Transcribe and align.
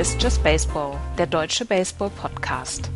Hier 0.00 0.06
ist 0.06 0.22
Just 0.22 0.42
Baseball, 0.42 0.96
der 1.18 1.26
deutsche 1.26 1.66
Baseball-Podcast. 1.66 2.90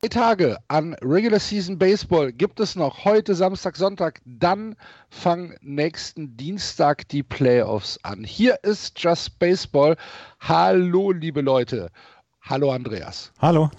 Drei 0.00 0.08
Tage 0.08 0.58
an 0.66 0.94
Regular 1.00 1.38
Season 1.38 1.78
Baseball 1.78 2.32
gibt 2.32 2.58
es 2.58 2.74
noch 2.74 3.04
heute 3.04 3.36
Samstag, 3.36 3.76
Sonntag. 3.76 4.20
Dann 4.24 4.74
fangen 5.10 5.54
nächsten 5.60 6.36
Dienstag 6.36 7.06
die 7.06 7.22
Playoffs 7.22 8.00
an. 8.02 8.24
Hier 8.24 8.64
ist 8.64 8.98
Just 8.98 9.38
Baseball. 9.38 9.96
Hallo, 10.40 11.12
liebe 11.12 11.40
Leute. 11.40 11.92
Hallo, 12.40 12.72
Andreas. 12.72 13.32
Hallo. 13.38 13.70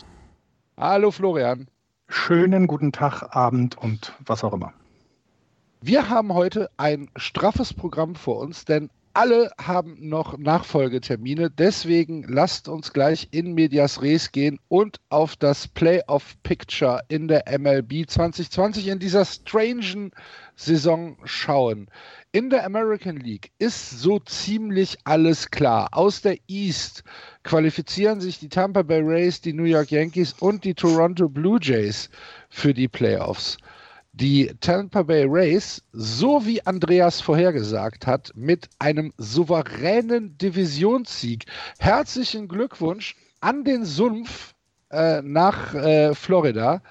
Hallo, 0.76 1.12
Florian. 1.12 1.68
Schönen 2.08 2.66
guten 2.66 2.92
Tag, 2.92 3.36
Abend 3.36 3.78
und 3.78 4.14
was 4.26 4.44
auch 4.44 4.54
immer. 4.54 4.74
Wir 5.82 6.10
haben 6.10 6.34
heute 6.34 6.72
ein 6.78 7.12
straffes 7.16 7.76
Programm 7.76 8.16
vor 8.16 8.40
uns, 8.40 8.66
denn 8.66 8.90
alle 9.14 9.52
haben 9.60 9.96
noch 10.00 10.38
Nachfolgetermine. 10.38 11.52
Deswegen 11.52 12.24
lasst 12.24 12.68
uns 12.68 12.94
gleich 12.94 13.28
in 13.32 13.54
Medias 13.54 14.02
Res 14.02 14.32
gehen 14.32 14.60
und 14.70 14.98
auf 15.10 15.36
das 15.36 15.68
Playoff 15.68 16.36
Picture 16.44 17.02
in 17.10 17.28
der 17.28 17.44
MLB 17.60 18.10
2020 18.10 18.88
in 18.88 19.00
dieser 19.00 19.26
strangen 19.26 20.12
Saison 20.56 21.18
schauen. 21.26 21.90
In 22.32 22.50
der 22.50 22.66
American 22.66 23.18
League 23.18 23.52
ist 23.60 23.92
so 23.92 24.20
ziemlich 24.20 24.98
alles 25.04 25.52
klar. 25.52 25.90
Aus 25.92 26.22
der 26.22 26.38
East 26.48 27.04
qualifizieren 27.44 28.22
sich 28.22 28.40
die 28.40 28.50
Tampa 28.50 28.82
Bay 28.82 29.02
Rays, 29.02 29.42
die 29.42 29.54
New 29.54 29.66
York 29.66 29.92
Yankees 29.92 30.34
und 30.40 30.64
die 30.64 30.74
Toronto 30.74 31.30
Blue 31.30 31.60
Jays 31.62 32.10
für 32.50 32.74
die 32.74 32.88
Playoffs 32.88 33.58
die 34.14 34.52
Tampa 34.62 35.02
Bay 35.02 35.26
Rays, 35.28 35.84
so 35.92 36.46
wie 36.46 36.66
Andreas 36.66 37.20
vorhergesagt 37.20 38.06
hat, 38.06 38.32
mit 38.36 38.70
einem 38.78 39.12
souveränen 39.18 40.38
Divisionssieg. 40.38 41.46
Herzlichen 41.80 42.48
Glückwunsch 42.48 43.16
an 43.42 43.64
den 43.64 43.86
Sumpf 43.86 44.54
äh, 44.92 45.22
nach 45.24 45.74
äh, 45.74 46.14
Florida. 46.14 46.84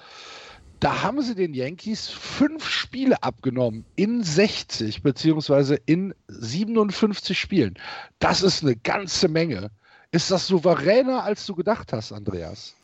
Da 0.81 1.05
haben 1.05 1.23
sie 1.23 1.37
den 1.37 1.55
Yankees 1.55 2.09
fünf 2.09 2.69
Spiele 2.69 3.23
abgenommen 3.23 3.84
in 3.95 4.25
60 4.25 5.05
beziehungsweise 5.05 5.77
in 5.86 6.12
57 6.27 7.39
Spielen. 7.39 7.75
Das 8.19 8.42
ist 8.42 8.64
eine 8.64 8.75
ganze 8.75 9.29
Menge. 9.29 9.70
Ist 10.11 10.33
das 10.33 10.48
souveräner, 10.48 11.23
als 11.23 11.47
du 11.47 11.55
gedacht 11.55 11.92
hast, 11.92 12.12
Andreas? 12.12 12.75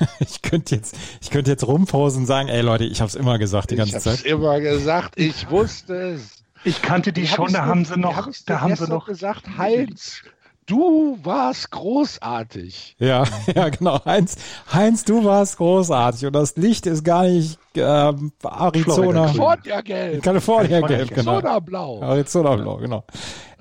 ich 0.20 0.42
könnte 0.42 0.76
jetzt, 0.76 0.96
ich 1.20 1.30
könnte 1.30 1.50
jetzt 1.50 1.66
rumpausen 1.66 2.22
und 2.22 2.26
sagen, 2.26 2.48
ey 2.48 2.60
Leute, 2.60 2.84
ich 2.84 3.00
habe 3.00 3.08
es 3.08 3.14
immer 3.14 3.38
gesagt 3.38 3.70
die 3.70 3.76
ganze 3.76 3.96
ich 3.96 4.02
Zeit. 4.02 4.24
Ich 4.24 4.32
habe 4.32 4.42
immer 4.42 4.60
gesagt, 4.60 5.14
ich 5.16 5.50
wusste 5.50 6.14
es. 6.14 6.42
Ich 6.64 6.82
kannte 6.82 7.12
die, 7.12 7.22
die 7.22 7.26
schon, 7.28 7.52
da 7.52 7.66
haben 7.66 7.84
sie 7.84 7.98
noch, 7.98 8.16
hab 8.16 8.32
da 8.46 8.60
haben 8.60 8.74
sie 8.74 8.88
noch 8.88 9.06
gesagt, 9.06 9.44
Heinz, 9.58 10.22
du 10.66 11.18
warst 11.22 11.70
großartig. 11.70 12.96
Ja, 12.98 13.24
ja, 13.54 13.68
genau. 13.68 14.04
Heinz, 14.04 14.36
Heinz, 14.72 15.04
du 15.04 15.24
warst 15.24 15.56
großartig 15.56 16.26
und 16.26 16.32
das 16.32 16.56
Licht 16.56 16.86
ist 16.86 17.04
gar 17.04 17.24
nicht 17.24 17.58
ähm, 17.74 18.32
Arizona. 18.42 19.26
California 19.26 19.80
gelb. 19.80 20.22
California 20.22 20.80
gelb, 20.80 21.14
genau. 21.14 21.32
Arizona 21.34 21.58
blau. 21.60 22.02
Arizona 22.02 22.56
blau, 22.56 22.76
genau. 22.76 23.04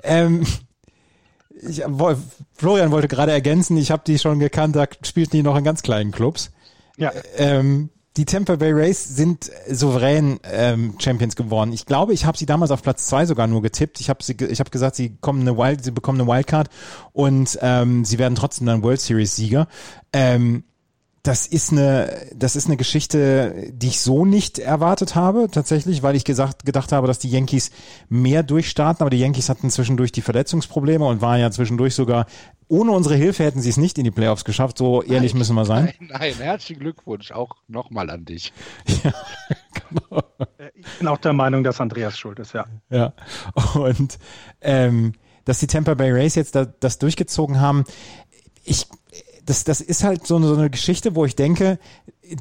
Ähm, 0.04 0.46
ich, 1.62 1.84
Florian 2.54 2.92
wollte 2.92 3.08
gerade 3.08 3.32
ergänzen, 3.32 3.78
ich 3.78 3.92
habe 3.92 4.04
die 4.06 4.20
schon 4.20 4.40
gekannt, 4.40 4.76
da 4.76 4.86
spielten 5.04 5.38
die 5.38 5.44
noch 5.44 5.58
in 5.58 5.64
ganz 5.64 5.82
kleinen 5.82 6.12
Clubs. 6.12 6.52
Ja. 6.98 7.12
Ähm, 7.38 7.90
die 8.18 8.26
Tampa 8.26 8.56
Bay 8.56 8.72
Rays 8.72 9.16
sind 9.16 9.52
souverän 9.70 10.40
ähm, 10.44 10.96
Champions 10.98 11.36
geworden. 11.36 11.72
Ich 11.72 11.86
glaube, 11.86 12.14
ich 12.14 12.26
habe 12.26 12.38
sie 12.38 12.48
damals 12.48 12.72
auf 12.72 12.82
Platz 12.82 13.06
zwei 13.06 13.28
sogar 13.28 13.46
nur 13.46 13.62
getippt. 13.62 14.00
Ich 14.00 14.10
habe 14.10 14.24
sie, 14.24 14.34
ich 14.34 14.60
habe 14.60 14.72
gesagt, 14.72 14.96
sie 14.96 15.16
kommen 15.22 15.42
eine 15.42 15.56
Wild, 15.56 15.84
sie 15.84 15.92
bekommen 15.92 16.20
eine 16.20 16.30
Wildcard 16.30 16.70
und 17.14 17.60
ähm, 17.62 18.04
sie 18.06 18.18
werden 18.18 18.34
trotzdem 18.34 18.66
dann 18.66 18.82
World 18.82 19.00
Series 19.00 19.36
Sieger. 19.36 19.68
Ähm, 20.14 20.64
das 21.28 21.46
ist 21.46 21.74
eine, 21.74 22.26
das 22.34 22.56
ist 22.56 22.68
eine 22.68 22.78
Geschichte, 22.78 23.70
die 23.74 23.88
ich 23.88 24.00
so 24.00 24.24
nicht 24.24 24.60
erwartet 24.60 25.14
habe, 25.16 25.50
tatsächlich, 25.52 26.02
weil 26.02 26.16
ich 26.16 26.24
gesagt, 26.24 26.66
gedacht 26.66 26.94
habe, 26.94 27.06
dass 27.06 27.20
die 27.20 27.30
Yankees 27.30 27.72
mehr 28.08 28.44
durchstarten, 28.44 29.02
aber 29.02 29.10
die 29.10 29.20
Yankees 29.20 29.50
hatten 29.50 29.70
zwischendurch 29.70 30.14
die 30.14 30.22
Verletzungsprobleme 30.22 31.04
und 31.04 31.20
waren 31.20 31.42
ja 31.42 31.52
zwischendurch 31.52 31.96
sogar, 31.96 32.28
ohne 32.70 32.92
unsere 32.92 33.16
Hilfe 33.16 33.44
hätten 33.44 33.60
sie 33.60 33.70
es 33.70 33.76
nicht 33.76 33.98
in 33.98 34.06
die 34.06 34.12
Playoffs 34.12 34.46
geschafft, 34.46 34.78
so 34.78 35.04
ehrlich 35.04 35.34
nein, 35.34 35.40
müssen 35.40 35.56
wir 35.56 35.66
sein. 35.66 35.94
Nein, 36.00 36.10
nein, 36.18 36.34
herzlichen 36.36 36.80
Glückwunsch 36.80 37.32
auch 37.32 37.58
nochmal 37.68 38.10
an 38.10 38.24
dich. 38.24 38.54
Ja, 39.04 39.14
genau. 40.10 40.24
Ich 40.76 41.00
bin 41.00 41.08
auch 41.08 41.18
der 41.18 41.34
Meinung, 41.34 41.64
dass 41.64 41.82
Andreas 41.82 42.18
schuld 42.18 42.40
ist, 42.40 42.54
ja. 42.54 42.66
Ja, 42.90 43.14
und 43.74 44.18
ähm, 44.62 45.14
dass 45.44 45.60
die 45.60 45.68
Tampa 45.68 45.94
Bay 45.94 46.12
Rays 46.12 46.36
jetzt 46.36 46.56
da, 46.56 46.66
das 46.66 47.00
durchgezogen 47.00 47.60
haben, 47.60 47.84
ich, 48.64 48.88
das, 49.48 49.64
das 49.64 49.80
ist 49.80 50.04
halt 50.04 50.28
so 50.28 50.36
eine, 50.36 50.48
so 50.48 50.56
eine 50.56 50.70
Geschichte, 50.70 51.16
wo 51.16 51.24
ich 51.24 51.36
denke, 51.36 51.80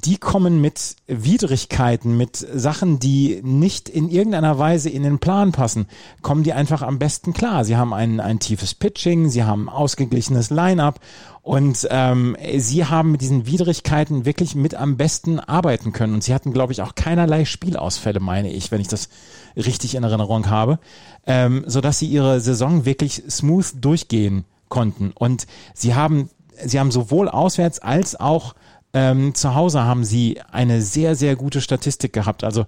die 0.04 0.16
kommen 0.16 0.60
mit 0.60 0.96
Widrigkeiten, 1.06 2.16
mit 2.16 2.36
Sachen, 2.36 2.98
die 2.98 3.40
nicht 3.44 3.88
in 3.88 4.08
irgendeiner 4.08 4.58
Weise 4.58 4.90
in 4.90 5.04
den 5.04 5.20
Plan 5.20 5.52
passen, 5.52 5.86
kommen 6.22 6.42
die 6.42 6.52
einfach 6.52 6.82
am 6.82 6.98
besten 6.98 7.32
klar. 7.32 7.64
Sie 7.64 7.76
haben 7.76 7.94
ein, 7.94 8.18
ein 8.18 8.40
tiefes 8.40 8.74
Pitching, 8.74 9.28
sie 9.28 9.44
haben 9.44 9.68
ausgeglichenes 9.68 10.50
Line-up 10.50 10.98
und 11.42 11.86
ähm, 11.90 12.36
sie 12.56 12.86
haben 12.86 13.12
mit 13.12 13.20
diesen 13.20 13.46
Widrigkeiten 13.46 14.24
wirklich 14.24 14.56
mit 14.56 14.74
am 14.74 14.96
besten 14.96 15.38
arbeiten 15.38 15.92
können. 15.92 16.14
Und 16.14 16.24
sie 16.24 16.34
hatten, 16.34 16.52
glaube 16.52 16.72
ich, 16.72 16.82
auch 16.82 16.96
keinerlei 16.96 17.44
Spielausfälle, 17.44 18.18
meine 18.18 18.50
ich, 18.50 18.72
wenn 18.72 18.80
ich 18.80 18.88
das 18.88 19.08
richtig 19.56 19.94
in 19.94 20.02
Erinnerung 20.02 20.50
habe, 20.50 20.80
ähm, 21.24 21.62
sodass 21.68 22.00
sie 22.00 22.08
ihre 22.08 22.40
Saison 22.40 22.84
wirklich 22.84 23.22
smooth 23.30 23.74
durchgehen 23.80 24.44
konnten. 24.68 25.12
Und 25.14 25.46
sie 25.72 25.94
haben 25.94 26.30
sie 26.64 26.78
haben 26.80 26.90
sowohl 26.90 27.28
auswärts 27.28 27.78
als 27.78 28.18
auch 28.18 28.54
ähm, 28.92 29.34
zu 29.34 29.54
Hause 29.54 29.84
haben 29.84 30.04
sie 30.04 30.40
eine 30.50 30.80
sehr, 30.80 31.14
sehr 31.14 31.36
gute 31.36 31.60
Statistik 31.60 32.12
gehabt. 32.12 32.44
Also 32.44 32.64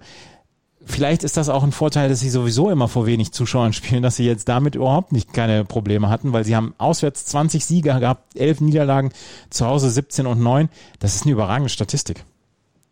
vielleicht 0.85 1.23
ist 1.23 1.37
das 1.37 1.49
auch 1.49 1.63
ein 1.63 1.71
Vorteil, 1.71 2.07
dass 2.09 2.19
sie 2.19 2.29
sowieso 2.29 2.69
immer 2.69 2.87
vor 2.87 3.05
wenig 3.05 3.31
Zuschauern 3.31 3.73
spielen, 3.79 4.03
dass 4.03 4.15
sie 4.17 4.25
jetzt 4.25 4.47
damit 4.47 4.75
überhaupt 4.75 5.11
nicht 5.11 5.33
keine 5.33 5.65
Probleme 5.65 6.09
hatten, 6.09 6.31
weil 6.33 6.45
sie 6.45 6.55
haben 6.55 6.75
auswärts 6.77 7.25
20 7.25 7.65
Siege 7.65 7.99
gehabt, 7.99 8.35
11 8.35 8.61
Niederlagen, 8.61 9.11
zu 9.49 9.65
Hause 9.65 9.89
17 9.89 10.27
und 10.27 10.39
9. 10.39 10.69
Das 10.99 11.15
ist 11.15 11.23
eine 11.23 11.31
überragende 11.31 11.69
Statistik. 11.69 12.23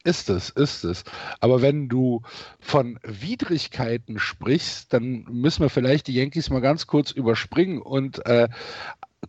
Ist 0.03 0.29
es, 0.29 0.49
ist 0.51 0.85
es. 0.85 1.03
Aber 1.41 1.61
wenn 1.61 1.89
du 1.89 2.21
von 2.59 2.97
Widrigkeiten 3.03 4.19
sprichst, 4.19 4.93
dann 4.93 5.25
müssen 5.29 5.61
wir 5.61 5.69
vielleicht 5.69 6.07
die 6.07 6.13
Yankees 6.13 6.49
mal 6.49 6.61
ganz 6.61 6.87
kurz 6.87 7.11
überspringen 7.11 7.81
und 7.81 8.25
äh, 8.25 8.47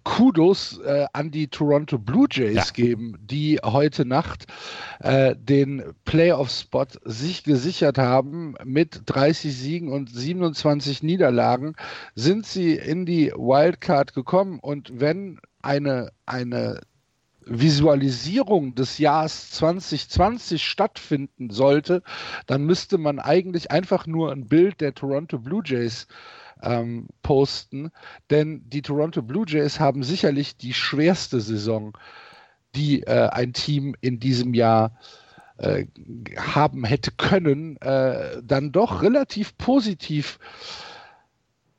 Kudos 0.05 0.79
äh, 0.79 1.07
an 1.13 1.31
die 1.31 1.49
Toronto 1.49 1.99
Blue 1.99 2.27
Jays 2.31 2.55
ja. 2.55 2.65
geben, 2.73 3.17
die 3.21 3.59
heute 3.65 4.05
Nacht 4.05 4.47
äh, 5.01 5.35
den 5.37 5.83
Playoff-Spot 6.05 6.87
sich 7.05 7.45
gesichert 7.45 7.99
haben. 7.99 8.55
Mit 8.65 9.03
30 9.07 9.57
Siegen 9.57 9.93
und 9.93 10.11
27 10.11 11.03
Niederlagen 11.03 11.75
sind 12.15 12.47
sie 12.47 12.75
in 12.75 13.07
die 13.07 13.33
Wildcard 13.33 14.15
gekommen. 14.15 14.59
Und 14.61 15.01
wenn 15.01 15.41
eine, 15.63 16.11
eine 16.27 16.81
Visualisierung 17.49 18.75
des 18.75 18.99
Jahres 18.99 19.51
2020 19.51 20.63
stattfinden 20.63 21.51
sollte, 21.51 22.03
dann 22.47 22.65
müsste 22.65 22.99
man 22.99 23.19
eigentlich 23.19 23.71
einfach 23.71 24.07
nur 24.07 24.33
ein 24.33 24.47
Bild 24.49 24.81
der 24.81 24.95
Toronto 24.95 25.39
Blue 25.39 25.63
Jays 25.65 26.07
ähm, 26.63 27.09
posten, 27.23 27.91
denn 28.31 28.63
die 28.69 28.83
Toronto 28.83 29.23
Blue 29.23 29.47
Jays 29.47 29.81
haben 29.81 30.03
sicherlich 30.03 30.57
die 30.57 30.75
schwerste 30.75 31.41
Saison, 31.41 31.97
die 32.75 33.03
äh, 33.03 33.29
ein 33.29 33.53
Team 33.53 33.95
in 34.01 34.21
diesem 34.21 34.55
Jahr 34.55 34.99
äh, 35.59 35.87
haben 36.37 36.85
hätte 36.85 37.11
können, 37.13 37.77
äh, 37.81 38.43
dann 38.43 38.73
doch 38.73 39.03
relativ 39.03 39.57
positiv 39.59 40.39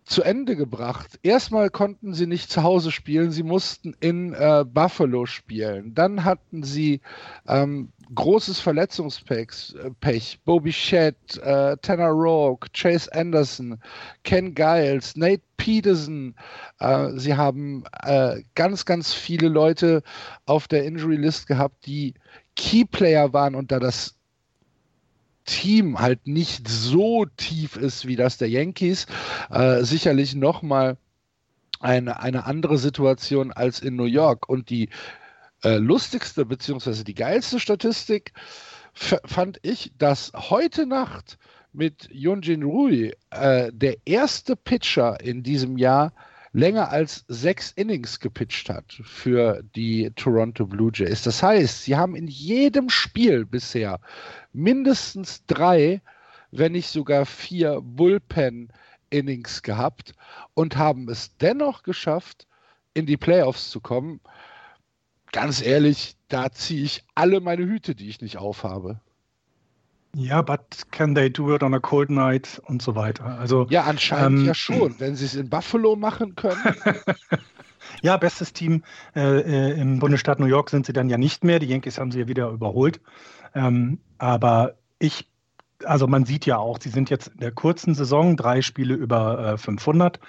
zu 0.09 0.23
Ende 0.23 0.55
gebracht. 0.55 1.19
Erstmal 1.21 1.69
konnten 1.69 2.13
sie 2.13 2.25
nicht 2.25 2.51
zu 2.51 2.63
Hause 2.63 2.91
spielen, 2.91 3.31
sie 3.31 3.43
mussten 3.43 3.95
in 3.99 4.33
äh, 4.33 4.65
Buffalo 4.67 5.27
spielen. 5.27 5.93
Dann 5.93 6.23
hatten 6.23 6.63
sie 6.63 7.01
ähm, 7.47 7.91
großes 8.15 8.59
Verletzungspech. 8.59 9.75
Äh. 10.01 10.19
Bobby 10.45 10.73
Shedd, 10.73 11.37
äh, 11.37 11.77
Tanner 11.81 12.09
Rourke, 12.09 12.69
Chase 12.73 13.13
Anderson, 13.13 13.79
Ken 14.23 14.55
Giles, 14.55 15.15
Nate 15.15 15.43
Peterson. 15.57 16.33
Äh, 16.79 17.11
sie 17.15 17.35
haben 17.35 17.83
äh, 18.01 18.41
ganz, 18.55 18.85
ganz 18.85 19.13
viele 19.13 19.47
Leute 19.47 20.01
auf 20.45 20.67
der 20.67 20.85
Injury 20.85 21.17
List 21.17 21.45
gehabt, 21.45 21.85
die 21.85 22.15
Keyplayer 22.55 23.31
waren 23.31 23.53
und 23.55 23.71
da 23.71 23.79
das 23.79 24.18
Team 25.45 25.99
halt 25.99 26.27
nicht 26.27 26.67
so 26.67 27.25
tief 27.37 27.75
ist 27.75 28.07
wie 28.07 28.15
das 28.15 28.37
der 28.37 28.49
Yankees, 28.49 29.07
äh, 29.49 29.83
sicherlich 29.83 30.35
nochmal 30.35 30.97
eine, 31.79 32.19
eine 32.19 32.45
andere 32.45 32.77
Situation 32.77 33.51
als 33.51 33.79
in 33.79 33.95
New 33.95 34.05
York. 34.05 34.47
Und 34.49 34.69
die 34.69 34.89
äh, 35.63 35.77
lustigste 35.77 36.45
beziehungsweise 36.45 37.03
die 37.03 37.15
geilste 37.15 37.59
Statistik 37.59 38.33
fand 38.93 39.59
ich, 39.61 39.93
dass 39.97 40.31
heute 40.35 40.85
Nacht 40.85 41.37
mit 41.71 42.09
Yunjin 42.11 42.63
Rui 42.63 43.13
äh, 43.29 43.71
der 43.71 43.97
erste 44.05 44.55
Pitcher 44.55 45.19
in 45.21 45.43
diesem 45.43 45.77
Jahr 45.77 46.13
länger 46.51 46.89
als 46.89 47.25
sechs 47.27 47.71
Innings 47.71 48.19
gepitcht 48.19 48.69
hat 48.69 48.99
für 49.03 49.63
die 49.75 50.11
Toronto 50.15 50.65
Blue 50.65 50.91
Jays. 50.93 51.23
Das 51.23 51.43
heißt, 51.43 51.83
sie 51.83 51.95
haben 51.95 52.15
in 52.15 52.27
jedem 52.27 52.89
Spiel 52.89 53.45
bisher 53.45 53.99
mindestens 54.53 55.45
drei, 55.45 56.01
wenn 56.51 56.71
nicht 56.71 56.89
sogar 56.89 57.25
vier 57.25 57.81
Bullpen-Innings 57.81 59.61
gehabt 59.61 60.13
und 60.55 60.77
haben 60.77 61.09
es 61.09 61.37
dennoch 61.37 61.83
geschafft, 61.83 62.47
in 62.93 63.05
die 63.05 63.17
Playoffs 63.17 63.69
zu 63.69 63.79
kommen. 63.79 64.19
Ganz 65.31 65.61
ehrlich, 65.61 66.15
da 66.27 66.51
ziehe 66.51 66.83
ich 66.83 67.03
alle 67.13 67.39
meine 67.39 67.63
Hüte, 67.63 67.93
die 67.93 68.09
ich 68.09 68.21
nicht 68.21 68.37
aufhabe. 68.37 68.99
Ja, 70.15 70.41
but 70.41 70.61
can 70.91 71.13
they 71.13 71.29
do 71.29 71.53
it 71.53 71.61
on 71.61 71.73
a 71.73 71.79
cold 71.79 72.09
night 72.09 72.61
und 72.65 72.81
so 72.81 72.95
weiter? 72.95 73.25
Also, 73.39 73.67
ja, 73.69 73.83
anscheinend 73.83 74.39
ähm, 74.39 74.45
ja 74.45 74.53
schon, 74.55 74.99
wenn 74.99 75.15
sie 75.15 75.25
es 75.25 75.35
in 75.35 75.49
Buffalo 75.49 75.95
machen 75.95 76.35
können. 76.35 76.75
ja, 78.01 78.17
bestes 78.17 78.53
Team 78.53 78.83
äh, 79.15 79.21
äh, 79.21 79.79
im 79.79 79.99
Bundesstaat 79.99 80.39
New 80.39 80.47
York 80.47 80.71
sind 80.71 80.87
sie 80.87 80.93
dann 80.93 81.09
ja 81.09 81.17
nicht 81.17 81.43
mehr. 81.43 81.59
Die 81.59 81.67
Yankees 81.67 81.99
haben 81.99 82.11
sie 82.11 82.21
ja 82.21 82.27
wieder 82.27 82.49
überholt. 82.49 83.01
Ähm, 83.53 83.99
aber 84.17 84.75
ich, 84.97 85.27
also 85.83 86.07
man 86.07 86.25
sieht 86.25 86.45
ja 86.47 86.57
auch, 86.57 86.79
sie 86.79 86.89
sind 86.89 87.11
jetzt 87.11 87.27
in 87.27 87.39
der 87.39 87.51
kurzen 87.51 87.93
Saison 87.93 88.35
drei 88.35 88.63
Spiele 88.63 88.95
über 88.95 89.53
äh, 89.53 89.57
500 89.57 90.19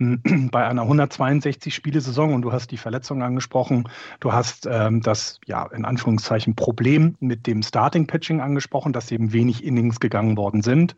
bei 0.50 0.66
einer 0.66 0.84
162-Spiele-Saison 0.84 2.32
und 2.32 2.42
du 2.42 2.52
hast 2.52 2.70
die 2.70 2.78
Verletzung 2.78 3.22
angesprochen, 3.22 3.88
du 4.20 4.32
hast 4.32 4.66
ähm, 4.70 5.02
das, 5.02 5.38
ja, 5.46 5.66
in 5.66 5.84
Anführungszeichen 5.84 6.56
Problem 6.56 7.16
mit 7.20 7.46
dem 7.46 7.62
Starting-Pitching 7.62 8.40
angesprochen, 8.40 8.92
dass 8.92 9.10
eben 9.10 9.32
wenig 9.32 9.62
Innings 9.64 10.00
gegangen 10.00 10.36
worden 10.36 10.62
sind. 10.62 10.96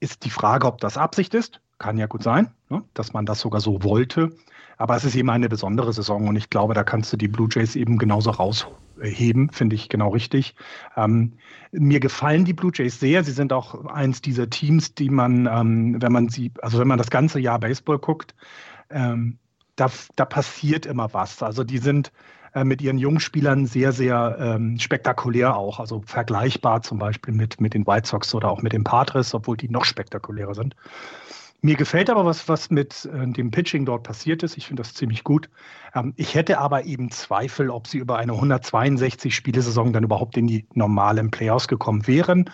Ist 0.00 0.24
die 0.24 0.30
Frage, 0.30 0.66
ob 0.66 0.78
das 0.78 0.98
Absicht 0.98 1.34
ist. 1.34 1.60
Kann 1.78 1.98
ja 1.98 2.06
gut 2.06 2.22
sein, 2.22 2.50
ne, 2.68 2.82
dass 2.94 3.12
man 3.12 3.26
das 3.26 3.40
sogar 3.40 3.60
so 3.60 3.82
wollte. 3.82 4.32
Aber 4.76 4.96
es 4.96 5.04
ist 5.04 5.14
eben 5.14 5.30
eine 5.30 5.48
besondere 5.48 5.92
Saison 5.92 6.28
und 6.28 6.36
ich 6.36 6.50
glaube, 6.50 6.74
da 6.74 6.84
kannst 6.84 7.12
du 7.12 7.16
die 7.16 7.28
Blue 7.28 7.48
Jays 7.50 7.76
eben 7.76 7.96
genauso 7.96 8.30
rausheben, 9.00 9.50
finde 9.50 9.76
ich 9.76 9.88
genau 9.88 10.10
richtig. 10.10 10.54
Ähm, 10.96 11.34
mir 11.72 12.00
gefallen 12.00 12.44
die 12.44 12.52
Blue 12.52 12.72
Jays 12.74 13.00
sehr. 13.00 13.24
Sie 13.24 13.32
sind 13.32 13.52
auch 13.52 13.84
eins 13.86 14.20
dieser 14.20 14.48
Teams, 14.50 14.94
die 14.94 15.10
man, 15.10 15.46
ähm, 15.46 16.00
wenn 16.00 16.12
man 16.12 16.28
sie, 16.28 16.52
also 16.62 16.78
wenn 16.78 16.88
man 16.88 16.98
das 16.98 17.10
ganze 17.10 17.38
Jahr 17.40 17.58
Baseball 17.58 17.98
guckt, 17.98 18.34
ähm, 18.90 19.38
da, 19.76 19.90
da 20.16 20.24
passiert 20.24 20.86
immer 20.86 21.12
was. 21.12 21.42
Also 21.42 21.64
die 21.64 21.78
sind 21.78 22.12
äh, 22.54 22.64
mit 22.64 22.80
ihren 22.80 22.98
Jungspielern 22.98 23.66
sehr, 23.66 23.92
sehr 23.92 24.36
ähm, 24.40 24.78
spektakulär 24.78 25.56
auch. 25.56 25.80
Also 25.80 26.02
vergleichbar 26.06 26.82
zum 26.82 26.98
Beispiel 26.98 27.34
mit, 27.34 27.60
mit 27.60 27.74
den 27.74 27.86
White 27.86 28.08
Sox 28.08 28.34
oder 28.34 28.50
auch 28.50 28.62
mit 28.62 28.72
den 28.72 28.84
Padres, 28.84 29.34
obwohl 29.34 29.56
die 29.56 29.68
noch 29.68 29.84
spektakulärer 29.84 30.54
sind. 30.54 30.74
Mir 31.66 31.74
gefällt 31.74 32.10
aber, 32.10 32.24
was, 32.24 32.48
was 32.48 32.70
mit 32.70 33.06
äh, 33.06 33.26
dem 33.26 33.50
Pitching 33.50 33.86
dort 33.86 34.04
passiert 34.04 34.44
ist. 34.44 34.56
Ich 34.56 34.68
finde 34.68 34.84
das 34.84 34.94
ziemlich 34.94 35.24
gut. 35.24 35.50
Ähm, 35.96 36.14
ich 36.14 36.36
hätte 36.36 36.58
aber 36.58 36.84
eben 36.84 37.10
Zweifel, 37.10 37.70
ob 37.70 37.88
sie 37.88 37.98
über 37.98 38.18
eine 38.18 38.34
162-Spielesaison 38.34 39.90
dann 39.90 40.04
überhaupt 40.04 40.36
in 40.36 40.46
die 40.46 40.64
normalen 40.74 41.32
Playoffs 41.32 41.66
gekommen 41.66 42.06
wären. 42.06 42.48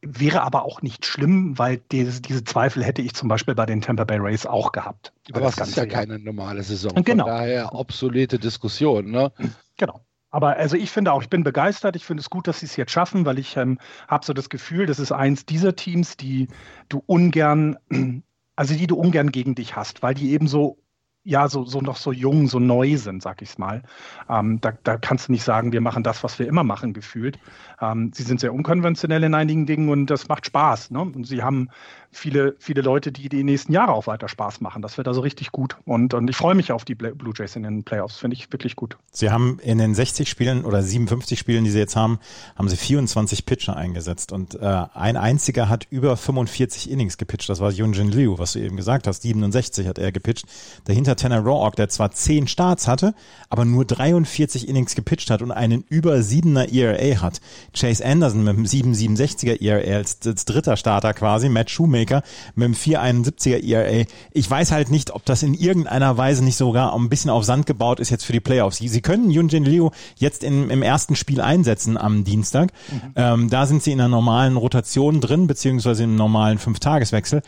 Wäre 0.00 0.40
aber 0.40 0.64
auch 0.64 0.80
nicht 0.80 1.04
schlimm, 1.04 1.58
weil 1.58 1.82
diese, 1.92 2.22
diese 2.22 2.44
Zweifel 2.44 2.82
hätte 2.82 3.02
ich 3.02 3.12
zum 3.12 3.28
Beispiel 3.28 3.54
bei 3.54 3.66
den 3.66 3.82
Tampa 3.82 4.04
Bay 4.04 4.16
Rays 4.16 4.46
auch 4.46 4.72
gehabt. 4.72 5.12
Aber 5.30 5.46
es 5.48 5.58
ist 5.58 5.76
ja 5.76 5.84
Jahr. 5.84 5.92
keine 5.92 6.18
normale 6.18 6.62
Saison. 6.62 6.94
Genau. 7.04 7.24
Von 7.24 7.34
daher 7.34 7.74
obsolete 7.74 8.38
Diskussion. 8.38 9.10
Ne? 9.10 9.32
Genau. 9.76 10.00
Aber 10.34 10.56
also 10.56 10.76
ich 10.76 10.90
finde 10.90 11.12
auch, 11.12 11.22
ich 11.22 11.30
bin 11.30 11.44
begeistert. 11.44 11.94
Ich 11.94 12.04
finde 12.04 12.20
es 12.20 12.28
gut, 12.28 12.48
dass 12.48 12.58
sie 12.58 12.66
es 12.66 12.74
jetzt 12.74 12.90
schaffen, 12.90 13.24
weil 13.24 13.38
ich 13.38 13.56
ähm, 13.56 13.78
habe 14.08 14.26
so 14.26 14.32
das 14.32 14.48
Gefühl, 14.48 14.84
das 14.84 14.98
ist 14.98 15.12
eins 15.12 15.46
dieser 15.46 15.76
Teams, 15.76 16.16
die 16.16 16.48
du 16.88 17.04
ungern, 17.06 17.76
also 18.56 18.74
die 18.74 18.88
du 18.88 18.96
ungern 18.96 19.30
gegen 19.30 19.54
dich 19.54 19.76
hast, 19.76 20.02
weil 20.02 20.14
die 20.14 20.32
eben 20.32 20.48
so 20.48 20.76
ja 21.22 21.48
so, 21.48 21.64
so 21.64 21.80
noch 21.80 21.96
so 21.96 22.10
jung, 22.10 22.48
so 22.48 22.58
neu 22.58 22.96
sind, 22.96 23.22
sag 23.22 23.42
ich's 23.42 23.58
mal. 23.58 23.82
Ähm, 24.28 24.60
da, 24.60 24.72
da 24.82 24.96
kannst 24.96 25.28
du 25.28 25.32
nicht 25.32 25.44
sagen, 25.44 25.72
wir 25.72 25.80
machen 25.80 26.02
das, 26.02 26.24
was 26.24 26.38
wir 26.40 26.48
immer 26.48 26.64
machen, 26.64 26.92
gefühlt. 26.94 27.38
Ähm, 27.80 28.10
sie 28.12 28.24
sind 28.24 28.40
sehr 28.40 28.52
unkonventionell 28.52 29.22
in 29.22 29.34
einigen 29.34 29.66
Dingen 29.66 29.88
und 29.88 30.06
das 30.06 30.26
macht 30.26 30.46
Spaß. 30.46 30.90
Ne? 30.90 31.00
Und 31.00 31.28
sie 31.28 31.44
haben 31.44 31.70
viele, 32.14 32.54
viele 32.58 32.80
Leute, 32.80 33.12
die 33.12 33.28
die 33.28 33.44
nächsten 33.44 33.72
Jahre 33.72 33.92
auch 33.92 34.06
weiter 34.06 34.28
Spaß 34.28 34.60
machen. 34.60 34.82
Das 34.82 34.96
wird 34.96 35.08
also 35.08 35.20
richtig 35.20 35.52
gut. 35.52 35.76
Und, 35.84 36.14
und 36.14 36.28
ich 36.30 36.36
freue 36.36 36.54
mich 36.54 36.72
auf 36.72 36.84
die 36.84 36.94
Blue 36.94 37.32
Jays 37.36 37.56
in 37.56 37.64
den 37.64 37.84
Playoffs. 37.84 38.18
Finde 38.18 38.36
ich 38.36 38.50
wirklich 38.52 38.76
gut. 38.76 38.96
Sie 39.10 39.30
haben 39.30 39.58
in 39.62 39.78
den 39.78 39.94
60 39.94 40.28
Spielen 40.28 40.64
oder 40.64 40.82
57 40.82 41.38
Spielen, 41.38 41.64
die 41.64 41.70
sie 41.70 41.78
jetzt 41.78 41.96
haben, 41.96 42.18
haben 42.56 42.68
sie 42.68 42.76
24 42.76 43.44
Pitcher 43.46 43.76
eingesetzt. 43.76 44.32
Und 44.32 44.54
äh, 44.54 44.84
ein 44.94 45.16
einziger 45.16 45.68
hat 45.68 45.86
über 45.90 46.16
45 46.16 46.90
Innings 46.90 47.18
gepitcht. 47.18 47.48
Das 47.48 47.60
war 47.60 47.70
Yunjin 47.70 48.10
Liu, 48.10 48.38
was 48.38 48.52
du 48.52 48.60
eben 48.60 48.76
gesagt 48.76 49.06
hast. 49.06 49.22
67 49.22 49.86
hat 49.86 49.98
er 49.98 50.12
gepitcht. 50.12 50.46
Dahinter 50.84 51.16
Tanner 51.16 51.40
Roark, 51.40 51.76
der 51.76 51.88
zwar 51.88 52.10
10 52.12 52.46
Starts 52.46 52.88
hatte, 52.88 53.14
aber 53.50 53.64
nur 53.64 53.84
43 53.84 54.68
Innings 54.68 54.94
gepitcht 54.94 55.30
hat 55.30 55.42
und 55.42 55.50
einen 55.50 55.84
über 55.88 56.14
7er 56.14 56.72
ERA 56.72 57.20
hat. 57.20 57.40
Chase 57.76 58.04
Anderson 58.04 58.44
mit 58.44 58.56
einem 58.56 58.64
767er 58.64 59.60
ERA 59.60 59.96
als, 59.96 60.18
als 60.24 60.44
dritter 60.44 60.76
Starter 60.76 61.12
quasi. 61.12 61.48
Matt 61.48 61.70
Shoemaker 61.70 62.03
Playmaker 62.04 62.22
mit 62.54 62.66
dem 62.66 62.74
471er 62.74 63.62
ERA. 63.62 64.04
Ich 64.32 64.50
weiß 64.50 64.72
halt 64.72 64.90
nicht, 64.90 65.12
ob 65.12 65.24
das 65.24 65.42
in 65.42 65.54
irgendeiner 65.54 66.16
Weise 66.16 66.44
nicht 66.44 66.56
sogar 66.56 66.94
ein 66.94 67.08
bisschen 67.08 67.30
auf 67.30 67.44
Sand 67.44 67.66
gebaut 67.66 68.00
ist 68.00 68.10
jetzt 68.10 68.24
für 68.24 68.32
die 68.32 68.40
Playoffs. 68.40 68.78
Sie, 68.78 68.88
sie 68.88 69.00
können 69.00 69.30
Yunjin 69.30 69.64
Liu 69.64 69.90
jetzt 70.16 70.44
in, 70.44 70.70
im 70.70 70.82
ersten 70.82 71.16
Spiel 71.16 71.40
einsetzen 71.40 71.96
am 71.96 72.24
Dienstag. 72.24 72.72
Mhm. 72.90 73.12
Ähm, 73.16 73.50
da 73.50 73.66
sind 73.66 73.82
sie 73.82 73.92
in 73.92 74.00
einer 74.00 74.08
normalen 74.08 74.56
Rotation 74.56 75.20
drin, 75.20 75.46
beziehungsweise 75.46 76.04
im 76.04 76.16
normalen 76.16 76.58
Fünftageswechsel. 76.58 77.42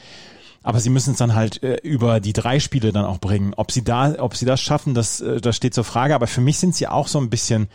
Aber 0.63 0.81
sie 0.81 0.91
müssen 0.91 1.13
es 1.13 1.19
dann 1.19 1.37
halt 1.37 1.63
äh, 1.63 1.77
über 1.83 2.19
die 2.19 2.33
drei 2.33 2.59
Spiele 2.59 2.93
dann 2.93 3.05
auch 3.05 3.19
bringen. 3.19 3.55
Ob 3.57 3.71
sie 3.71 3.85
da, 3.85 4.17
ob 4.19 4.35
sie 4.35 4.47
das 4.47 4.61
schaffen, 4.61 4.95
das, 4.95 5.21
äh, 5.21 5.41
das 5.41 5.55
steht 5.55 5.75
zur 5.75 5.85
Frage. 5.85 6.15
Aber 6.15 6.27
für 6.27 6.41
mich 6.41 6.59
sind 6.59 6.75
sie 6.75 6.89
auch 6.89 7.07
so 7.07 7.21
ein 7.21 7.31
bisschen 7.31 7.69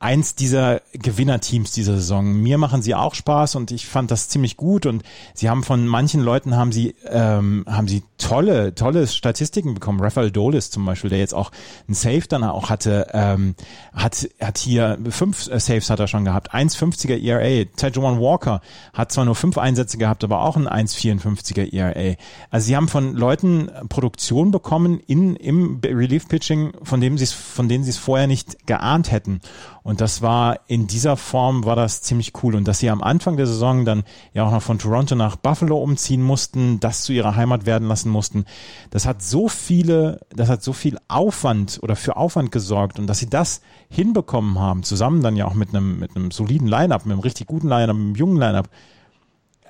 eins 0.00 0.34
dieser 0.34 0.80
Gewinnerteams 0.94 1.72
dieser 1.72 1.96
Saison. 1.96 2.32
Mir 2.32 2.56
machen 2.56 2.80
sie 2.80 2.94
auch 2.94 3.14
Spaß 3.14 3.54
und 3.54 3.70
ich 3.70 3.86
fand 3.86 4.10
das 4.10 4.28
ziemlich 4.28 4.56
gut 4.56 4.86
und 4.86 5.02
sie 5.34 5.50
haben 5.50 5.62
von 5.62 5.86
manchen 5.86 6.22
Leuten 6.22 6.56
haben 6.56 6.72
sie 6.72 6.94
ähm, 7.06 7.66
haben 7.68 7.86
sie 7.86 8.02
tolle 8.16 8.74
tolle 8.74 9.06
Statistiken 9.06 9.74
bekommen. 9.74 10.00
Rafael 10.00 10.30
Dolis 10.30 10.70
zum 10.70 10.86
Beispiel, 10.86 11.10
der 11.10 11.18
jetzt 11.18 11.34
auch 11.34 11.52
ein 11.86 11.92
Save 11.92 12.22
dann 12.26 12.44
auch 12.44 12.70
hatte, 12.70 13.08
ähm, 13.12 13.54
hat 13.92 14.26
hat 14.40 14.56
hier 14.56 14.98
fünf 15.10 15.48
äh, 15.48 15.60
Saves 15.60 15.90
hat 15.90 16.00
er 16.00 16.08
schon 16.08 16.24
gehabt, 16.24 16.54
1,50er 16.54 17.22
ERA. 17.22 17.66
Tejuan 17.76 18.18
Walker 18.18 18.62
hat 18.94 19.12
zwar 19.12 19.26
nur 19.26 19.34
fünf 19.34 19.58
Einsätze 19.58 19.98
gehabt, 19.98 20.24
aber 20.24 20.40
auch 20.40 20.56
ein 20.56 20.66
1,54er 20.66 21.74
ERA. 21.74 22.16
Also 22.50 22.66
sie 22.66 22.74
haben 22.74 22.88
von 22.88 23.14
Leuten 23.14 23.70
Produktion 23.90 24.50
bekommen 24.50 24.98
in 25.06 25.36
im 25.36 25.78
Relief 25.84 26.26
Pitching, 26.26 26.72
von 26.82 27.02
dem 27.02 27.18
sie 27.18 27.24
es 27.24 27.32
von 27.32 27.68
denen 27.68 27.84
sie 27.84 27.90
es 27.90 27.98
vorher 27.98 28.26
nicht 28.26 28.66
geahnt 28.66 29.12
hätten. 29.12 29.42
Und 29.82 30.00
das 30.00 30.22
war 30.22 30.60
in 30.66 30.86
dieser 30.86 31.16
Form 31.16 31.64
war 31.64 31.76
das 31.76 32.02
ziemlich 32.02 32.32
cool. 32.42 32.54
Und 32.54 32.68
dass 32.68 32.78
sie 32.80 32.90
am 32.90 33.02
Anfang 33.02 33.36
der 33.36 33.46
Saison 33.46 33.84
dann 33.84 34.04
ja 34.34 34.44
auch 34.44 34.52
noch 34.52 34.62
von 34.62 34.78
Toronto 34.78 35.14
nach 35.14 35.36
Buffalo 35.36 35.78
umziehen 35.78 36.22
mussten, 36.22 36.80
das 36.80 37.02
zu 37.02 37.12
ihrer 37.12 37.36
Heimat 37.36 37.66
werden 37.66 37.88
lassen 37.88 38.10
mussten, 38.10 38.44
das 38.90 39.06
hat 39.06 39.22
so 39.22 39.48
viele, 39.48 40.20
das 40.30 40.48
hat 40.48 40.62
so 40.62 40.72
viel 40.72 40.98
Aufwand 41.08 41.80
oder 41.82 41.96
für 41.96 42.16
Aufwand 42.16 42.52
gesorgt. 42.52 42.98
Und 42.98 43.06
dass 43.06 43.18
sie 43.18 43.30
das 43.30 43.60
hinbekommen 43.88 44.58
haben, 44.58 44.82
zusammen 44.82 45.22
dann 45.22 45.36
ja 45.36 45.46
auch 45.46 45.54
mit 45.54 45.70
einem, 45.70 45.98
mit 45.98 46.14
einem 46.14 46.30
soliden 46.30 46.68
Line-Up, 46.68 47.06
mit 47.06 47.12
einem 47.12 47.20
richtig 47.20 47.46
guten 47.46 47.68
Line-Up, 47.68 47.96
mit 47.96 48.06
einem 48.06 48.14
jungen 48.16 48.36
Line-Up, 48.36 48.68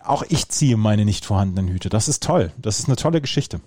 auch 0.02 0.24
ich 0.28 0.48
ziehe 0.48 0.76
meine 0.76 1.04
nicht 1.04 1.24
vorhandenen 1.24 1.70
Hüte. 1.70 1.88
Das 1.88 2.08
ist 2.08 2.22
toll. 2.22 2.52
Das 2.58 2.78
ist 2.78 2.88
eine 2.88 2.96
tolle 2.96 3.20
Geschichte. 3.20 3.60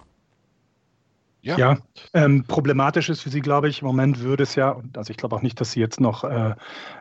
Ja, 1.43 1.57
ja 1.57 1.77
ähm, 2.13 2.45
problematisch 2.47 3.09
ist 3.09 3.21
für 3.21 3.29
sie, 3.29 3.41
glaube 3.41 3.67
ich, 3.67 3.81
im 3.81 3.87
Moment 3.87 4.21
würde 4.21 4.43
es 4.43 4.55
ja, 4.55 4.81
also 4.95 5.11
ich 5.11 5.17
glaube 5.17 5.35
auch 5.35 5.41
nicht, 5.41 5.59
dass 5.59 5.73
sie 5.73 5.81
jetzt 5.81 5.99
noch 5.99 6.23
äh, 6.23 6.55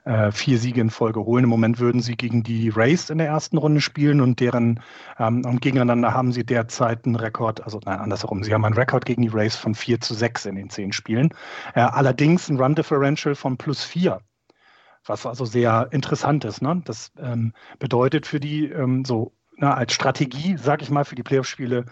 äh, 0.04 0.32
vier 0.32 0.58
Siege 0.58 0.80
in 0.80 0.90
Folge 0.90 1.20
holen. 1.20 1.44
Im 1.44 1.50
Moment 1.50 1.78
würden 1.78 2.00
sie 2.00 2.16
gegen 2.16 2.42
die 2.42 2.68
Rays 2.68 3.08
in 3.08 3.18
der 3.18 3.28
ersten 3.28 3.56
Runde 3.56 3.80
spielen 3.80 4.20
und 4.20 4.40
deren 4.40 4.80
ähm, 5.18 5.44
und 5.44 5.62
gegeneinander 5.62 6.12
haben 6.12 6.32
sie 6.32 6.44
derzeit 6.44 7.06
einen 7.06 7.14
Rekord, 7.14 7.62
also 7.62 7.78
nein, 7.84 8.00
andersherum, 8.00 8.42
sie 8.42 8.52
haben 8.52 8.64
einen 8.64 8.74
Rekord 8.74 9.04
gegen 9.04 9.22
die 9.22 9.28
Rays 9.28 9.54
von 9.54 9.76
4 9.76 10.00
zu 10.00 10.14
6 10.14 10.46
in 10.46 10.56
den 10.56 10.70
zehn 10.70 10.92
Spielen. 10.92 11.30
Äh, 11.74 11.82
allerdings 11.82 12.48
ein 12.48 12.58
Run 12.58 12.74
Differential 12.74 13.36
von 13.36 13.56
plus 13.56 13.84
4 13.84 14.20
was 15.04 15.26
also 15.26 15.44
sehr 15.44 15.88
interessant 15.90 16.44
ist. 16.44 16.62
Ne? 16.62 16.80
Das 16.84 17.10
ähm, 17.18 17.54
bedeutet 17.80 18.24
für 18.24 18.38
die 18.38 18.66
ähm, 18.66 19.04
so 19.04 19.32
na, 19.56 19.74
als 19.74 19.92
Strategie, 19.92 20.56
sag 20.56 20.82
ich 20.82 20.90
mal, 20.90 21.04
für 21.04 21.14
die 21.14 21.22
Playoff-Spiele 21.22 21.86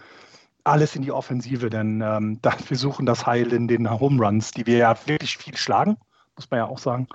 alles 0.63 0.95
in 0.95 1.01
die 1.01 1.11
Offensive, 1.11 1.69
denn 1.69 2.01
ähm, 2.01 2.39
da, 2.41 2.55
wir 2.67 2.77
suchen 2.77 3.05
das 3.05 3.25
Heil 3.25 3.53
in 3.53 3.67
den 3.67 3.89
Home 3.89 4.23
Runs, 4.23 4.51
die 4.51 4.65
wir 4.65 4.77
ja 4.77 4.95
wirklich 5.05 5.37
viel 5.37 5.57
schlagen, 5.57 5.97
muss 6.35 6.49
man 6.49 6.59
ja 6.59 6.65
auch 6.65 6.79
sagen. 6.79 7.07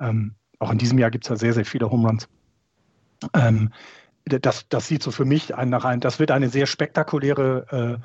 Ähm, 0.00 0.34
auch 0.58 0.70
in 0.70 0.78
diesem 0.78 0.98
Jahr 0.98 1.10
gibt 1.10 1.24
es 1.24 1.28
ja 1.28 1.36
sehr, 1.36 1.52
sehr 1.52 1.64
viele 1.64 1.90
Home 1.90 2.08
Runs. 2.08 2.28
Ähm, 3.34 3.70
das, 4.24 4.68
das 4.68 4.88
sieht 4.88 5.02
so 5.02 5.10
für 5.10 5.24
mich 5.24 5.54
ein, 5.54 5.68
nach 5.68 5.84
ein, 5.84 6.00
das 6.00 6.18
wird 6.18 6.30
eine 6.30 6.48
sehr 6.48 6.66
spektakuläre 6.66 8.00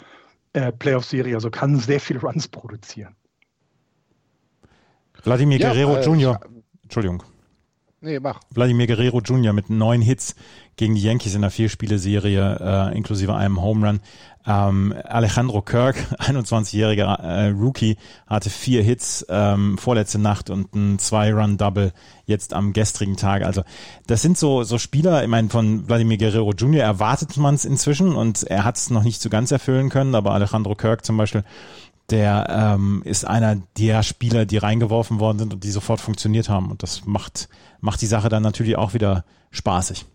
äh, 0.54 0.60
äh, 0.60 0.72
Playoff-Serie, 0.72 1.36
also 1.36 1.50
kann 1.50 1.78
sehr 1.78 2.00
viele 2.00 2.22
Runs 2.22 2.48
produzieren. 2.48 3.16
Vladimir 5.14 5.60
ja, 5.60 5.72
Guerrero 5.72 5.98
äh, 5.98 6.04
Jr. 6.04 6.40
Entschuldigung. 6.84 7.24
Nee, 8.02 8.20
mach. 8.20 8.40
Vladimir 8.52 8.88
Guerrero 8.88 9.20
Jr. 9.20 9.54
mit 9.54 9.70
neun 9.70 10.02
Hits 10.02 10.36
gegen 10.82 10.96
die 10.96 11.04
Yankees 11.04 11.36
in 11.36 11.42
der 11.42 11.52
Vierspiele-Serie, 11.52 12.90
äh, 12.92 12.98
inklusive 12.98 13.36
einem 13.36 13.62
Home 13.62 13.88
Run. 13.88 14.00
Ähm, 14.48 14.96
Alejandro 15.04 15.62
Kirk, 15.62 15.96
21-jähriger 16.18 17.20
äh, 17.20 17.50
Rookie, 17.50 17.98
hatte 18.26 18.50
vier 18.50 18.82
Hits 18.82 19.24
ähm, 19.30 19.78
vorletzte 19.78 20.18
Nacht 20.18 20.50
und 20.50 20.74
ein 20.74 20.98
Zwei-Run-Double 20.98 21.94
jetzt 22.26 22.56
am 22.56 22.74
gestrigen 22.74 23.16
Tag. 23.16 23.44
Also 23.44 23.62
das 24.08 24.24
sind 24.24 24.40
so, 24.40 24.64
so 24.64 24.80
Spieler, 24.80 25.22
ich 25.22 25.30
meine, 25.30 25.50
von 25.50 25.86
Vladimir 25.86 26.18
Guerrero 26.18 26.52
Jr. 26.52 26.82
erwartet 26.82 27.38
man 27.38 27.54
es 27.54 27.64
inzwischen 27.64 28.16
und 28.16 28.42
er 28.42 28.64
hat 28.64 28.78
es 28.78 28.90
noch 28.90 29.04
nicht 29.04 29.22
so 29.22 29.30
ganz 29.30 29.52
erfüllen 29.52 29.90
können, 29.90 30.16
aber 30.16 30.32
Alejandro 30.32 30.74
Kirk 30.74 31.06
zum 31.06 31.16
Beispiel 31.16 31.44
der 32.10 32.48
ähm, 32.50 33.04
ist 33.06 33.24
einer 33.24 33.62
der 33.78 34.02
Spieler, 34.02 34.48
die 34.48 34.58
reingeworfen 34.58 35.20
worden 35.20 35.38
sind 35.38 35.54
und 35.54 35.64
die 35.64 35.70
sofort 35.70 36.02
funktioniert 36.02 36.50
haben. 36.50 36.72
Und 36.72 36.82
das 36.82 37.06
macht, 37.06 37.50
macht 37.82 38.02
die 38.02 38.08
Sache 38.08 38.30
dann 38.30 38.42
natürlich 38.42 38.76
auch 38.76 38.96
wieder 38.96 39.24
spaßig. 39.52 40.08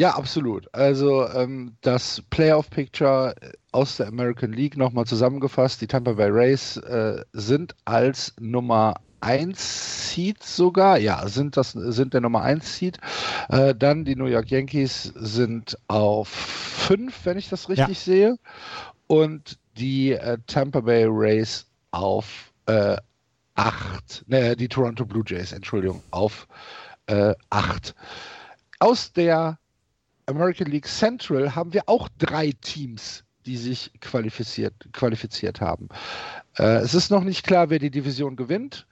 Ja, 0.00 0.12
absolut. 0.12 0.66
Also 0.72 1.28
ähm, 1.28 1.76
das 1.82 2.22
Playoff-Picture 2.30 3.34
aus 3.70 3.98
der 3.98 4.08
American 4.08 4.50
League 4.50 4.78
nochmal 4.78 5.04
zusammengefasst. 5.04 5.82
Die 5.82 5.86
Tampa 5.86 6.14
Bay 6.14 6.30
Rays 6.30 6.78
äh, 6.78 7.22
sind 7.34 7.74
als 7.84 8.32
Nummer 8.40 8.94
1 9.20 10.14
Seed 10.14 10.42
sogar, 10.42 10.96
ja, 10.96 11.28
sind 11.28 11.58
das 11.58 11.72
sind 11.72 12.14
der 12.14 12.22
Nummer 12.22 12.40
1 12.40 12.78
Seed. 12.78 12.98
Äh, 13.50 13.74
dann 13.74 14.06
die 14.06 14.16
New 14.16 14.24
York 14.24 14.50
Yankees 14.50 15.12
sind 15.16 15.76
auf 15.88 16.28
5, 16.28 17.26
wenn 17.26 17.36
ich 17.36 17.50
das 17.50 17.68
richtig 17.68 18.06
ja. 18.06 18.14
sehe. 18.14 18.36
Und 19.06 19.58
die 19.76 20.12
äh, 20.12 20.38
Tampa 20.46 20.80
Bay 20.80 21.04
Rays 21.06 21.66
auf 21.90 22.54
äh, 22.64 22.96
8, 23.54 24.24
ne, 24.28 24.56
die 24.56 24.68
Toronto 24.68 25.04
Blue 25.04 25.24
Jays, 25.26 25.52
Entschuldigung, 25.52 26.02
auf 26.10 26.48
äh, 27.04 27.34
8. 27.50 27.94
Aus 28.78 29.12
der 29.12 29.59
American 30.30 30.68
League 30.68 30.86
Central 30.86 31.54
haben 31.54 31.74
wir 31.74 31.82
auch 31.86 32.08
drei 32.18 32.52
Teams, 32.60 33.24
die 33.46 33.56
sich 33.56 33.90
qualifiziert, 34.00 34.74
qualifiziert 34.92 35.60
haben. 35.60 35.88
Äh, 36.56 36.78
es 36.78 36.94
ist 36.94 37.10
noch 37.10 37.24
nicht 37.24 37.46
klar, 37.46 37.68
wer 37.70 37.78
die 37.78 37.90
Division 37.90 38.36
gewinnt. 38.36 38.86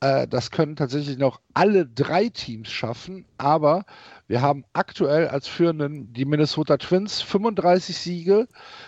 Äh, 0.00 0.28
das 0.28 0.50
können 0.50 0.76
tatsächlich 0.76 1.18
noch 1.18 1.40
alle 1.54 1.86
drei 1.86 2.28
Teams 2.28 2.70
schaffen, 2.70 3.24
aber 3.38 3.84
wir 4.28 4.42
haben 4.42 4.64
aktuell 4.72 5.28
als 5.28 5.48
Führenden 5.48 6.12
die 6.12 6.24
Minnesota 6.24 6.76
Twins 6.76 7.22
35 7.22 7.96
Siege, 7.96 8.46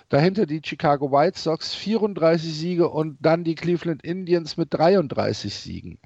dahinter 0.09 0.47
die 0.47 0.61
Chicago 0.65 1.11
White 1.11 1.39
Sox 1.39 1.75
34 1.75 2.53
Siege 2.53 2.89
und 2.89 3.17
dann 3.21 3.45
die 3.45 3.55
Cleveland 3.55 4.05
Indians 4.05 4.57
mit 4.57 4.75
33 4.75 5.55
Siegen. 5.55 5.99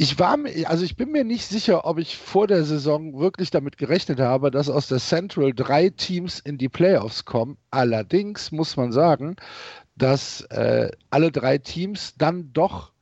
Ich 0.00 0.20
war 0.20 0.38
also 0.66 0.84
ich 0.84 0.94
bin 0.96 1.10
mir 1.10 1.24
nicht 1.24 1.46
sicher, 1.46 1.84
ob 1.84 1.98
ich 1.98 2.18
vor 2.18 2.46
der 2.46 2.62
Saison 2.62 3.18
wirklich 3.18 3.50
damit 3.50 3.78
gerechnet 3.78 4.20
habe, 4.20 4.52
dass 4.52 4.70
aus 4.70 4.86
der 4.86 5.00
Central 5.00 5.52
drei 5.52 5.90
Teams 5.90 6.38
in 6.38 6.56
die 6.56 6.68
Playoffs 6.68 7.24
kommen. 7.24 7.58
Allerdings 7.72 8.52
muss 8.52 8.76
man 8.76 8.92
sagen, 8.92 9.34
dass 9.96 10.42
äh, 10.52 10.92
alle 11.10 11.32
drei 11.32 11.58
Teams 11.58 12.14
dann 12.16 12.52
doch 12.52 12.92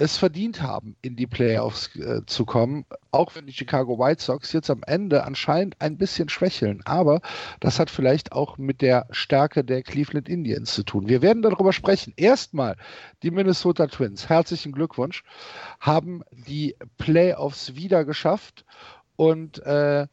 es 0.00 0.16
verdient 0.16 0.62
haben, 0.62 0.96
in 1.02 1.16
die 1.16 1.26
Playoffs 1.26 1.94
äh, 1.96 2.24
zu 2.24 2.46
kommen, 2.46 2.86
auch 3.10 3.34
wenn 3.34 3.46
die 3.46 3.52
Chicago 3.52 3.98
White 3.98 4.22
Sox 4.22 4.52
jetzt 4.52 4.70
am 4.70 4.82
Ende 4.86 5.24
anscheinend 5.24 5.74
ein 5.80 5.98
bisschen 5.98 6.28
schwächeln. 6.28 6.82
Aber 6.84 7.20
das 7.58 7.80
hat 7.80 7.90
vielleicht 7.90 8.30
auch 8.30 8.58
mit 8.58 8.80
der 8.80 9.08
Stärke 9.10 9.64
der 9.64 9.82
Cleveland 9.82 10.28
Indians 10.28 10.72
zu 10.72 10.84
tun. 10.84 11.08
Wir 11.08 11.20
werden 11.20 11.42
darüber 11.42 11.72
sprechen. 11.72 12.14
Erstmal 12.16 12.76
die 13.24 13.32
Minnesota 13.32 13.88
Twins. 13.88 14.28
Herzlichen 14.28 14.70
Glückwunsch. 14.70 15.24
Haben 15.80 16.22
die 16.30 16.76
Playoffs 16.96 17.74
wieder 17.74 18.04
geschafft 18.04 18.64
und 19.16 19.58
äh, 19.66 20.06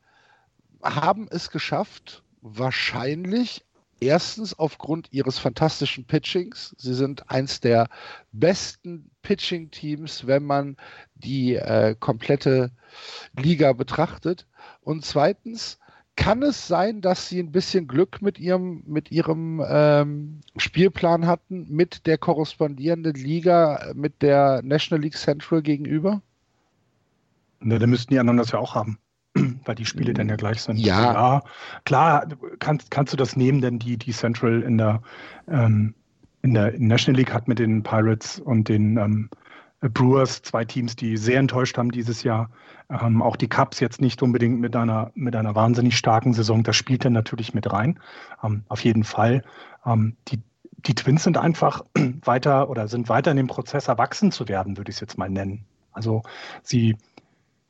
haben 0.82 1.28
es 1.30 1.52
geschafft, 1.52 2.24
wahrscheinlich 2.42 3.64
Erstens 4.06 4.58
aufgrund 4.58 5.12
ihres 5.12 5.40
fantastischen 5.40 6.06
Pitchings. 6.06 6.76
Sie 6.78 6.94
sind 6.94 7.30
eins 7.30 7.60
der 7.60 7.88
besten 8.32 9.10
Pitching-Teams, 9.24 10.28
wenn 10.28 10.44
man 10.44 10.78
die 11.16 11.56
äh, 11.56 11.96
komplette 12.00 12.72
Liga 13.36 13.74
betrachtet. 13.74 14.46
Und 14.82 15.04
zweitens 15.06 15.80
kann 16.16 16.44
es 16.44 16.68
sein, 16.68 17.02
dass 17.02 17.28
sie 17.28 17.40
ein 17.40 17.52
bisschen 17.52 17.88
Glück 17.88 18.22
mit 18.22 18.40
ihrem, 18.40 18.84
mit 18.86 19.12
ihrem 19.12 19.64
ähm, 19.68 20.42
Spielplan 20.56 21.26
hatten, 21.26 21.66
mit 21.70 22.06
der 22.06 22.20
korrespondierenden 22.20 23.16
Liga, 23.16 23.92
mit 23.96 24.22
der 24.22 24.62
National 24.64 25.02
League 25.02 25.18
Central 25.18 25.62
gegenüber? 25.62 26.22
Ne, 27.60 27.80
dann 27.80 27.90
müssten 27.90 28.14
die 28.14 28.20
anderen 28.20 28.38
das 28.38 28.52
ja 28.52 28.60
auch 28.60 28.76
haben 28.76 29.00
weil 29.66 29.76
die 29.76 29.86
Spiele 29.86 30.14
dann 30.14 30.30
ja 30.30 30.36
gleich 30.36 30.62
sind. 30.62 30.78
Ja. 30.78 31.14
ja 31.14 31.42
klar, 31.84 32.28
kannst, 32.60 32.92
kannst 32.92 33.14
du 33.14 33.18
das 33.18 33.36
nehmen, 33.36 33.62
denn 33.62 33.80
die, 33.80 33.98
die 33.98 34.12
Central 34.12 34.62
in 34.62 34.78
der, 34.78 35.02
ähm, 35.50 35.94
in 36.42 36.54
der 36.54 36.74
National 36.78 37.20
League 37.20 37.34
hat 37.34 37.48
mit 37.48 37.60
den 37.60 37.84
Pirates 37.84 38.40
und 38.40 38.70
den 38.70 38.98
ähm, 38.98 39.30
Brewers 39.82 40.42
zwei 40.42 40.66
Teams, 40.66 40.96
die 40.96 41.18
sehr 41.18 41.40
enttäuscht 41.40 41.78
haben 41.78 41.92
dieses 41.92 42.24
Jahr. 42.24 42.50
Ähm, 42.90 43.22
auch 43.22 43.36
die 43.36 43.50
Cubs 43.50 43.80
jetzt 43.80 44.02
nicht 44.02 44.22
unbedingt 44.22 44.60
mit 44.60 44.76
einer, 44.76 45.12
mit 45.16 45.36
einer 45.36 45.56
wahnsinnig 45.56 45.98
starken 45.98 46.34
Saison. 46.34 46.64
Das 46.64 46.76
spielt 46.76 47.06
dann 47.06 47.14
natürlich 47.14 47.54
mit 47.54 47.72
rein. 47.72 48.00
Ähm, 48.44 48.64
auf 48.70 48.82
jeden 48.82 49.04
Fall. 49.04 49.44
Ähm, 49.86 50.16
die, 50.28 50.40
die 50.78 50.96
Twins 50.96 51.24
sind 51.24 51.38
einfach 51.38 51.84
weiter 52.24 52.70
oder 52.70 52.88
sind 52.88 53.10
weiter 53.10 53.32
in 53.32 53.38
dem 53.38 53.48
Prozess 53.48 53.88
erwachsen 53.88 54.32
zu 54.32 54.48
werden, 54.48 54.78
würde 54.78 54.90
ich 54.90 54.96
es 54.96 55.02
jetzt 55.02 55.18
mal 55.18 55.30
nennen. 55.30 55.66
Also 55.92 56.24
sie 56.64 56.96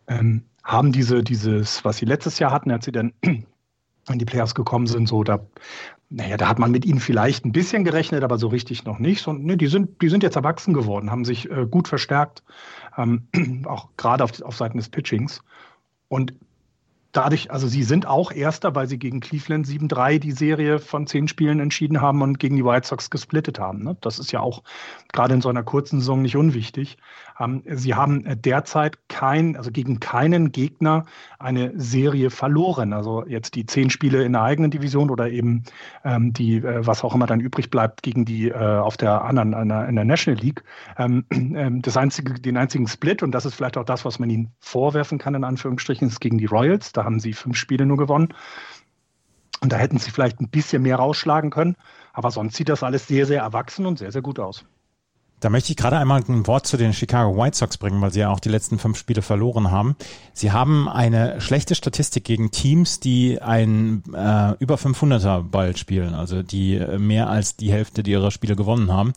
ähm, 0.07 0.43
haben 0.65 0.91
diese, 0.91 1.23
dieses, 1.23 1.85
was 1.85 1.97
sie 1.97 2.05
letztes 2.05 2.39
Jahr 2.39 2.51
hatten, 2.51 2.71
als 2.71 2.85
sie 2.85 2.91
dann 2.91 3.13
in 3.21 3.45
die 4.19 4.25
Playoffs 4.25 4.55
gekommen 4.55 4.87
sind, 4.87 5.07
so 5.07 5.23
da, 5.23 5.39
naja, 6.09 6.37
da 6.37 6.49
hat 6.49 6.59
man 6.59 6.71
mit 6.71 6.85
ihnen 6.85 6.99
vielleicht 6.99 7.45
ein 7.45 7.51
bisschen 7.51 7.83
gerechnet, 7.83 8.23
aber 8.23 8.37
so 8.37 8.47
richtig 8.47 8.83
noch 8.83 8.99
nicht. 8.99 9.27
Und 9.27 9.45
ne, 9.45 9.57
die 9.57 9.67
sind, 9.67 10.01
die 10.01 10.09
sind 10.09 10.23
jetzt 10.23 10.35
erwachsen 10.35 10.73
geworden, 10.73 11.11
haben 11.11 11.23
sich 11.23 11.49
äh, 11.49 11.67
gut 11.69 11.87
verstärkt, 11.87 12.43
ähm, 12.97 13.27
auch 13.65 13.89
gerade 13.95 14.23
auf, 14.23 14.41
auf 14.41 14.57
Seiten 14.57 14.77
des 14.77 14.89
Pitchings. 14.89 15.41
Und 16.07 16.33
dadurch, 17.15 17.51
also 17.51 17.67
sie 17.67 17.83
sind 17.83 18.07
auch 18.07 18.31
Erster, 18.31 18.75
weil 18.75 18.87
sie 18.87 18.99
gegen 18.99 19.19
Cleveland 19.19 19.65
7-3 19.65 20.19
die 20.19 20.31
Serie 20.31 20.79
von 20.79 21.07
zehn 21.07 21.27
Spielen 21.27 21.59
entschieden 21.59 22.01
haben 22.01 22.21
und 22.21 22.39
gegen 22.39 22.55
die 22.55 22.65
White 22.65 22.87
Sox 22.87 23.09
gesplittet 23.09 23.59
haben. 23.59 23.83
Ne? 23.83 23.97
Das 24.01 24.19
ist 24.19 24.31
ja 24.31 24.41
auch 24.41 24.63
gerade 25.13 25.33
in 25.33 25.41
so 25.41 25.49
einer 25.49 25.63
kurzen 25.63 25.99
Saison 25.99 26.21
nicht 26.21 26.35
unwichtig. 26.35 26.97
Ähm, 27.39 27.63
sie 27.65 27.93
haben 27.93 28.25
äh, 28.25 28.35
derzeit 28.35 28.97
kein, 29.07 29.55
also 29.55 29.71
gegen 29.71 29.99
keinen 29.99 30.51
Gegner 30.51 31.05
eine 31.39 31.71
Serie 31.75 32.29
verloren. 32.29 32.93
Also 32.93 33.25
jetzt 33.25 33.55
die 33.55 33.65
zehn 33.65 33.89
Spiele 33.89 34.23
in 34.23 34.33
der 34.33 34.43
eigenen 34.43 34.71
Division 34.71 35.09
oder 35.09 35.29
eben 35.29 35.63
ähm, 36.03 36.33
die, 36.33 36.57
äh, 36.57 36.85
was 36.85 37.03
auch 37.03 37.15
immer 37.15 37.27
dann 37.27 37.39
übrig 37.39 37.69
bleibt, 37.69 38.03
gegen 38.03 38.25
die 38.25 38.49
äh, 38.49 38.55
auf 38.55 38.97
der 38.97 39.23
anderen, 39.23 39.53
in 39.53 39.69
der, 39.69 39.87
in 39.87 39.95
der 39.95 40.05
National 40.05 40.41
League. 40.41 40.63
Ähm, 40.97 41.25
ähm, 41.31 41.81
das 41.81 41.95
einzige, 41.95 42.33
den 42.33 42.57
einzigen 42.57 42.87
Split, 42.87 43.23
und 43.23 43.31
das 43.31 43.45
ist 43.45 43.55
vielleicht 43.55 43.77
auch 43.77 43.85
das, 43.85 44.03
was 44.03 44.19
man 44.19 44.29
ihnen 44.29 44.51
vorwerfen 44.59 45.17
kann, 45.17 45.35
in 45.35 45.45
Anführungsstrichen, 45.45 46.09
ist 46.09 46.19
gegen 46.19 46.37
die 46.37 46.45
Royals. 46.45 46.91
Da 46.91 47.04
haben 47.05 47.19
sie 47.19 47.33
fünf 47.33 47.57
Spiele 47.57 47.85
nur 47.85 47.97
gewonnen. 47.97 48.33
Und 49.61 49.71
da 49.71 49.77
hätten 49.77 49.97
sie 49.97 50.11
vielleicht 50.11 50.41
ein 50.41 50.49
bisschen 50.49 50.81
mehr 50.81 50.97
rausschlagen 50.97 51.49
können. 51.49 51.75
Aber 52.13 52.31
sonst 52.31 52.55
sieht 52.55 52.69
das 52.69 52.83
alles 52.83 53.07
sehr, 53.07 53.25
sehr 53.25 53.41
erwachsen 53.41 53.85
und 53.85 53.99
sehr, 53.99 54.11
sehr 54.11 54.21
gut 54.21 54.39
aus. 54.39 54.65
Da 55.41 55.49
möchte 55.49 55.71
ich 55.71 55.77
gerade 55.77 55.97
einmal 55.97 56.23
ein 56.27 56.47
Wort 56.47 56.65
zu 56.65 56.77
den 56.77 56.93
Chicago 56.93 57.37
White 57.37 57.57
Sox 57.57 57.77
bringen, 57.77 57.99
weil 57.99 58.11
sie 58.11 58.21
ja 58.21 58.29
auch 58.29 58.39
die 58.39 58.49
letzten 58.49 58.79
fünf 58.79 58.97
Spiele 58.97 59.21
verloren 59.21 59.69
haben. 59.69 59.97
Sie 60.33 60.53
haben 60.53 60.87
eine 60.87 61.41
schlechte 61.41 61.75
Statistik 61.75 62.23
gegen 62.23 62.51
Teams, 62.51 63.01
die 63.01 63.41
ein 63.41 64.01
äh, 64.13 64.53
über 64.59 64.75
500er 64.75 65.43
Ball 65.43 65.75
spielen, 65.75 66.13
also 66.13 66.41
die 66.41 66.75
äh, 66.75 66.97
mehr 66.97 67.29
als 67.29 67.57
die 67.57 67.71
Hälfte 67.71 68.01
ihrer 68.01 68.31
Spiele 68.31 68.55
gewonnen 68.55 68.93
haben. 68.93 69.11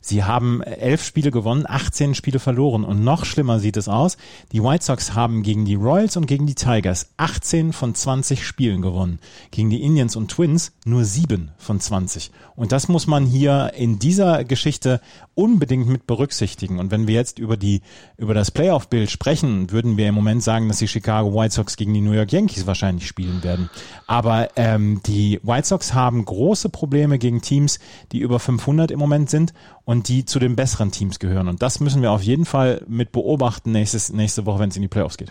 Sie 0.00 0.22
haben 0.22 0.62
elf 0.62 1.04
Spiele 1.04 1.32
gewonnen, 1.32 1.64
18 1.66 2.14
Spiele 2.14 2.38
verloren 2.38 2.84
und 2.84 3.02
noch 3.02 3.24
schlimmer 3.24 3.58
sieht 3.58 3.76
es 3.76 3.88
aus. 3.88 4.16
Die 4.52 4.62
White 4.62 4.84
Sox 4.84 5.14
haben 5.14 5.42
gegen 5.42 5.64
die 5.64 5.74
Royals 5.74 6.16
und 6.16 6.26
gegen 6.26 6.46
die 6.46 6.54
Tigers 6.54 7.08
18 7.16 7.72
von 7.72 7.94
20 7.96 8.46
Spielen 8.46 8.80
gewonnen. 8.80 9.18
Gegen 9.50 9.70
die 9.70 9.82
Indians 9.82 10.14
und 10.14 10.30
Twins 10.30 10.72
nur 10.84 11.04
sieben 11.04 11.50
von 11.58 11.80
20. 11.80 12.30
Und 12.54 12.70
das 12.70 12.86
muss 12.86 13.08
man 13.08 13.26
hier 13.26 13.72
in 13.74 13.98
dieser 13.98 14.44
Geschichte 14.44 15.00
unbedingt 15.34 15.63
mit 15.70 16.06
berücksichtigen. 16.06 16.78
Und 16.78 16.90
wenn 16.90 17.06
wir 17.06 17.14
jetzt 17.14 17.38
über 17.38 17.56
die, 17.56 17.82
über 18.16 18.34
das 18.34 18.50
Playoff-Bild 18.50 19.10
sprechen, 19.10 19.70
würden 19.70 19.96
wir 19.96 20.08
im 20.08 20.14
Moment 20.14 20.42
sagen, 20.42 20.68
dass 20.68 20.78
die 20.78 20.88
Chicago 20.88 21.34
White 21.34 21.54
Sox 21.54 21.76
gegen 21.76 21.94
die 21.94 22.00
New 22.00 22.12
York 22.12 22.32
Yankees 22.32 22.66
wahrscheinlich 22.66 23.06
spielen 23.06 23.42
werden. 23.42 23.70
Aber 24.06 24.48
ähm, 24.56 25.00
die 25.06 25.40
White 25.42 25.66
Sox 25.66 25.94
haben 25.94 26.24
große 26.24 26.68
Probleme 26.68 27.18
gegen 27.18 27.42
Teams, 27.42 27.78
die 28.12 28.18
über 28.18 28.38
500 28.38 28.90
im 28.90 28.98
Moment 28.98 29.30
sind 29.30 29.52
und 29.84 30.08
die 30.08 30.24
zu 30.24 30.38
den 30.38 30.56
besseren 30.56 30.90
Teams 30.90 31.18
gehören. 31.18 31.48
Und 31.48 31.62
das 31.62 31.80
müssen 31.80 32.02
wir 32.02 32.12
auf 32.12 32.22
jeden 32.22 32.44
Fall 32.44 32.82
mit 32.86 33.12
beobachten 33.12 33.72
nächstes, 33.72 34.12
nächste 34.12 34.46
Woche, 34.46 34.60
wenn 34.60 34.70
es 34.70 34.76
in 34.76 34.82
die 34.82 34.88
Playoffs 34.88 35.16
geht. 35.16 35.30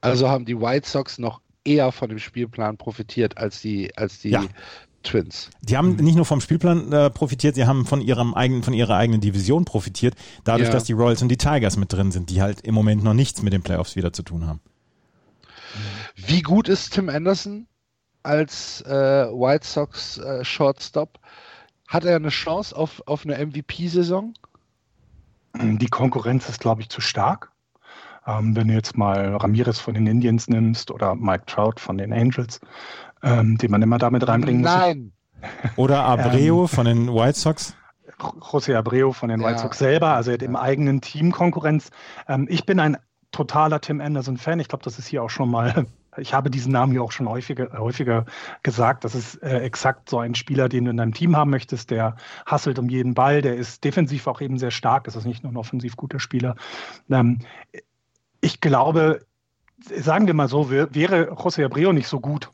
Also 0.00 0.28
haben 0.28 0.44
die 0.44 0.60
White 0.60 0.88
Sox 0.88 1.18
noch 1.18 1.40
eher 1.64 1.92
von 1.92 2.08
dem 2.08 2.18
Spielplan 2.18 2.76
profitiert 2.76 3.38
als 3.38 3.60
die, 3.60 3.96
als 3.96 4.18
die 4.18 4.30
ja. 4.30 4.44
Twins. 5.04 5.50
Die 5.62 5.76
haben 5.76 5.96
nicht 5.96 6.16
nur 6.16 6.24
vom 6.24 6.40
Spielplan 6.40 6.92
äh, 6.92 7.10
profitiert, 7.10 7.54
sie 7.54 7.66
haben 7.66 7.86
von 7.86 8.00
ihrem 8.00 8.34
eigenen, 8.34 8.62
von 8.62 8.74
ihrer 8.74 8.96
eigenen 8.96 9.20
Division 9.20 9.64
profitiert, 9.64 10.14
dadurch, 10.44 10.68
ja. 10.68 10.72
dass 10.72 10.84
die 10.84 10.92
Royals 10.92 11.22
und 11.22 11.28
die 11.28 11.36
Tigers 11.36 11.76
mit 11.76 11.92
drin 11.92 12.10
sind, 12.10 12.30
die 12.30 12.42
halt 12.42 12.60
im 12.62 12.74
Moment 12.74 13.04
noch 13.04 13.14
nichts 13.14 13.42
mit 13.42 13.52
den 13.52 13.62
Playoffs 13.62 13.96
wieder 13.96 14.12
zu 14.12 14.22
tun 14.22 14.46
haben. 14.46 14.60
Wie 16.16 16.42
gut 16.42 16.68
ist 16.68 16.94
Tim 16.94 17.08
Anderson 17.08 17.66
als 18.22 18.80
äh, 18.82 18.90
White 18.90 19.66
Sox 19.66 20.18
äh, 20.18 20.44
Shortstop? 20.44 21.18
Hat 21.88 22.04
er 22.04 22.16
eine 22.16 22.30
Chance 22.30 22.76
auf, 22.76 23.02
auf 23.06 23.24
eine 23.24 23.44
MVP-Saison? 23.44 24.34
Die 25.56 25.86
Konkurrenz 25.86 26.48
ist, 26.48 26.60
glaube 26.60 26.82
ich, 26.82 26.88
zu 26.88 27.00
stark. 27.00 27.52
Ähm, 28.26 28.56
wenn 28.56 28.68
du 28.68 28.74
jetzt 28.74 28.96
mal 28.96 29.36
Ramirez 29.36 29.78
von 29.78 29.94
den 29.94 30.06
Indians 30.06 30.48
nimmst 30.48 30.90
oder 30.90 31.14
Mike 31.14 31.44
Trout 31.46 31.74
von 31.78 31.98
den 31.98 32.12
Angels, 32.12 32.60
ähm, 33.24 33.58
den 33.58 33.70
man 33.70 33.82
immer 33.82 33.98
damit 33.98 34.26
reinbringen 34.26 34.62
muss. 34.62 34.70
Nein. 34.70 35.12
Oder 35.76 36.04
Abreu 36.04 36.62
ähm, 36.62 36.68
von 36.68 36.86
den 36.86 37.14
White 37.14 37.38
Sox? 37.38 37.76
José 38.18 38.76
Abreu 38.76 39.12
von 39.12 39.28
den 39.28 39.42
White 39.42 39.58
Sox 39.58 39.78
selber, 39.78 40.14
also 40.14 40.30
er 40.30 40.34
hat 40.34 40.42
im 40.42 40.56
eigenen 40.56 41.00
Team 41.00 41.32
Konkurrenz. 41.32 41.90
Ähm, 42.28 42.46
ich 42.48 42.64
bin 42.64 42.78
ein 42.78 42.96
totaler 43.32 43.80
Tim 43.80 44.00
Anderson-Fan. 44.00 44.60
Ich 44.60 44.68
glaube, 44.68 44.84
das 44.84 44.98
ist 44.98 45.08
hier 45.08 45.22
auch 45.22 45.30
schon 45.30 45.50
mal 45.50 45.86
ich 46.16 46.34
habe 46.34 46.50
diesen 46.50 46.72
Namen 46.72 46.92
hier 46.92 47.02
auch 47.02 47.12
schon 47.12 47.28
häufiger, 47.28 47.78
häufiger 47.78 48.26
gesagt. 48.62 49.04
Das 49.04 49.14
ist 49.14 49.42
äh, 49.42 49.60
exakt 49.60 50.08
so 50.08 50.18
ein 50.18 50.34
Spieler, 50.34 50.68
den 50.68 50.84
du 50.84 50.90
in 50.90 50.96
deinem 50.96 51.14
Team 51.14 51.36
haben 51.36 51.50
möchtest. 51.50 51.90
Der 51.90 52.16
hasselt 52.46 52.78
um 52.78 52.88
jeden 52.88 53.14
Ball, 53.14 53.42
der 53.42 53.56
ist 53.56 53.84
defensiv 53.84 54.26
auch 54.26 54.40
eben 54.40 54.58
sehr 54.58 54.70
stark. 54.70 55.04
Das 55.04 55.16
ist 55.16 55.24
nicht 55.24 55.42
nur 55.42 55.52
ein 55.52 55.56
offensiv 55.56 55.96
guter 55.96 56.20
Spieler. 56.20 56.56
Ähm, 57.10 57.40
ich 58.40 58.60
glaube, 58.60 59.20
sagen 59.78 60.26
wir 60.26 60.34
mal 60.34 60.48
so, 60.48 60.70
wäre 60.70 61.32
José 61.32 61.64
Abreu 61.64 61.92
nicht 61.92 62.08
so 62.08 62.20
gut, 62.20 62.50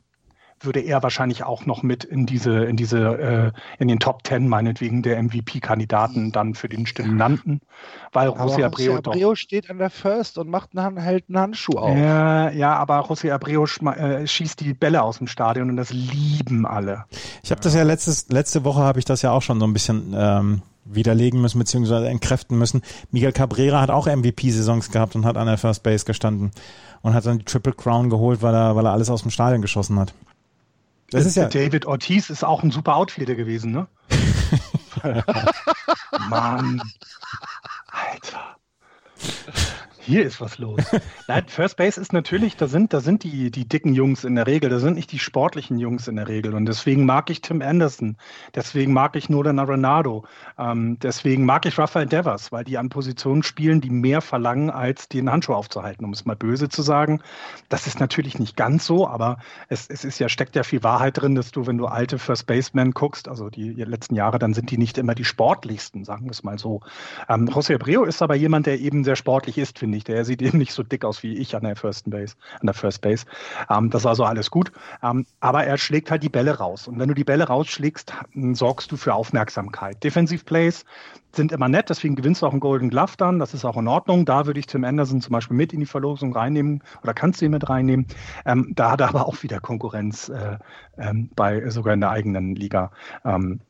würde 0.61 0.79
er 0.79 1.03
wahrscheinlich 1.03 1.43
auch 1.43 1.65
noch 1.65 1.83
mit 1.83 2.03
in 2.03 2.25
diese, 2.25 2.65
in 2.65 2.75
diese, 2.75 2.99
äh, 2.99 3.51
in 3.79 3.87
den 3.87 3.99
Top 3.99 4.23
Ten 4.23 4.47
meinetwegen 4.47 5.01
der 5.01 5.21
MVP-Kandidaten 5.21 6.31
dann 6.31 6.53
für 6.53 6.69
den 6.69 6.85
Stimmen 6.85 7.17
landen. 7.17 7.61
Weil 8.11 8.29
José 8.29 8.65
Abreu, 8.65 8.97
Abreu 8.97 9.35
steht 9.35 9.69
an 9.69 9.77
der 9.77 9.89
First 9.89 10.37
und 10.37 10.49
macht 10.49 10.77
einen, 10.77 10.97
hält 10.97 11.25
einen 11.29 11.39
Handschuh 11.39 11.77
auf. 11.77 11.97
Ja, 11.97 12.51
ja 12.51 12.75
aber 12.75 13.05
José 13.05 13.31
Abreu 13.31 13.65
äh, 13.65 14.27
schießt 14.27 14.59
die 14.59 14.73
Bälle 14.73 15.01
aus 15.01 15.17
dem 15.17 15.27
Stadion 15.27 15.69
und 15.69 15.77
das 15.77 15.91
lieben 15.91 16.65
alle. 16.65 17.05
Ich 17.43 17.51
habe 17.51 17.61
das 17.61 17.73
ja 17.73 17.83
letztes, 17.83 18.29
letzte 18.29 18.63
Woche 18.63 18.81
habe 18.81 18.99
ich 18.99 19.05
das 19.05 19.21
ja 19.21 19.31
auch 19.31 19.41
schon 19.41 19.59
so 19.59 19.65
ein 19.65 19.73
bisschen 19.73 20.13
ähm, 20.15 20.61
widerlegen 20.85 21.41
müssen 21.41 21.59
beziehungsweise 21.59 22.07
entkräften 22.07 22.57
müssen. 22.57 22.81
Miguel 23.11 23.31
Cabrera 23.31 23.81
hat 23.81 23.89
auch 23.89 24.07
MVP-Saisons 24.07 24.91
gehabt 24.91 25.15
und 25.15 25.25
hat 25.25 25.37
an 25.37 25.47
der 25.47 25.57
First 25.57 25.83
Base 25.83 26.05
gestanden 26.05 26.51
und 27.01 27.13
hat 27.13 27.25
dann 27.25 27.39
die 27.39 27.45
Triple 27.45 27.73
Crown 27.73 28.09
geholt, 28.09 28.41
weil 28.41 28.53
er, 28.53 28.75
weil 28.75 28.85
er 28.85 28.91
alles 28.91 29.09
aus 29.09 29.21
dem 29.21 29.31
Stadion 29.31 29.61
geschossen 29.61 29.99
hat. 29.99 30.13
Das 31.11 31.25
ist 31.25 31.35
ja 31.35 31.47
David 31.47 31.85
Ortiz 31.85 32.29
ist 32.29 32.43
auch 32.43 32.63
ein 32.63 32.71
super 32.71 32.95
Outfielder 32.95 33.35
gewesen, 33.35 33.71
ne? 33.71 33.87
Mann. 36.29 36.81
Alter. 37.87 38.55
Hier 40.03 40.25
ist 40.25 40.41
was 40.41 40.57
los. 40.57 40.81
Nein, 41.27 41.43
First 41.47 41.77
Base 41.77 42.01
ist 42.01 42.11
natürlich, 42.11 42.57
da 42.57 42.67
sind, 42.67 42.91
da 42.91 43.01
sind 43.01 43.23
die, 43.23 43.51
die 43.51 43.67
dicken 43.67 43.93
Jungs 43.93 44.23
in 44.23 44.33
der 44.33 44.47
Regel, 44.47 44.71
da 44.71 44.79
sind 44.79 44.95
nicht 44.95 45.11
die 45.11 45.19
sportlichen 45.19 45.77
Jungs 45.77 46.07
in 46.07 46.15
der 46.15 46.27
Regel. 46.27 46.55
Und 46.55 46.65
deswegen 46.65 47.05
mag 47.05 47.29
ich 47.29 47.41
Tim 47.41 47.61
Anderson, 47.61 48.17
deswegen 48.55 48.93
mag 48.93 49.15
ich 49.15 49.29
Nolan 49.29 49.59
Arenado, 49.59 50.25
ähm, 50.57 50.97
deswegen 50.99 51.45
mag 51.45 51.67
ich 51.67 51.77
Rafael 51.77 52.07
Devers, 52.07 52.51
weil 52.51 52.63
die 52.63 52.79
an 52.79 52.89
Positionen 52.89 53.43
spielen, 53.43 53.79
die 53.79 53.91
mehr 53.91 54.21
verlangen, 54.21 54.71
als 54.71 55.07
den 55.07 55.31
Handschuh 55.31 55.53
aufzuhalten, 55.53 56.03
um 56.03 56.13
es 56.13 56.25
mal 56.25 56.35
böse 56.35 56.67
zu 56.67 56.81
sagen. 56.81 57.21
Das 57.69 57.85
ist 57.85 57.99
natürlich 57.99 58.39
nicht 58.39 58.57
ganz 58.57 58.87
so, 58.87 59.07
aber 59.07 59.37
es, 59.69 59.87
es 59.87 60.03
ist 60.03 60.17
ja, 60.17 60.29
steckt 60.29 60.55
ja 60.55 60.63
viel 60.63 60.81
Wahrheit 60.81 61.21
drin, 61.21 61.35
dass 61.35 61.51
du, 61.51 61.67
wenn 61.67 61.77
du 61.77 61.85
alte 61.85 62.17
First 62.17 62.47
Basemen 62.47 62.91
guckst, 62.91 63.27
also 63.27 63.51
die 63.51 63.73
letzten 63.73 64.15
Jahre, 64.15 64.39
dann 64.39 64.55
sind 64.55 64.71
die 64.71 64.79
nicht 64.79 64.97
immer 64.97 65.13
die 65.13 65.25
sportlichsten, 65.25 66.05
sagen 66.05 66.25
wir 66.25 66.31
es 66.31 66.41
mal 66.41 66.57
so. 66.57 66.81
Ähm, 67.29 67.47
José 67.49 67.75
Abreu 67.75 68.03
ist 68.05 68.23
aber 68.23 68.33
jemand, 68.33 68.65
der 68.65 68.79
eben 68.79 69.03
sehr 69.03 69.15
sportlich 69.15 69.59
ist, 69.59 69.77
finde 69.77 69.90
ich. 69.97 70.03
Der 70.03 70.25
sieht 70.25 70.41
eben 70.41 70.57
nicht 70.57 70.73
so 70.73 70.83
dick 70.83 71.05
aus 71.05 71.23
wie 71.23 71.37
ich 71.37 71.55
an 71.55 71.63
der 71.63 71.75
First 71.75 72.09
Base. 72.09 72.35
An 72.59 72.67
der 72.67 72.73
First 72.73 73.01
Base. 73.01 73.25
Ähm, 73.69 73.89
das 73.89 74.03
ist 74.03 74.07
also 74.07 74.23
alles 74.23 74.51
gut. 74.51 74.71
Ähm, 75.03 75.25
aber 75.39 75.65
er 75.65 75.77
schlägt 75.77 76.11
halt 76.11 76.23
die 76.23 76.29
Bälle 76.29 76.57
raus. 76.57 76.87
Und 76.87 76.99
wenn 76.99 77.07
du 77.07 77.15
die 77.15 77.23
Bälle 77.23 77.45
rausschlägst, 77.45 78.13
sorgst 78.53 78.91
du 78.91 78.97
für 78.97 79.13
Aufmerksamkeit. 79.13 80.03
Defensive 80.03 80.43
Plays 80.43 80.85
sind 81.35 81.51
immer 81.51 81.69
nett, 81.69 81.89
deswegen 81.89 82.15
gewinnst 82.15 82.41
du 82.41 82.45
auch 82.45 82.51
einen 82.51 82.59
Golden 82.59 82.89
Glove 82.89 83.13
dann. 83.17 83.39
Das 83.39 83.53
ist 83.53 83.65
auch 83.65 83.77
in 83.77 83.87
Ordnung. 83.87 84.25
Da 84.25 84.45
würde 84.45 84.59
ich 84.59 84.65
Tim 84.65 84.83
Anderson 84.83 85.21
zum 85.21 85.31
Beispiel 85.31 85.55
mit 85.55 85.73
in 85.73 85.79
die 85.79 85.85
Verlosung 85.85 86.33
reinnehmen 86.35 86.83
oder 87.03 87.13
kannst 87.13 87.41
du 87.41 87.45
ihn 87.45 87.51
mit 87.51 87.69
reinnehmen. 87.69 88.05
Ähm, 88.45 88.73
da 88.75 88.91
hat 88.91 89.01
er 89.01 89.09
aber 89.09 89.27
auch 89.27 89.41
wieder 89.43 89.59
Konkurrenz 89.59 90.29
äh, 90.29 90.57
ähm, 90.97 91.29
bei 91.35 91.69
sogar 91.69 91.93
in 91.93 92.01
der 92.01 92.09
eigenen 92.09 92.55
Liga. 92.55 92.91
Ähm, 93.23 93.61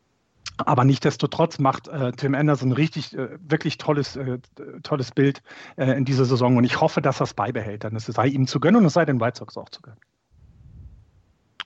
aber 0.57 0.83
nichtdestotrotz 0.83 1.59
macht 1.59 1.87
äh, 1.87 2.11
Tim 2.11 2.35
Anderson 2.35 2.71
richtig, 2.71 3.15
äh, 3.17 3.29
wirklich 3.41 3.77
tolles, 3.77 4.15
äh, 4.15 4.39
tolles 4.83 5.11
Bild 5.11 5.41
äh, 5.75 5.91
in 5.97 6.05
dieser 6.05 6.25
Saison 6.25 6.57
und 6.57 6.63
ich 6.63 6.81
hoffe, 6.81 7.01
dass 7.01 7.19
er 7.19 7.25
es 7.25 7.33
beibehält. 7.33 7.83
Dann 7.83 7.95
es 7.95 8.05
sei 8.05 8.27
ihm 8.27 8.47
zu 8.47 8.59
gönnen 8.59 8.81
und 8.81 8.85
es 8.85 8.93
sei 8.93 9.05
den 9.05 9.19
White 9.19 9.39
Sox 9.39 9.57
auch 9.57 9.69
zu 9.69 9.81
gönnen. 9.81 9.99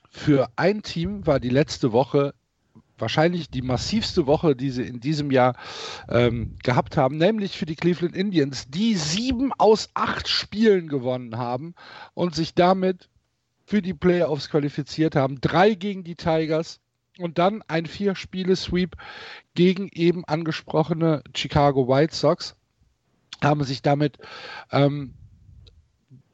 Für 0.09 0.49
ein 0.55 0.81
Team 0.81 1.27
war 1.27 1.39
die 1.39 1.49
letzte 1.49 1.91
Woche 1.91 2.33
wahrscheinlich 2.97 3.49
die 3.49 3.61
massivste 3.61 4.27
Woche, 4.27 4.55
die 4.55 4.69
sie 4.69 4.83
in 4.83 4.99
diesem 4.99 5.31
Jahr 5.31 5.55
ähm, 6.07 6.55
gehabt 6.63 6.97
haben, 6.97 7.17
nämlich 7.17 7.57
für 7.57 7.65
die 7.65 7.75
Cleveland 7.75 8.15
Indians, 8.15 8.69
die 8.69 8.95
sieben 8.95 9.51
aus 9.57 9.89
acht 9.93 10.27
Spielen 10.27 10.87
gewonnen 10.87 11.37
haben 11.37 11.75
und 12.13 12.35
sich 12.35 12.53
damit 12.53 13.09
für 13.65 13.81
die 13.81 13.93
Playoffs 13.93 14.49
qualifiziert 14.49 15.15
haben. 15.15 15.41
Drei 15.41 15.73
gegen 15.73 16.03
die 16.03 16.15
Tigers, 16.15 16.79
und 17.19 17.37
dann 17.37 17.63
ein 17.67 17.85
Vier-Spiele-Sweep 17.85 18.95
gegen 19.53 19.89
eben 19.93 20.25
angesprochene 20.25 21.23
Chicago 21.35 21.87
White 21.87 22.15
Sox. 22.15 22.55
Haben 23.41 23.63
sich 23.63 23.81
damit 23.81 24.17
ähm, 24.71 25.13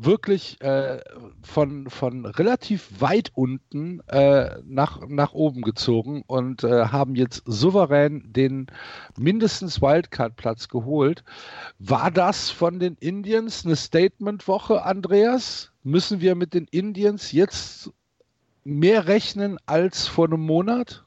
wirklich 0.03 0.59
äh, 0.61 0.99
von, 1.43 1.89
von 1.89 2.25
relativ 2.25 2.89
weit 2.99 3.31
unten 3.35 4.01
äh, 4.07 4.57
nach, 4.63 5.01
nach 5.07 5.33
oben 5.33 5.61
gezogen 5.61 6.23
und 6.25 6.63
äh, 6.63 6.85
haben 6.85 7.15
jetzt 7.15 7.43
souverän 7.45 8.23
den 8.33 8.67
mindestens 9.17 9.81
Wildcard-Platz 9.81 10.67
geholt. 10.67 11.23
War 11.79 12.11
das 12.11 12.49
von 12.49 12.79
den 12.79 12.95
Indians 12.95 13.65
eine 13.65 13.75
Statement-Woche, 13.75 14.83
Andreas? 14.83 15.71
Müssen 15.83 16.21
wir 16.21 16.35
mit 16.35 16.53
den 16.53 16.65
Indians 16.65 17.31
jetzt 17.31 17.91
mehr 18.63 19.07
rechnen 19.07 19.57
als 19.65 20.07
vor 20.07 20.25
einem 20.27 20.41
Monat? 20.41 21.03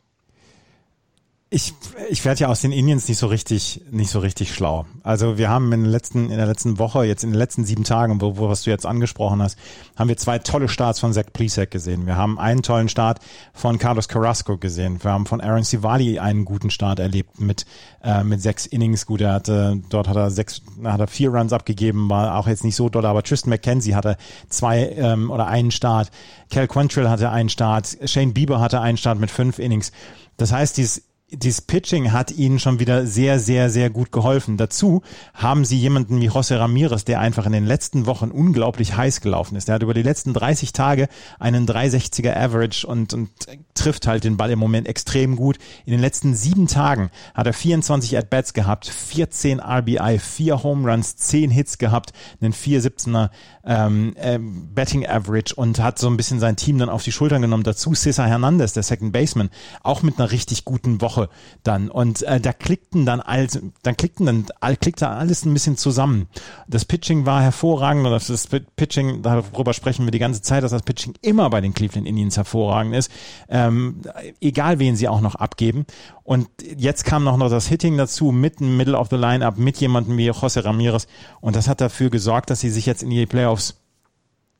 Ich, 1.51 1.73
ich 2.11 2.25
werde 2.25 2.41
ja 2.41 2.49
aus 2.49 2.63
den 2.63 2.73
Indians 2.73 3.07
nicht 3.07 3.19
so 3.19 3.29
richtig, 3.29 3.83
nicht 3.93 4.11
so 4.11 4.19
richtig 4.19 4.53
schlau. 4.53 4.87
Also 5.05 5.39
wir 5.39 5.51
haben 5.51 5.73
in 5.73 5.83
der 5.83 5.93
letzten, 5.93 6.31
in 6.31 6.37
der 6.37 6.47
letzten 6.47 6.81
Woche, 6.81 7.05
jetzt 7.05 7.23
in 7.23 7.31
den 7.31 7.39
letzten 7.39 7.65
sieben 7.65 7.85
Tagen, 7.85 8.21
wo, 8.21 8.39
wo 8.39 8.49
was 8.49 8.63
du 8.63 8.71
jetzt 8.71 8.87
angesprochen 8.87 9.41
hast, 9.41 9.57
haben 9.95 10.09
wir 10.09 10.17
zwei 10.17 10.41
tolle 10.41 10.69
Starts 10.69 10.99
von 10.99 11.13
Zach 11.13 11.27
Plesek 11.33 11.71
gesehen. 11.71 12.07
Wir 12.07 12.17
haben 12.17 12.41
einen 12.41 12.63
tollen 12.63 12.89
Start 12.89 13.21
von 13.53 13.79
Carlos 13.79 14.09
Carrasco 14.09 14.57
gesehen. 14.59 15.05
Wir 15.05 15.13
haben 15.13 15.27
von 15.27 15.41
Aaron 15.41 15.63
Sivali 15.63 16.19
einen 16.19 16.45
guten 16.45 16.71
Start 16.71 16.99
erlebt 16.99 17.39
mit, 17.39 17.67
äh, 18.03 18.25
mit 18.25 18.43
sechs 18.43 18.67
Innings. 18.67 19.07
Gut, 19.07 19.21
er 19.21 19.35
hatte, 19.35 19.81
dort 19.91 20.09
hat 20.09 20.17
er 20.17 20.33
sechs, 20.33 20.61
hat 20.83 20.99
er 20.99 21.07
vier 21.07 21.31
Runs 21.31 21.53
abgegeben, 21.53 22.11
war 22.11 22.37
auch 22.37 22.49
jetzt 22.49 22.65
nicht 22.65 22.75
so 22.75 22.89
doll, 22.89 23.07
aber 23.07 23.23
Tristan 23.23 23.51
McKenzie 23.51 23.95
hatte 23.95 24.17
zwei 24.49 24.89
ähm, 24.97 25.31
oder 25.31 25.47
einen 25.47 25.71
Start. 25.71 26.11
Cal 26.51 26.67
Quantrill 26.67 27.09
hatte 27.09 27.31
einen 27.31 27.49
Start. 27.49 27.97
Shane 28.07 28.35
Bieber 28.35 28.61
hatte 28.61 28.81
einen 28.81 28.97
Start 28.97 29.21
mit 29.21 29.31
fünf 29.31 29.61
Innings. 29.61 29.93
Das 30.37 30.51
heißt, 30.51 30.77
dieses 30.79 31.14
dieses 31.31 31.63
Pitching 31.63 32.13
hat 32.13 32.31
ihnen 32.33 32.59
schon 32.59 32.79
wieder 32.79 33.07
sehr, 33.07 33.39
sehr, 33.39 33.71
sehr 33.71 33.91
gut 33.91 34.13
geholfen. 34.13 34.57
Dazu 34.57 35.03
haben 35.33 35.65
sie 35.65 35.79
jemanden 35.79 36.21
wie 36.21 36.29
José 36.29 36.59
Ramirez, 36.59 37.05
der 37.05 37.21
einfach 37.21 37.47
in 37.47 37.53
den 37.53 37.65
letzten 37.65 38.07
Wochen 38.07 38.31
unglaublich 38.31 38.97
heiß 38.97 39.21
gelaufen 39.21 39.57
ist. 39.57 39.69
Der 39.69 39.77
hat 39.77 39.83
über 39.83 39.95
die 39.95 40.03
letzten 40.03 40.35
30 40.35 40.73
Tage 40.73 41.09
einen 41.39 41.67
360er 41.67 42.37
Average 42.37 42.87
und, 42.87 43.15
und 43.15 43.31
trifft 43.73 44.07
halt 44.07 44.25
den 44.25 44.37
Ball 44.37 44.51
im 44.51 44.59
Moment 44.59 44.87
extrem 44.87 45.37
gut. 45.37 45.59
In 45.87 45.93
den 45.93 46.01
letzten 46.01 46.35
sieben 46.35 46.67
Tagen 46.67 47.11
hat 47.33 47.47
er 47.47 47.55
24 47.55 48.19
At-Bats 48.19 48.53
gehabt, 48.53 48.87
14 48.87 49.61
RBI, 49.61 50.19
4 50.19 50.63
Home 50.63 50.91
Runs, 50.91 51.17
10 51.17 51.51
Hits 51.51 51.79
gehabt, 51.79 52.13
einen 52.41 52.53
417er 52.53 53.31
ähm, 53.65 54.15
äh, 54.17 54.39
Betting 54.39 55.07
Average 55.07 55.55
und 55.55 55.81
hat 55.81 55.99
so 55.99 56.09
ein 56.09 56.17
bisschen 56.17 56.39
sein 56.39 56.57
Team 56.57 56.79
dann 56.79 56.91
auf 56.91 57.03
die 57.03 57.13
Schultern 57.13 57.41
genommen. 57.41 57.63
Dazu 57.63 57.95
Cesar 57.95 58.29
Hernandez, 58.29 58.75
der 58.75 58.83
Second 58.83 59.13
Baseman, 59.13 59.49
auch 59.83 60.03
mit 60.03 60.19
einer 60.19 60.31
richtig 60.31 60.65
guten 60.65 61.01
Woche 61.01 61.14
dann. 61.63 61.91
Und 61.91 62.23
äh, 62.23 62.41
da 62.41 62.53
klickten 62.53 63.07
dann 63.07 63.21
alles, 63.21 63.61
dann 63.83 63.97
klickten 63.97 64.27
dann, 64.27 64.47
all, 64.61 64.77
klickte 64.77 65.09
alles 65.09 65.45
ein 65.45 65.53
bisschen 65.53 65.77
zusammen. 65.77 66.29
Das 66.69 66.85
Pitching 66.85 67.27
war 67.27 67.43
hervorragend 67.43 68.07
und 68.07 68.13
das 68.13 68.49
Pitching, 68.77 69.23
darüber 69.23 69.73
sprechen 69.73 70.05
wir 70.05 70.13
die 70.13 70.19
ganze 70.19 70.43
Zeit, 70.43 70.63
dass 70.63 70.71
das 70.71 70.83
Pitching 70.83 71.15
immer 71.23 71.51
bei 71.51 71.61
den 71.61 71.75
Cleveland 71.75 72.07
Indians 72.07 72.37
hervorragend 72.37 72.95
ist. 72.95 73.11
Ähm, 73.49 74.03
egal 74.41 74.79
wen 74.79 74.97
sie 74.97 75.09
auch 75.09 75.21
noch 75.21 75.35
abgeben. 75.35 75.87
Und 76.23 76.49
jetzt 76.77 77.05
kam 77.05 77.25
noch, 77.25 77.37
noch 77.37 77.51
das 77.51 77.67
Hitting 77.67 77.97
dazu, 77.97 78.33
mitten 78.33 78.77
Middle 78.77 78.97
of 78.97 79.09
the 79.11 79.17
Lineup, 79.17 79.59
mit 79.59 79.77
jemandem 79.79 80.17
wie 80.17 80.31
José 80.31 80.65
Ramirez. 80.65 81.07
Und 81.41 81.55
das 81.55 81.69
hat 81.69 81.81
dafür 81.81 82.11
gesorgt, 82.11 82.51
dass 82.51 82.61
sie 82.61 82.71
sich 82.71 82.87
jetzt 82.87 83.03
in 83.03 83.11
die 83.11 83.27
Playoffs 83.27 83.84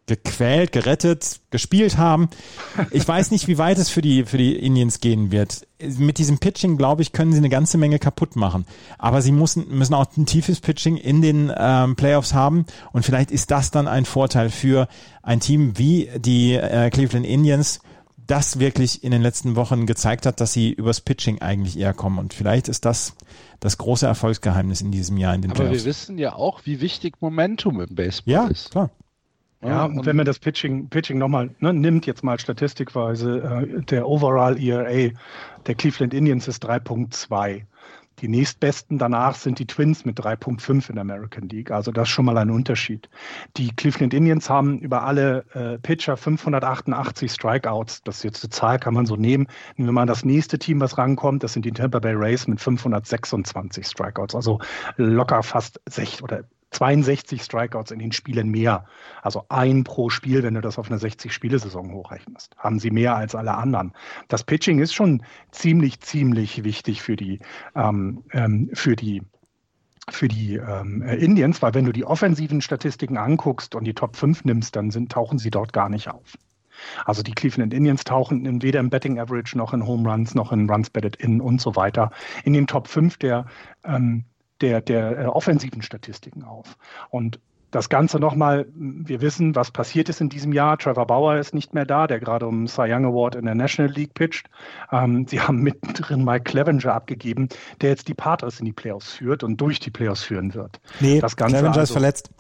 gequält, 0.07 0.73
gerettet, 0.73 1.41
gespielt 1.51 1.97
haben. 1.97 2.29
Ich 2.91 3.07
weiß 3.07 3.31
nicht, 3.31 3.49
wie 3.49 3.57
weit 3.57 3.79
es 3.79 3.89
für 3.89 4.03
die, 4.03 4.25
für 4.25 4.37
die 4.37 4.55
Indians 4.55 5.01
gehen 5.01 5.31
wird. 5.31 5.67
Mit 5.81 6.19
diesem 6.19 6.39
Pitching, 6.39 6.77
glaube 6.77 7.03
ich, 7.03 7.13
können 7.13 7.33
sie 7.33 7.39
eine 7.39 7.49
ganze 7.49 7.79
Menge 7.79 7.99
kaputt 7.99 8.37
machen. 8.37 8.67
Aber 8.99 9.23
sie 9.23 9.33
müssen, 9.33 9.69
müssen 9.69 9.95
auch 9.95 10.07
ein 10.17 10.27
tiefes 10.27 10.61
Pitching 10.61 10.97
in 10.97 11.23
den 11.23 11.53
ähm, 11.57 11.97
Playoffs 11.97 12.35
haben. 12.35 12.67
Und 12.93 13.05
vielleicht 13.05 13.31
ist 13.31 13.51
das 13.51 13.71
dann 13.71 13.89
ein 13.89 14.05
Vorteil 14.05 14.51
für 14.51 14.89
ein 15.23 15.41
Team 15.41 15.79
wie 15.79 16.11
die 16.17 16.55
äh, 16.55 16.91
Cleveland 16.91 17.27
Indians, 17.27 17.81
das 18.27 18.59
wirklich 18.59 19.05
in 19.05 19.11
den 19.11 19.23
letzten 19.23 19.57
Wochen 19.57 19.87
gezeigt 19.87 20.27
hat, 20.27 20.41
dass 20.41 20.53
sie 20.53 20.71
übers 20.73 21.01
Pitching 21.01 21.41
eigentlich 21.41 21.79
eher 21.79 21.95
kommen. 21.95 22.19
Und 22.19 22.35
vielleicht 22.35 22.69
ist 22.69 22.85
das 22.85 23.15
das 23.61 23.79
große 23.79 24.07
Erfolgsgeheimnis 24.07 24.83
in 24.83 24.91
diesem 24.91 25.17
Jahr 25.17 25.35
in 25.35 25.41
den 25.43 25.51
Aber 25.53 25.61
Playoffs. 25.65 25.85
wir 25.85 25.89
wissen 25.91 26.19
ja 26.19 26.35
auch, 26.35 26.61
wie 26.65 26.83
wichtig 26.83 27.15
Momentum 27.21 27.81
im 27.81 27.95
Baseball 27.95 28.33
ja, 28.33 28.47
ist. 28.49 28.71
klar. 28.71 28.91
Ja, 29.65 29.85
und 29.87 30.05
wenn 30.05 30.17
man 30.17 30.27
das 30.27 30.39
Pitching, 30.39 30.89
Pitching 30.89 31.19
nochmal 31.19 31.51
ne, 31.61 31.73
nimmt, 31.73 32.07
jetzt 32.07 32.23
mal 32.23 32.39
statistikweise, 32.39 33.67
äh, 33.69 33.83
der 33.83 34.07
Overall 34.07 34.63
ERA 34.63 35.11
der 35.67 35.75
Cleveland 35.75 36.13
Indians 36.13 36.49
ist 36.49 36.65
3.2. 36.65 37.63
Die 38.21 38.29
nächstbesten 38.29 38.99
danach 38.99 39.35
sind 39.35 39.59
die 39.59 39.67
Twins 39.67 40.05
mit 40.05 40.21
3.5 40.21 40.89
in 40.89 40.95
der 40.95 41.03
American 41.03 41.49
League. 41.49 41.71
Also 41.71 41.91
das 41.91 42.09
ist 42.09 42.15
schon 42.15 42.25
mal 42.25 42.39
ein 42.39 42.51
Unterschied. 42.51 43.09
Die 43.57 43.75
Cleveland 43.75 44.15
Indians 44.15 44.49
haben 44.49 44.79
über 44.79 45.03
alle 45.03 45.45
äh, 45.53 45.79
Pitcher 45.79 46.17
588 46.17 47.33
Strikeouts. 47.33 48.03
Das 48.05 48.19
ist 48.19 48.23
jetzt 48.23 48.45
eine 48.45 48.51
Zahl, 48.51 48.79
kann 48.79 48.95
man 48.95 49.07
so 49.07 49.17
nehmen. 49.17 49.49
Nehmen 49.77 49.89
wir 49.89 49.93
mal 49.93 50.07
das 50.07 50.25
nächste 50.25 50.59
Team, 50.59 50.81
was 50.81 50.97
rankommt, 50.97 51.43
das 51.43 51.55
sind 51.55 51.65
die 51.65 51.73
Tampa 51.73 51.99
Bay 51.99 52.15
Rays 52.15 52.47
mit 52.47 52.61
526 52.61 53.87
Strikeouts. 53.87 54.35
Also 54.35 54.61
locker 54.97 55.43
fast 55.43 55.81
60 55.89 56.23
oder 56.23 56.45
62 56.75 57.43
Strikeouts 57.43 57.91
in 57.91 57.99
den 57.99 58.13
Spielen 58.13 58.51
mehr. 58.51 58.85
Also 59.23 59.45
ein 59.49 59.85
pro 59.85 60.11
Spiel, 60.11 60.43
wenn 60.43 60.55
du 60.55 60.61
das 60.61 60.79
auf 60.79 60.91
eine 60.91 60.99
60-Spiele-Saison 60.99 61.93
hochrechnest. 61.93 62.55
Haben 62.59 62.79
sie 62.79 62.91
mehr 62.91 63.17
als 63.17 63.35
alle 63.35 63.55
anderen. 63.55 63.93
Das 64.29 64.45
Pitching 64.45 64.81
ist 64.81 64.95
schon 64.95 65.23
ziemlich, 65.53 66.01
ziemlich 66.01 66.65
wichtig 66.65 67.03
für 67.03 67.17
die, 67.17 67.41
ähm, 67.75 68.25
ähm, 68.33 68.71
für 68.75 68.97
die 68.97 69.23
für 70.11 70.29
die 70.29 70.57
ähm, 70.57 71.01
Indians, 71.01 71.63
weil 71.63 71.73
wenn 71.73 71.87
du 71.87 71.93
die 71.93 72.05
offensiven 72.05 72.61
Statistiken 72.61 73.17
anguckst 73.17 73.75
und 73.75 73.85
die 73.85 73.95
Top 73.95 74.17
5 74.17 74.45
nimmst, 74.45 74.77
dann 74.77 74.91
sind, 74.91 75.11
tauchen 75.11 75.39
sie 75.39 75.51
dort 75.51 75.73
gar 75.73 75.89
nicht 75.89 76.09
auf. 76.09 76.37
Also 77.07 77.23
die 77.23 77.33
Cleveland 77.33 77.73
Indians 77.73 78.05
tauchen 78.05 78.63
weder 78.63 78.81
im 78.81 78.91
Betting 78.91 79.19
Average 79.19 79.57
noch 79.57 79.73
in 79.73 79.87
Home 79.87 80.11
Runs 80.11 80.35
noch 80.35 80.53
in 80.53 80.69
Runs 80.69 80.91
Betted 80.91 81.17
In 81.17 81.41
und 81.41 81.61
so 81.61 81.77
weiter 81.77 82.11
in 82.45 82.53
den 82.53 82.67
Top 82.67 82.89
5 82.89 83.17
der 83.17 83.47
ähm, 83.85 84.25
der, 84.65 84.81
der 84.81 85.19
äh, 85.19 85.27
offensiven 85.27 85.83
Statistiken 85.83 86.43
auf. 86.43 86.77
Und 87.11 87.39
das 87.71 87.89
Ganze 87.89 88.21
nochmal, 88.21 88.67
wir 88.75 89.21
wissen, 89.21 89.55
was 89.57 89.73
passiert 89.73 90.09
ist 90.09 90.21
in 90.21 90.29
diesem 90.29 90.53
Jahr. 90.53 90.79
Trevor 90.79 91.07
Bauer 91.07 91.37
ist 91.37 91.55
nicht 91.55 91.75
mehr 91.75 91.85
da, 91.85 92.07
der 92.07 92.21
gerade 92.21 92.47
um 92.47 92.69
Cy 92.69 92.83
Young 92.83 93.05
Award 93.05 93.35
in 93.35 93.47
der 93.47 93.57
National 93.57 93.93
League 93.93 94.15
pitcht. 94.15 94.49
Ähm, 94.93 95.27
sie 95.27 95.41
haben 95.41 95.61
mittendrin 95.61 96.25
Mike 96.25 96.45
Clevenger 96.45 96.95
abgegeben, 96.95 97.49
der 97.81 97.91
jetzt 97.91 98.07
die 98.07 98.15
Padres 98.15 98.61
in 98.61 98.67
die 98.67 98.73
Playoffs 98.73 99.13
führt 99.13 99.43
und 99.43 99.61
durch 99.61 99.81
die 99.81 99.91
Playoffs 99.91 100.23
führen 100.23 100.55
wird. 100.55 100.81
Nee, 101.01 101.21
das 101.21 101.37
Ganze 101.37 101.57
Clevenger 101.57 101.81
also, 101.81 101.83
ist 101.83 101.93
verletzt. 101.93 102.31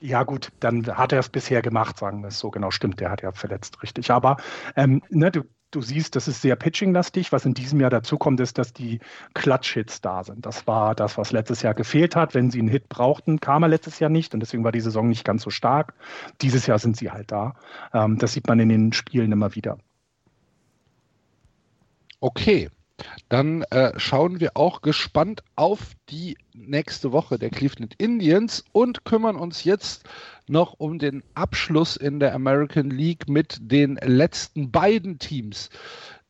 Ja 0.00 0.22
gut, 0.22 0.50
dann 0.60 0.86
hat 0.86 1.12
er 1.12 1.20
es 1.20 1.28
bisher 1.28 1.62
gemacht, 1.62 1.98
sagen 1.98 2.22
wir 2.22 2.28
es 2.28 2.38
so. 2.38 2.50
Genau, 2.50 2.70
stimmt, 2.70 3.00
der 3.00 3.10
hat 3.10 3.22
ja 3.22 3.32
verletzt, 3.32 3.82
richtig. 3.82 4.10
Aber 4.10 4.38
ähm, 4.76 5.02
ne, 5.10 5.30
du, 5.30 5.42
du 5.74 5.82
siehst, 5.82 6.16
das 6.16 6.28
ist 6.28 6.42
sehr 6.42 6.56
pitching-lastig. 6.56 7.32
Was 7.32 7.44
in 7.44 7.54
diesem 7.54 7.80
Jahr 7.80 7.90
dazu 7.90 8.18
kommt, 8.18 8.40
ist, 8.40 8.58
dass 8.58 8.72
die 8.72 9.00
Clutch-Hits 9.34 10.00
da 10.00 10.24
sind. 10.24 10.46
Das 10.46 10.66
war 10.66 10.94
das, 10.94 11.18
was 11.18 11.32
letztes 11.32 11.62
Jahr 11.62 11.74
gefehlt 11.74 12.16
hat. 12.16 12.34
Wenn 12.34 12.50
sie 12.50 12.60
einen 12.60 12.68
Hit 12.68 12.88
brauchten, 12.88 13.40
kam 13.40 13.62
er 13.62 13.68
letztes 13.68 13.98
Jahr 13.98 14.10
nicht 14.10 14.34
und 14.34 14.40
deswegen 14.40 14.64
war 14.64 14.72
die 14.72 14.80
Saison 14.80 15.08
nicht 15.08 15.24
ganz 15.24 15.42
so 15.42 15.50
stark. 15.50 15.94
Dieses 16.42 16.66
Jahr 16.66 16.78
sind 16.78 16.96
sie 16.96 17.10
halt 17.10 17.32
da. 17.32 17.54
Ähm, 17.92 18.18
das 18.18 18.32
sieht 18.32 18.46
man 18.46 18.60
in 18.60 18.68
den 18.68 18.92
Spielen 18.92 19.32
immer 19.32 19.54
wieder. 19.54 19.78
Okay, 22.20 22.70
dann 23.28 23.62
äh, 23.70 23.98
schauen 23.98 24.40
wir 24.40 24.56
auch 24.56 24.80
gespannt 24.82 25.42
auf 25.56 25.92
die 26.08 26.36
nächste 26.54 27.12
Woche 27.12 27.38
der 27.38 27.50
Cleveland 27.50 27.94
Indians 27.98 28.64
und 28.72 29.04
kümmern 29.04 29.36
uns 29.36 29.64
jetzt 29.64 30.04
noch 30.46 30.74
um 30.78 30.98
den 30.98 31.22
Abschluss 31.34 31.96
in 31.96 32.20
der 32.20 32.34
American 32.34 32.90
League 32.90 33.28
mit 33.28 33.58
den 33.60 33.96
letzten 33.96 34.70
beiden 34.70 35.18
Teams, 35.18 35.70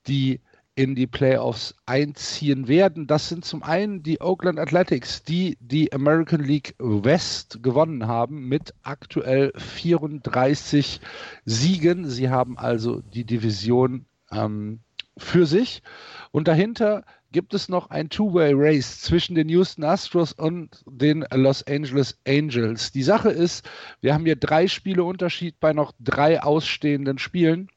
die 0.07 0.41
in 0.77 0.95
die 0.95 1.07
Playoffs 1.07 1.75
einziehen 1.87 2.67
werden. 2.67 3.07
Das 3.07 3.29
sind 3.29 3.45
zum 3.45 3.63
einen 3.63 4.03
die 4.03 4.21
Oakland 4.21 4.59
Athletics, 4.59 5.23
die 5.23 5.57
die 5.61 5.93
American 5.93 6.43
League 6.43 6.75
West 6.79 7.63
gewonnen 7.63 8.09
haben 8.09 8.49
mit 8.49 8.75
aktuell 8.83 9.53
34 9.57 11.01
Siegen. 11.45 12.09
Sie 12.09 12.29
haben 12.29 12.59
also 12.59 13.03
die 13.03 13.25
Division 13.25 14.07
ähm, 14.33 14.81
für 15.17 15.47
sich. 15.47 15.83
Und 16.31 16.49
dahinter 16.49 17.05
gibt 17.33 17.53
es 17.53 17.69
noch 17.69 17.91
ein 17.91 18.11
Two-Way-Race 18.11 19.01
zwischen 19.01 19.35
den 19.35 19.49
Houston 19.49 19.83
Astros 19.83 20.33
und 20.33 20.83
den 20.87 21.25
Los 21.33 21.67
Angeles 21.67 22.19
Angels. 22.27 22.93
Die 22.93 23.03
Sache 23.03 23.31
ist, 23.31 23.69
wir 24.01 24.15
haben 24.15 24.25
hier 24.25 24.37
drei 24.37 24.69
Spiele 24.69 25.03
Unterschied 25.03 25.59
bei 25.59 25.73
noch 25.73 25.93
drei 25.99 26.41
ausstehenden 26.43 27.19
Spielen. 27.19 27.69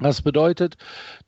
Das 0.00 0.22
bedeutet, 0.22 0.76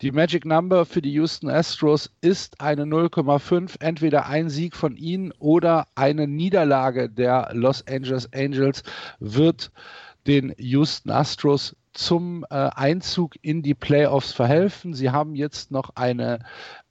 die 0.03 0.11
Magic 0.11 0.45
Number 0.45 0.85
für 0.85 1.01
die 1.01 1.13
Houston 1.13 1.49
Astros 1.49 2.11
ist 2.21 2.61
eine 2.61 2.83
0,5, 2.83 3.77
entweder 3.81 4.27
ein 4.27 4.51
Sieg 4.51 4.75
von 4.75 4.97
ihnen 4.97 5.33
oder 5.39 5.87
eine 5.95 6.27
Niederlage 6.27 7.09
der 7.09 7.51
Los 7.53 7.87
Angeles 7.87 8.31
Angels 8.35 8.83
wird 9.21 9.71
den 10.27 10.53
Houston 10.59 11.11
Astros 11.11 11.77
zum 11.97 12.45
äh, 12.51 12.55
Einzug 12.55 13.35
in 13.43 13.63
die 13.63 13.75
Playoffs 13.75 14.33
verhelfen. 14.33 14.95
Sie 14.95 15.11
haben 15.11 15.35
jetzt 15.35 15.71
noch 15.71 15.91
eine, 15.95 16.41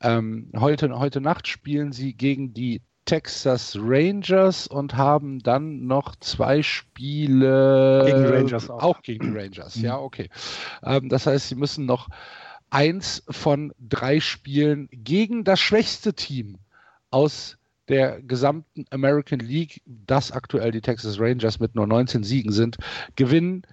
ähm, 0.01 0.51
heute, 0.57 0.97
heute 0.97 1.21
Nacht 1.21 1.47
spielen 1.47 1.91
sie 1.91 2.13
gegen 2.13 2.53
die 2.53 2.81
Texas 3.05 3.77
Rangers 3.79 4.67
und 4.67 4.97
haben 4.97 5.39
dann 5.39 5.85
noch 5.85 6.15
zwei 6.15 6.63
Spiele 6.63 8.03
gegen 8.05 8.25
Rangers 8.25 8.69
auch, 8.69 8.81
auch 8.81 9.01
gegen 9.03 9.37
Rangers. 9.37 9.75
Ja, 9.75 9.99
okay. 9.99 10.29
Ähm, 10.83 11.09
das 11.09 11.27
heißt, 11.27 11.49
sie 11.49 11.55
müssen 11.55 11.85
noch 11.85 12.09
eins 12.71 13.23
von 13.29 13.73
drei 13.79 14.19
Spielen 14.19 14.89
gegen 14.91 15.43
das 15.43 15.59
schwächste 15.59 16.13
Team 16.13 16.57
aus 17.11 17.57
der 17.87 18.21
gesamten 18.21 18.85
American 18.89 19.39
League, 19.39 19.81
das 19.85 20.31
aktuell 20.31 20.71
die 20.71 20.81
Texas 20.81 21.19
Rangers 21.19 21.59
mit 21.59 21.75
nur 21.75 21.85
19 21.85 22.23
Siegen 22.23 22.51
sind, 22.51 22.77
gewinnen. 23.15 23.63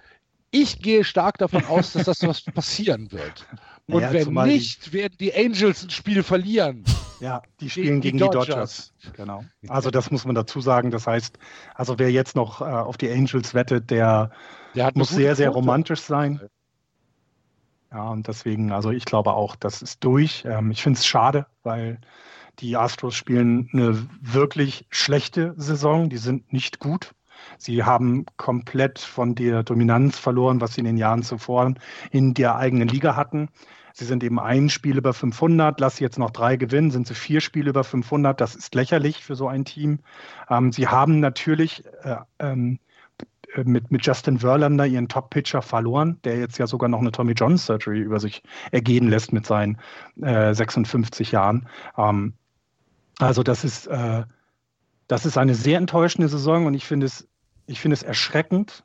Ich 0.55 0.83
gehe 0.83 1.03
stark 1.03 1.39
davon 1.39 1.65
aus, 1.65 1.93
dass 1.93 2.05
das 2.05 2.21
was 2.21 2.41
passieren 2.53 3.11
wird. 3.11 3.47
Und 3.87 4.01
naja, 4.01 4.27
wenn 4.27 4.33
nicht, 4.47 4.85
die, 4.85 4.93
werden 4.93 5.15
die 5.19 5.33
Angels 5.33 5.83
ein 5.83 5.89
Spiel 5.89 6.21
verlieren. 6.21 6.83
Ja, 7.19 7.41
die 7.59 7.71
spielen 7.71 8.01
gegen, 8.01 8.19
gegen 8.19 8.31
die, 8.31 8.37
Dodgers. 8.37 8.93
Dodgers. 9.01 9.13
Genau. 9.17 9.43
Also 9.67 9.89
das 9.89 10.11
muss 10.11 10.25
man 10.25 10.35
dazu 10.35 10.61
sagen. 10.61 10.91
Das 10.91 11.07
heißt, 11.07 11.39
also 11.73 11.97
wer 11.97 12.11
jetzt 12.11 12.35
noch 12.35 12.61
äh, 12.61 12.65
auf 12.65 12.97
die 12.97 13.09
Angels 13.09 13.55
wettet, 13.55 13.89
der, 13.89 14.29
der 14.75 14.91
muss 14.93 15.09
sehr, 15.09 15.35
sehr 15.35 15.49
romantisch 15.49 16.01
sein. 16.01 16.39
Ja, 17.91 18.09
und 18.09 18.27
deswegen, 18.27 18.71
also 18.71 18.91
ich 18.91 19.05
glaube 19.05 19.33
auch, 19.33 19.55
das 19.55 19.81
ist 19.81 20.03
durch. 20.03 20.45
Ähm, 20.45 20.69
ich 20.69 20.83
finde 20.83 20.99
es 20.99 21.05
schade, 21.07 21.47
weil 21.63 21.99
die 22.59 22.77
Astros 22.77 23.15
spielen 23.15 23.69
eine 23.73 24.07
wirklich 24.21 24.85
schlechte 24.91 25.55
Saison. 25.57 26.09
Die 26.09 26.17
sind 26.17 26.53
nicht 26.53 26.77
gut. 26.77 27.15
Sie 27.57 27.83
haben 27.83 28.25
komplett 28.37 28.99
von 28.99 29.35
der 29.35 29.63
Dominanz 29.63 30.17
verloren, 30.17 30.61
was 30.61 30.73
sie 30.73 30.81
in 30.81 30.85
den 30.85 30.97
Jahren 30.97 31.23
zuvor 31.23 31.73
in 32.11 32.33
der 32.33 32.55
eigenen 32.55 32.87
Liga 32.87 33.15
hatten. 33.15 33.49
Sie 33.93 34.05
sind 34.05 34.23
eben 34.23 34.39
ein 34.39 34.69
Spiel 34.69 34.97
über 34.97 35.13
500, 35.13 35.79
lass 35.79 35.99
jetzt 35.99 36.17
noch 36.17 36.31
drei 36.31 36.55
gewinnen, 36.55 36.89
sind 36.89 37.05
sie 37.05 37.13
vier 37.13 37.41
Spiele 37.41 37.69
über 37.69 37.83
500. 37.83 38.41
Das 38.41 38.55
ist 38.55 38.73
lächerlich 38.73 39.23
für 39.23 39.35
so 39.35 39.47
ein 39.47 39.65
Team. 39.65 39.99
Ähm, 40.49 40.71
sie 40.71 40.87
haben 40.87 41.19
natürlich 41.19 41.83
äh, 42.03 42.15
ähm, 42.39 42.79
mit, 43.63 43.91
mit 43.91 44.05
Justin 44.05 44.39
Verlander 44.39 44.87
ihren 44.87 45.07
Top-Pitcher 45.07 45.61
verloren, 45.61 46.19
der 46.23 46.39
jetzt 46.39 46.57
ja 46.57 46.65
sogar 46.65 46.89
noch 46.89 46.99
eine 46.99 47.11
Tommy 47.11 47.33
John 47.33 47.57
Surgery 47.57 47.99
über 47.99 48.19
sich 48.19 48.41
ergehen 48.71 49.09
lässt 49.09 49.31
mit 49.31 49.45
seinen 49.45 49.77
äh, 50.21 50.55
56 50.55 51.31
Jahren. 51.31 51.67
Ähm, 51.95 52.33
also 53.19 53.43
das 53.43 53.63
ist, 53.63 53.87
äh, 53.87 54.23
das 55.07 55.25
ist 55.25 55.37
eine 55.37 55.53
sehr 55.53 55.77
enttäuschende 55.77 56.29
Saison 56.29 56.65
und 56.65 56.73
ich 56.73 56.85
finde 56.85 57.05
es 57.05 57.27
ich 57.67 57.79
finde 57.79 57.93
es 57.93 58.03
erschreckend, 58.03 58.83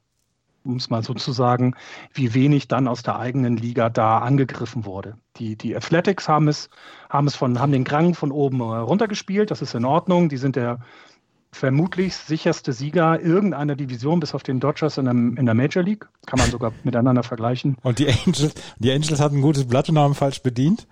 um 0.64 0.76
es 0.76 0.90
mal 0.90 1.02
so 1.02 1.14
zu 1.14 1.32
sagen, 1.32 1.74
wie 2.12 2.34
wenig 2.34 2.68
dann 2.68 2.88
aus 2.88 3.02
der 3.02 3.18
eigenen 3.18 3.56
Liga 3.56 3.88
da 3.90 4.18
angegriffen 4.18 4.84
wurde. 4.84 5.16
Die, 5.36 5.56
die 5.56 5.74
Athletics 5.74 6.28
haben 6.28 6.48
es, 6.48 6.68
haben 7.08 7.26
es 7.26 7.36
von, 7.36 7.58
haben 7.58 7.72
den 7.72 7.84
Krang 7.84 8.14
von 8.14 8.32
oben 8.32 8.60
runtergespielt, 8.60 9.50
das 9.50 9.62
ist 9.62 9.74
in 9.74 9.84
Ordnung. 9.84 10.28
Die 10.28 10.36
sind 10.36 10.56
der 10.56 10.80
vermutlich 11.50 12.14
sicherste 12.14 12.72
Sieger 12.72 13.20
irgendeiner 13.20 13.74
Division, 13.74 14.20
bis 14.20 14.34
auf 14.34 14.42
den 14.42 14.60
Dodgers 14.60 14.98
in 14.98 15.06
der, 15.06 15.14
in 15.14 15.46
der 15.46 15.54
Major 15.54 15.82
League. 15.82 16.06
Kann 16.26 16.38
man 16.38 16.50
sogar 16.50 16.72
miteinander 16.84 17.22
vergleichen. 17.22 17.76
Und 17.82 17.98
die 17.98 18.08
Angels, 18.08 18.54
die 18.78 18.92
Angels 18.92 19.20
hatten 19.20 19.36
ein 19.36 19.42
gutes 19.42 19.66
Blatt 19.66 19.88
und 19.88 19.98
haben 19.98 20.14
falsch 20.14 20.42
bedient? 20.42 20.86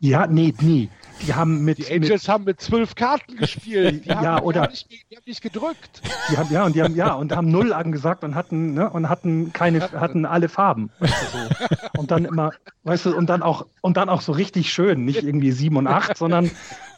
Ja, 0.00 0.26
nee, 0.26 0.54
nee. 0.60 0.88
Die 1.26 1.34
haben 1.34 1.62
mit. 1.62 1.78
Die 1.78 1.92
Angels 1.92 2.22
mit, 2.22 2.28
haben 2.28 2.44
mit 2.44 2.60
zwölf 2.60 2.94
Karten 2.94 3.36
gespielt. 3.36 4.06
Die 4.06 4.10
haben, 4.14 4.24
ja, 4.24 4.42
oder, 4.42 4.60
die 4.60 4.64
haben, 4.64 4.70
nicht, 4.70 5.10
die 5.10 5.16
haben 5.16 5.24
nicht 5.26 5.42
gedrückt. 5.42 6.02
Die 6.30 6.38
haben, 6.38 6.50
ja, 6.50 6.64
und 6.64 6.74
die 6.74 6.82
haben, 6.82 6.96
ja, 6.96 7.12
und 7.12 7.36
haben 7.36 7.50
null 7.50 7.74
angesagt 7.74 8.24
und 8.24 8.34
hatten, 8.34 8.72
ne, 8.72 8.88
und 8.88 9.10
hatten 9.10 9.52
keine, 9.52 9.80
hatten 9.92 10.24
alle 10.24 10.48
Farben. 10.48 10.90
Weißt 10.98 11.34
du, 11.34 11.38
so. 11.38 12.00
Und 12.00 12.10
dann 12.10 12.24
immer, 12.24 12.52
weißt 12.84 13.06
du, 13.06 13.16
und 13.16 13.28
dann 13.28 13.42
auch, 13.42 13.66
und 13.82 13.98
dann 13.98 14.08
auch 14.08 14.22
so 14.22 14.32
richtig 14.32 14.72
schön, 14.72 15.04
nicht 15.04 15.22
irgendwie 15.22 15.52
sieben 15.52 15.76
und 15.76 15.86
acht, 15.86 16.16
sondern 16.16 16.50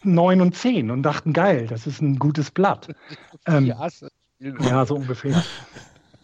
neun 0.05 0.41
und 0.41 0.57
zehn 0.57 0.93
und 0.93 1.03
dachten, 1.03 1.33
geil, 1.33 1.67
das 1.69 1.89
ist 1.89 2.01
ein 2.01 2.19
gutes 2.19 2.51
Blatt. 2.51 2.89
Ähm, 3.45 3.75
ja, 4.61 4.87
so 4.87 4.95
ungefähr. 4.95 5.43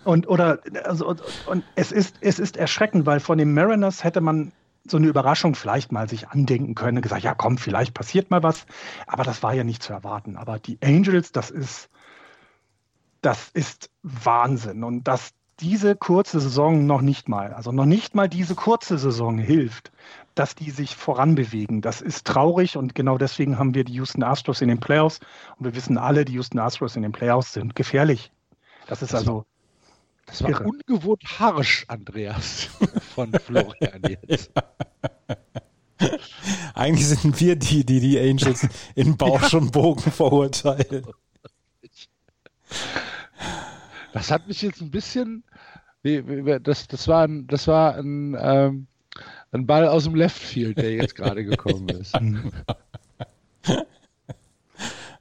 Und, 0.04 0.28
oder, 0.28 0.60
also, 0.84 1.08
und, 1.08 1.20
und 1.46 1.64
es 1.74 1.90
ist, 1.90 2.14
es 2.20 2.38
ist 2.38 2.56
erschreckend, 2.56 3.06
weil 3.06 3.18
von 3.18 3.38
den 3.38 3.52
Mariners 3.52 4.04
hätte 4.04 4.20
man 4.20 4.52
so 4.90 4.96
eine 4.96 5.06
Überraschung 5.06 5.54
vielleicht 5.54 5.92
mal 5.92 6.08
sich 6.08 6.28
andenken 6.28 6.74
können, 6.74 7.02
gesagt, 7.02 7.22
ja 7.22 7.34
komm, 7.34 7.58
vielleicht 7.58 7.94
passiert 7.94 8.30
mal 8.30 8.42
was, 8.42 8.66
aber 9.06 9.24
das 9.24 9.42
war 9.42 9.54
ja 9.54 9.64
nicht 9.64 9.82
zu 9.82 9.92
erwarten. 9.92 10.36
Aber 10.36 10.58
die 10.58 10.78
Angels, 10.82 11.32
das 11.32 11.50
ist, 11.50 11.88
das 13.20 13.50
ist 13.52 13.90
Wahnsinn 14.02 14.84
und 14.84 15.04
dass 15.04 15.32
diese 15.60 15.96
kurze 15.96 16.40
Saison 16.40 16.86
noch 16.86 17.00
nicht 17.00 17.28
mal, 17.28 17.52
also 17.52 17.72
noch 17.72 17.84
nicht 17.84 18.14
mal 18.14 18.28
diese 18.28 18.54
kurze 18.54 18.96
Saison 18.96 19.38
hilft, 19.38 19.90
dass 20.34 20.54
die 20.54 20.70
sich 20.70 20.94
voranbewegen. 20.94 21.80
Das 21.80 22.00
ist 22.00 22.26
traurig 22.26 22.76
und 22.76 22.94
genau 22.94 23.18
deswegen 23.18 23.58
haben 23.58 23.74
wir 23.74 23.84
die 23.84 23.94
Houston 23.94 24.22
Astros 24.22 24.60
in 24.60 24.68
den 24.68 24.78
Playoffs 24.78 25.18
und 25.58 25.64
wir 25.64 25.74
wissen 25.74 25.98
alle, 25.98 26.24
die 26.24 26.34
Houston 26.34 26.60
Astros 26.60 26.94
in 26.94 27.02
den 27.02 27.12
Playoffs 27.12 27.52
sind 27.52 27.74
gefährlich. 27.74 28.30
Das 28.86 29.02
ist 29.02 29.14
also 29.14 29.44
das 30.28 30.42
war 30.42 30.50
Irre. 30.50 30.64
ungewohnt 30.64 31.22
harsch, 31.38 31.84
Andreas, 31.88 32.68
von 33.14 33.32
Florian 33.32 34.02
jetzt. 34.28 34.50
Eigentlich 36.74 37.06
sind 37.08 37.40
wir 37.40 37.56
die, 37.56 37.84
die 37.84 37.98
die 38.00 38.18
Angels 38.20 38.68
in 38.94 39.16
Bausch 39.16 39.54
und 39.54 39.72
Bogen 39.72 40.12
verurteilen. 40.12 41.06
Das 44.12 44.30
hat 44.30 44.46
mich 44.46 44.62
jetzt 44.62 44.80
ein 44.80 44.90
bisschen, 44.90 45.42
das, 46.04 46.86
das 46.86 47.08
war 47.08 47.24
ein, 47.24 47.46
das 47.48 47.66
war 47.66 47.96
ein, 47.96 48.36
ähm, 48.38 48.86
ein 49.50 49.66
Ball 49.66 49.88
aus 49.88 50.04
dem 50.04 50.14
Left 50.14 50.38
Field, 50.38 50.78
der 50.78 50.92
jetzt 50.92 51.16
gerade 51.16 51.44
gekommen 51.44 51.88
ist. 51.88 52.14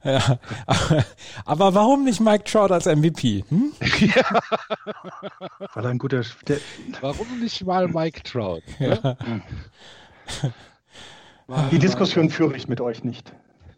Ja. 0.08 0.38
Aber 1.44 1.74
warum 1.74 2.04
nicht 2.04 2.20
Mike 2.20 2.44
Trout 2.44 2.72
als 2.72 2.86
MVP? 2.86 3.44
Hm? 3.48 3.72
Ja. 4.00 4.40
Weil 5.74 5.84
er 5.84 5.90
ein 5.90 5.98
guter. 5.98 6.22
Der, 6.46 6.58
warum 7.00 7.40
nicht 7.40 7.64
mal 7.66 7.88
Mike 7.88 8.22
Trout? 8.22 8.62
Ne? 8.78 9.16
Ja. 11.48 11.68
Die 11.70 11.78
Diskussion 11.78 12.30
führe 12.30 12.56
ich 12.56 12.68
mit 12.68 12.80
euch 12.80 13.04
nicht. 13.04 13.32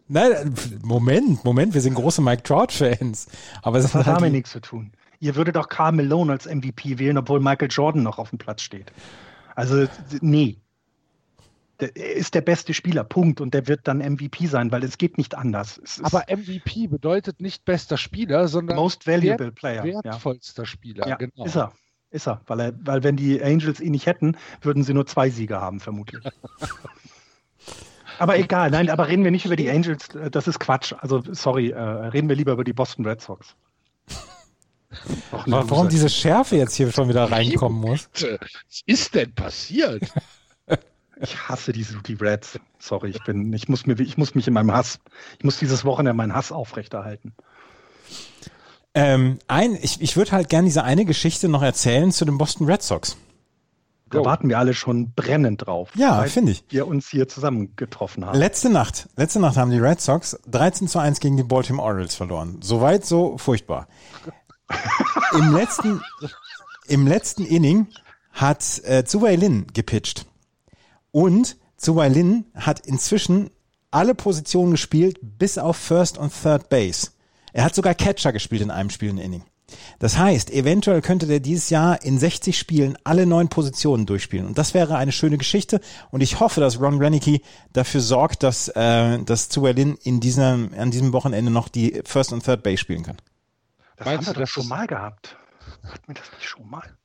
Nein, 0.08 0.54
Moment, 0.82 1.44
Moment, 1.44 1.74
wir 1.74 1.80
sind 1.80 1.94
große 1.94 2.20
Mike 2.20 2.42
Trout-Fans. 2.42 3.28
Aber 3.62 3.78
das 3.78 3.94
hat 3.94 4.06
damit 4.06 4.32
nichts 4.32 4.50
zu 4.50 4.60
tun. 4.60 4.92
Ihr 5.20 5.36
würdet 5.36 5.56
auch 5.56 5.68
Carl 5.68 5.92
Malone 5.92 6.32
als 6.32 6.46
MVP 6.46 6.98
wählen, 6.98 7.18
obwohl 7.18 7.40
Michael 7.40 7.68
Jordan 7.70 8.02
noch 8.02 8.18
auf 8.18 8.30
dem 8.30 8.38
Platz 8.38 8.62
steht. 8.62 8.92
Also, 9.54 9.86
nee 10.20 10.58
der 11.80 11.96
ist 11.96 12.34
der 12.34 12.40
beste 12.40 12.74
Spieler, 12.74 13.04
Punkt. 13.04 13.40
Und 13.40 13.54
der 13.54 13.66
wird 13.66 13.88
dann 13.88 13.98
MVP 13.98 14.46
sein, 14.46 14.70
weil 14.72 14.84
es 14.84 14.98
geht 14.98 15.18
nicht 15.18 15.34
anders. 15.34 15.80
Aber 16.02 16.24
MVP 16.28 16.86
bedeutet 16.88 17.40
nicht 17.40 17.64
bester 17.64 17.96
Spieler, 17.96 18.48
sondern 18.48 18.76
Most 18.76 19.06
Valuable 19.06 19.52
Player. 19.52 19.84
Wertvollster 19.84 20.62
ja. 20.62 20.66
Spieler, 20.66 21.08
ja, 21.08 21.16
genau. 21.16 21.44
Ist 21.44 21.56
er. 21.56 21.72
Ist 22.10 22.26
er. 22.26 22.40
Weil, 22.46 22.60
er, 22.60 22.72
weil 22.84 23.02
wenn 23.02 23.16
die 23.16 23.42
Angels 23.42 23.80
ihn 23.80 23.92
nicht 23.92 24.06
hätten, 24.06 24.36
würden 24.62 24.82
sie 24.82 24.94
nur 24.94 25.06
zwei 25.06 25.30
Siege 25.30 25.60
haben, 25.60 25.80
vermutlich. 25.80 26.24
aber 28.18 28.38
egal, 28.38 28.70
nein, 28.70 28.90
aber 28.90 29.08
reden 29.08 29.24
wir 29.24 29.30
nicht 29.30 29.46
über 29.46 29.56
die 29.56 29.70
Angels, 29.70 30.08
das 30.30 30.48
ist 30.48 30.58
Quatsch. 30.58 30.92
Also 30.98 31.22
sorry, 31.30 31.70
äh, 31.70 31.80
reden 31.80 32.28
wir 32.28 32.36
lieber 32.36 32.52
über 32.52 32.64
die 32.64 32.72
Boston 32.72 33.06
Red 33.06 33.20
Sox. 33.20 33.54
Warum 35.46 35.88
diese 35.88 36.08
Schärfe 36.08 36.56
jetzt 36.56 36.74
hier 36.74 36.90
schon 36.90 37.08
wieder 37.08 37.30
reinkommen 37.30 37.80
muss? 37.80 38.08
Was 38.12 38.82
ist 38.86 39.14
denn 39.14 39.32
passiert? 39.34 40.02
Ich 41.20 41.48
hasse 41.48 41.72
diese 41.72 41.98
die 41.98 42.14
Reds. 42.14 42.59
Sorry, 42.78 43.11
ich 43.11 43.22
bin, 43.24 43.52
ich 43.52 43.68
muss 43.68 43.87
mir, 43.87 43.98
ich 44.00 44.16
muss 44.16 44.35
mich 44.35 44.48
in 44.48 44.54
meinem 44.54 44.72
Hass, 44.72 44.98
ich 45.38 45.44
muss 45.44 45.59
dieses 45.59 45.85
Wochenende 45.85 46.14
meinen 46.14 46.35
Hass 46.35 46.50
aufrechterhalten. 46.50 47.35
Ähm, 48.94 49.38
ein, 49.46 49.76
ich, 49.80 50.00
ich 50.00 50.16
würde 50.16 50.33
halt 50.33 50.48
gerne 50.48 50.66
diese 50.66 50.83
eine 50.83 51.04
Geschichte 51.04 51.48
noch 51.48 51.62
erzählen 51.62 52.11
zu 52.11 52.24
den 52.24 52.38
Boston 52.38 52.66
Red 52.66 52.83
Sox. 52.83 53.16
Da 54.11 54.24
warten 54.24 54.48
wir 54.48 54.59
alle 54.59 54.74
schon 54.74 55.12
brennend 55.12 55.66
drauf. 55.66 55.90
Ja, 55.94 56.24
finde 56.24 56.52
ich. 56.52 56.64
Wir 56.68 56.88
uns 56.88 57.09
hier 57.09 57.28
zusammengetroffen 57.28 58.26
haben. 58.26 58.37
Letzte 58.37 58.68
Nacht, 58.68 59.09
letzte 59.16 59.38
Nacht 59.38 59.56
haben 59.56 59.70
die 59.70 59.78
Red 59.78 60.00
Sox 60.00 60.40
13 60.48 60.88
zu 60.88 60.98
1 60.98 61.20
gegen 61.20 61.37
die 61.37 61.44
Baltimore 61.44 61.87
Orioles 61.87 62.16
verloren. 62.16 62.59
Soweit 62.61 63.06
so 63.06 63.38
furchtbar. 63.38 63.87
Im 65.33 65.54
letzten, 65.54 66.00
im 66.88 67.06
letzten 67.06 67.44
Inning 67.44 67.87
hat 68.33 68.80
äh, 68.85 69.04
Zuwei 69.04 69.37
Lin 69.37 69.66
gepitcht. 69.72 70.26
Und 71.12 71.57
Zuwai 71.77 72.09
Lin 72.09 72.44
hat 72.55 72.87
inzwischen 72.87 73.51
alle 73.90 74.14
Positionen 74.14 74.73
gespielt, 74.73 75.18
bis 75.23 75.59
auf 75.59 75.77
First 75.77 76.18
und 76.18 76.33
Third 76.42 76.68
Base. 76.68 77.11
Er 77.53 77.64
hat 77.64 77.75
sogar 77.75 77.94
Catcher 77.94 78.33
gespielt 78.33 78.62
in 78.62 78.70
einem 78.70 78.90
spielenden 78.90 79.25
Inning. 79.25 79.44
Das 79.99 80.18
heißt, 80.18 80.51
eventuell 80.51 81.01
könnte 81.01 81.27
der 81.27 81.40
dieses 81.40 81.70
Jahr 81.70 82.03
in 82.03 82.18
60 82.18 82.59
Spielen 82.59 82.99
alle 83.05 83.27
neun 83.27 83.49
Positionen 83.49 84.07
durchspielen. 84.07 84.46
Und 84.46 84.59
das 84.59 84.75
wäre 84.75 84.96
eine 84.96 85.12
schöne 85.12 85.38
Geschichte. 85.38 85.81
Und 86.11 86.23
ich 86.23 86.40
hoffe, 86.40 86.61
dass 86.61 86.81
Ron 86.81 86.99
Renicky 86.99 87.42
dafür 87.73 88.01
sorgt, 88.01 88.42
dass, 88.42 88.68
äh, 88.68 89.18
dass 89.23 89.55
Lin 89.57 89.96
in 90.03 90.20
diesem, 90.20 90.73
an 90.77 90.90
diesem 90.90 91.12
Wochenende 91.12 91.51
noch 91.51 91.68
die 91.68 92.03
First 92.05 92.33
und 92.33 92.44
Third 92.44 92.62
Base 92.62 92.79
spielen 92.79 93.05
kann. 93.05 93.16
Das 93.96 94.07
Meinst 94.07 94.27
haben 94.27 94.37
wir 94.37 94.42
doch 94.42 94.51
schon 94.51 94.68
mal 94.68 94.87
gehabt. 94.87 95.37
Hatten 95.83 96.09
wir 96.09 96.14
das 96.14 96.31
nicht 96.33 96.49
schon 96.49 96.68
mal? 96.68 96.96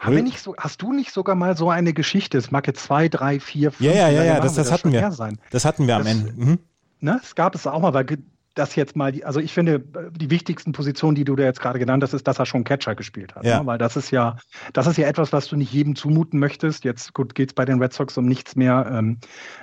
Haben 0.00 0.16
wir 0.16 0.22
nicht 0.22 0.40
so, 0.40 0.54
hast 0.56 0.80
du 0.80 0.92
nicht 0.92 1.12
sogar 1.12 1.34
mal 1.34 1.56
so 1.56 1.68
eine 1.68 1.92
Geschichte? 1.92 2.38
Es 2.38 2.50
mag 2.50 2.66
jetzt 2.66 2.82
zwei, 2.82 3.08
drei, 3.08 3.38
vier, 3.38 3.70
fünf. 3.70 3.88
Ja, 3.88 3.94
ja, 3.94 4.08
ja, 4.08 4.24
ja 4.24 4.40
das, 4.40 4.54
das, 4.54 4.72
hatten 4.72 4.92
wir. 4.92 5.12
Sein. 5.12 5.38
Das 5.50 5.66
hatten 5.66 5.86
wir 5.86 5.96
am 5.96 6.04
das, 6.04 6.12
Ende. 6.12 6.32
Mhm. 6.32 6.58
Ne, 7.00 7.20
es 7.22 7.34
gab 7.34 7.54
es 7.54 7.66
auch 7.66 7.80
mal, 7.80 7.92
weil 7.92 8.06
das 8.54 8.74
jetzt 8.76 8.96
mal, 8.96 9.12
die, 9.12 9.24
also 9.24 9.40
ich 9.40 9.52
finde, 9.52 9.78
die 9.78 10.30
wichtigsten 10.30 10.72
Positionen, 10.72 11.14
die 11.14 11.24
du 11.24 11.36
da 11.36 11.44
jetzt 11.44 11.60
gerade 11.60 11.78
genannt 11.78 12.02
hast, 12.02 12.14
ist, 12.14 12.26
dass 12.26 12.38
er 12.38 12.46
schon 12.46 12.64
Catcher 12.64 12.94
gespielt 12.94 13.34
hat. 13.34 13.44
Ja. 13.44 13.60
Ne? 13.60 13.66
Weil 13.66 13.78
das 13.78 13.96
ist 13.96 14.10
ja, 14.10 14.36
das 14.72 14.86
ist 14.86 14.96
ja 14.96 15.06
etwas, 15.06 15.32
was 15.32 15.48
du 15.48 15.56
nicht 15.56 15.72
jedem 15.72 15.94
zumuten 15.96 16.40
möchtest. 16.40 16.84
Jetzt 16.84 17.12
gut 17.14 17.34
geht 17.34 17.50
es 17.50 17.54
bei 17.54 17.64
den 17.64 17.80
Red 17.80 17.92
Sox 17.92 18.16
um 18.16 18.26
nichts 18.26 18.56
mehr. 18.56 18.90
Ähm, 18.90 19.18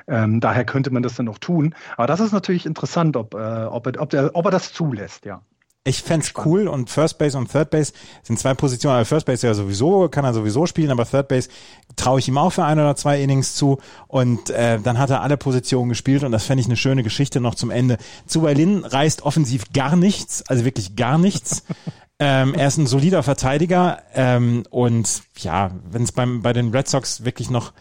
ähm, 0.07 0.39
daher 0.39 0.65
könnte 0.65 0.91
man 0.91 1.03
das 1.03 1.15
dann 1.15 1.25
noch 1.25 1.39
tun. 1.39 1.75
Aber 1.97 2.07
das 2.07 2.19
ist 2.19 2.31
natürlich 2.31 2.65
interessant, 2.65 3.17
ob, 3.17 3.33
äh, 3.33 3.37
ob, 3.37 3.87
er, 3.87 4.01
ob, 4.01 4.13
er, 4.13 4.35
ob 4.35 4.45
er 4.45 4.51
das 4.51 4.71
zulässt, 4.71 5.25
ja. 5.25 5.41
Ich 5.87 6.03
fände 6.03 6.25
cool 6.43 6.67
und 6.67 6.89
First 6.89 7.17
Base 7.17 7.37
und 7.37 7.49
Third 7.49 7.69
Base 7.69 7.93
sind 8.21 8.37
zwei 8.37 8.53
Positionen. 8.53 8.97
Also 8.97 9.07
First 9.07 9.25
Base 9.25 9.47
ja 9.47 9.53
sowieso, 9.53 10.09
kann 10.09 10.25
er 10.25 10.33
sowieso 10.33 10.65
spielen, 10.65 10.91
aber 10.91 11.05
Third 11.05 11.29
Base 11.29 11.47
traue 11.95 12.19
ich 12.19 12.27
ihm 12.27 12.37
auch 12.37 12.51
für 12.51 12.65
ein 12.65 12.77
oder 12.77 12.97
zwei 12.97 13.21
Innings 13.21 13.55
zu. 13.55 13.77
Und 14.07 14.49
äh, 14.49 14.79
dann 14.81 14.99
hat 14.99 15.11
er 15.11 15.21
alle 15.21 15.37
Positionen 15.37 15.87
gespielt 15.87 16.25
und 16.25 16.33
das 16.33 16.43
fände 16.43 16.59
ich 16.59 16.67
eine 16.67 16.75
schöne 16.75 17.03
Geschichte 17.03 17.39
noch 17.39 17.55
zum 17.55 17.71
Ende. 17.71 17.97
Zu 18.25 18.41
Berlin 18.41 18.83
reißt 18.83 19.21
offensiv 19.21 19.71
gar 19.71 19.95
nichts, 19.95 20.43
also 20.49 20.65
wirklich 20.65 20.97
gar 20.97 21.17
nichts. 21.17 21.63
ähm, 22.19 22.53
er 22.53 22.67
ist 22.67 22.77
ein 22.77 22.87
solider 22.87 23.23
Verteidiger 23.23 23.99
ähm, 24.13 24.63
und 24.69 25.21
ja, 25.37 25.71
wenn 25.89 26.03
es 26.03 26.11
beim 26.11 26.41
bei 26.41 26.51
den 26.51 26.71
Red 26.71 26.89
Sox 26.89 27.23
wirklich 27.23 27.49
noch 27.49 27.71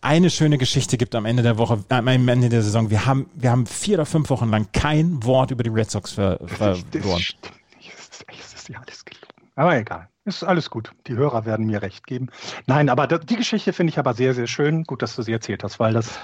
eine 0.00 0.30
schöne 0.30 0.58
Geschichte 0.58 0.96
gibt 0.96 1.14
am 1.14 1.26
Ende 1.26 1.42
der 1.42 1.58
Woche, 1.58 1.84
äh, 1.88 1.94
am 1.94 2.08
Ende 2.08 2.48
der 2.48 2.62
Saison. 2.62 2.90
Wir 2.90 3.06
haben, 3.06 3.28
wir 3.34 3.50
haben 3.50 3.66
vier 3.66 3.96
oder 3.96 4.06
fünf 4.06 4.30
Wochen 4.30 4.48
lang 4.48 4.68
kein 4.72 5.22
Wort 5.24 5.50
über 5.50 5.62
die 5.62 5.70
Red 5.70 5.90
Sox 5.90 6.12
ver, 6.12 6.38
verloren. 6.46 6.84
Das 6.92 8.54
ist 8.54 8.68
ja 8.68 8.78
alles 8.80 9.04
gelogen. 9.04 9.26
Aber 9.56 9.76
egal. 9.76 10.08
Ist 10.24 10.44
alles 10.44 10.70
gut. 10.70 10.92
Die 11.06 11.14
Hörer 11.14 11.44
werden 11.44 11.66
mir 11.66 11.82
recht 11.82 12.06
geben. 12.06 12.28
Nein, 12.66 12.88
aber 12.88 13.06
die 13.06 13.36
Geschichte 13.36 13.72
finde 13.72 13.92
ich 13.92 13.98
aber 13.98 14.14
sehr, 14.14 14.34
sehr 14.34 14.46
schön. 14.46 14.84
Gut, 14.84 15.02
dass 15.02 15.16
du 15.16 15.22
sie 15.22 15.32
erzählt 15.32 15.64
hast, 15.64 15.80
weil 15.80 15.94
das 15.94 16.18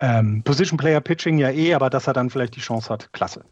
ähm, 0.00 0.42
Position 0.42 0.76
Player 0.76 1.00
Pitching 1.00 1.38
ja 1.38 1.50
eh, 1.50 1.74
aber 1.74 1.88
dass 1.88 2.08
er 2.08 2.12
dann 2.12 2.30
vielleicht 2.30 2.56
die 2.56 2.60
Chance 2.60 2.90
hat, 2.90 3.12
klasse. 3.12 3.44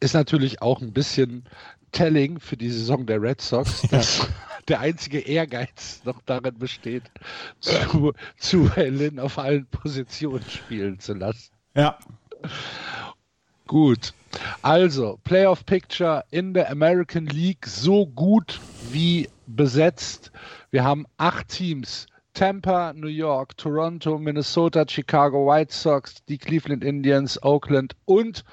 Ist 0.00 0.14
natürlich 0.14 0.62
auch 0.62 0.80
ein 0.80 0.92
bisschen 0.92 1.44
telling 1.92 2.40
für 2.40 2.56
die 2.56 2.70
Saison 2.70 3.06
der 3.06 3.20
Red 3.20 3.40
Sox, 3.40 3.82
dass 3.90 4.28
der 4.68 4.80
einzige 4.80 5.20
Ehrgeiz 5.20 6.02
noch 6.04 6.20
darin 6.22 6.58
besteht, 6.58 7.04
zu, 7.60 8.12
zu 8.36 8.74
Helen 8.74 9.18
auf 9.18 9.38
allen 9.38 9.66
Positionen 9.66 10.44
spielen 10.48 10.98
zu 10.98 11.14
lassen. 11.14 11.52
Ja. 11.74 11.98
Gut. 13.66 14.12
Also, 14.62 15.18
Playoff 15.24 15.64
Picture 15.64 16.24
in 16.30 16.54
der 16.54 16.70
American 16.70 17.26
League 17.26 17.66
so 17.66 18.06
gut 18.06 18.60
wie 18.90 19.28
besetzt. 19.46 20.30
Wir 20.70 20.84
haben 20.84 21.06
acht 21.16 21.48
Teams. 21.48 22.06
Tampa, 22.34 22.92
New 22.92 23.06
York, 23.06 23.56
Toronto, 23.56 24.18
Minnesota, 24.18 24.84
Chicago 24.86 25.46
White 25.46 25.72
Sox, 25.72 26.16
die 26.28 26.36
Cleveland 26.36 26.84
Indians, 26.84 27.42
Oakland 27.42 27.96
und 28.04 28.44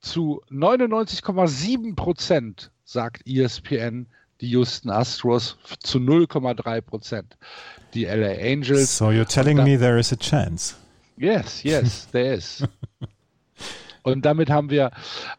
zu 0.00 0.40
99,7 0.50 1.94
Prozent 1.96 2.70
sagt 2.84 3.26
ESPN 3.26 4.06
die 4.40 4.48
Houston 4.50 4.90
Astros 4.90 5.56
zu 5.80 5.98
0,3 5.98 6.80
Prozent. 6.80 7.36
Die 7.94 8.04
LA 8.04 8.38
Angels. 8.40 8.96
So 8.96 9.06
you're 9.06 9.24
telling 9.24 9.62
me 9.62 9.78
there 9.78 9.98
is 9.98 10.12
a 10.12 10.16
chance. 10.16 10.76
Yes, 11.16 11.62
yes, 11.62 12.08
there 12.12 12.34
is. 12.34 12.62
Und 14.02 14.24
damit 14.24 14.50
haben 14.50 14.70
wir 14.70 14.90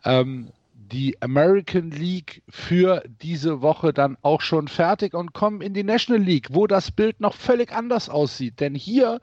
ähm, 0.04 0.52
die 0.92 1.22
American 1.22 1.92
League 1.92 2.42
für 2.50 3.04
diese 3.22 3.62
Woche 3.62 3.94
dann 3.94 4.18
auch 4.22 4.42
schon 4.42 4.68
fertig 4.68 5.14
und 5.14 5.34
kommen 5.34 5.62
in 5.62 5.74
die 5.74 5.84
National 5.84 6.22
League, 6.22 6.48
wo 6.52 6.68
das 6.68 6.92
Bild 6.92 7.20
noch 7.20 7.34
völlig 7.34 7.72
anders 7.72 8.10
aussieht. 8.10 8.60
Denn 8.60 8.76
hier 8.76 9.20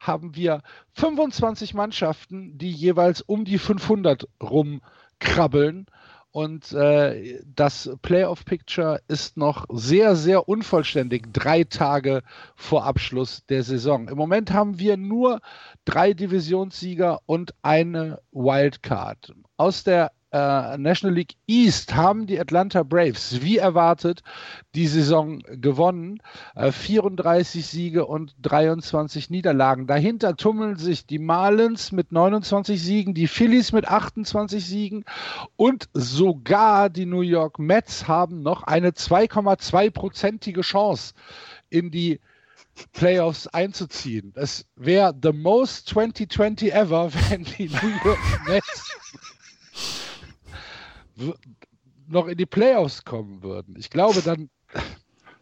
haben 0.00 0.36
wir 0.36 0.62
25 0.94 1.74
Mannschaften, 1.74 2.56
die 2.56 2.70
jeweils 2.70 3.20
um 3.20 3.44
die 3.44 3.58
500 3.58 4.28
rumkrabbeln. 4.42 5.86
Und 6.30 6.72
äh, 6.72 7.40
das 7.46 7.90
Playoff 8.02 8.44
Picture 8.44 9.00
ist 9.08 9.36
noch 9.36 9.64
sehr, 9.70 10.14
sehr 10.14 10.48
unvollständig, 10.48 11.32
drei 11.32 11.64
Tage 11.64 12.22
vor 12.54 12.84
Abschluss 12.84 13.44
der 13.46 13.62
Saison. 13.62 14.08
Im 14.08 14.18
Moment 14.18 14.52
haben 14.52 14.78
wir 14.78 14.96
nur 14.96 15.40
drei 15.84 16.12
Divisionssieger 16.12 17.20
und 17.26 17.54
eine 17.62 18.20
Wildcard. 18.32 19.34
Aus 19.56 19.84
der 19.84 20.12
äh, 20.30 20.76
National 20.76 21.14
League 21.14 21.36
East 21.46 21.94
haben 21.94 22.26
die 22.26 22.38
Atlanta 22.38 22.82
Braves 22.82 23.40
wie 23.40 23.56
erwartet 23.56 24.22
die 24.74 24.86
Saison 24.86 25.38
gewonnen. 25.46 26.20
Äh, 26.54 26.72
34 26.72 27.66
Siege 27.66 28.06
und 28.06 28.34
23 28.42 29.30
Niederlagen. 29.30 29.86
Dahinter 29.86 30.36
tummeln 30.36 30.76
sich 30.76 31.06
die 31.06 31.18
Marlins 31.18 31.92
mit 31.92 32.12
29 32.12 32.82
Siegen, 32.82 33.14
die 33.14 33.26
Phillies 33.26 33.72
mit 33.72 33.88
28 33.88 34.64
Siegen 34.64 35.04
und 35.56 35.88
sogar 35.94 36.90
die 36.90 37.06
New 37.06 37.22
York 37.22 37.58
Mets 37.58 38.06
haben 38.06 38.42
noch 38.42 38.64
eine 38.64 38.90
2,2-prozentige 38.90 40.60
Chance 40.60 41.14
in 41.70 41.90
die 41.90 42.20
Playoffs 42.92 43.46
einzuziehen. 43.48 44.32
Das 44.34 44.66
wäre 44.76 45.14
the 45.20 45.32
most 45.32 45.88
2020 45.88 46.72
ever, 46.72 47.10
wenn 47.30 47.44
die 47.44 47.68
New 47.68 47.94
York 48.04 48.18
Mets 48.46 48.88
noch 52.06 52.26
in 52.26 52.36
die 52.36 52.46
Playoffs 52.46 53.04
kommen 53.04 53.42
würden. 53.42 53.76
Ich 53.78 53.90
glaube, 53.90 54.22
dann, 54.22 54.48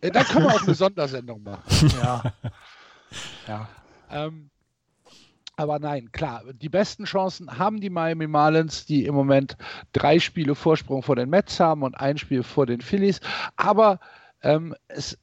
äh, 0.00 0.10
dann 0.10 0.24
können 0.24 0.46
wir 0.46 0.54
auch 0.54 0.62
eine 0.62 0.74
Sondersendung 0.74 1.42
machen. 1.42 1.92
Ja. 2.00 2.22
ja. 3.48 3.68
Ähm, 4.10 4.50
aber 5.56 5.78
nein, 5.78 6.12
klar, 6.12 6.42
die 6.52 6.68
besten 6.68 7.04
Chancen 7.04 7.58
haben 7.58 7.80
die 7.80 7.88
Miami 7.88 8.26
Marlins, 8.26 8.84
die 8.84 9.06
im 9.06 9.14
Moment 9.14 9.56
drei 9.92 10.18
Spiele 10.18 10.54
Vorsprung 10.54 11.02
vor 11.02 11.16
den 11.16 11.30
Mets 11.30 11.58
haben 11.60 11.82
und 11.82 11.94
ein 11.94 12.18
Spiel 12.18 12.42
vor 12.42 12.66
den 12.66 12.82
Phillies. 12.82 13.20
Aber 13.56 13.98
ähm, 14.42 14.74
es 14.88 15.18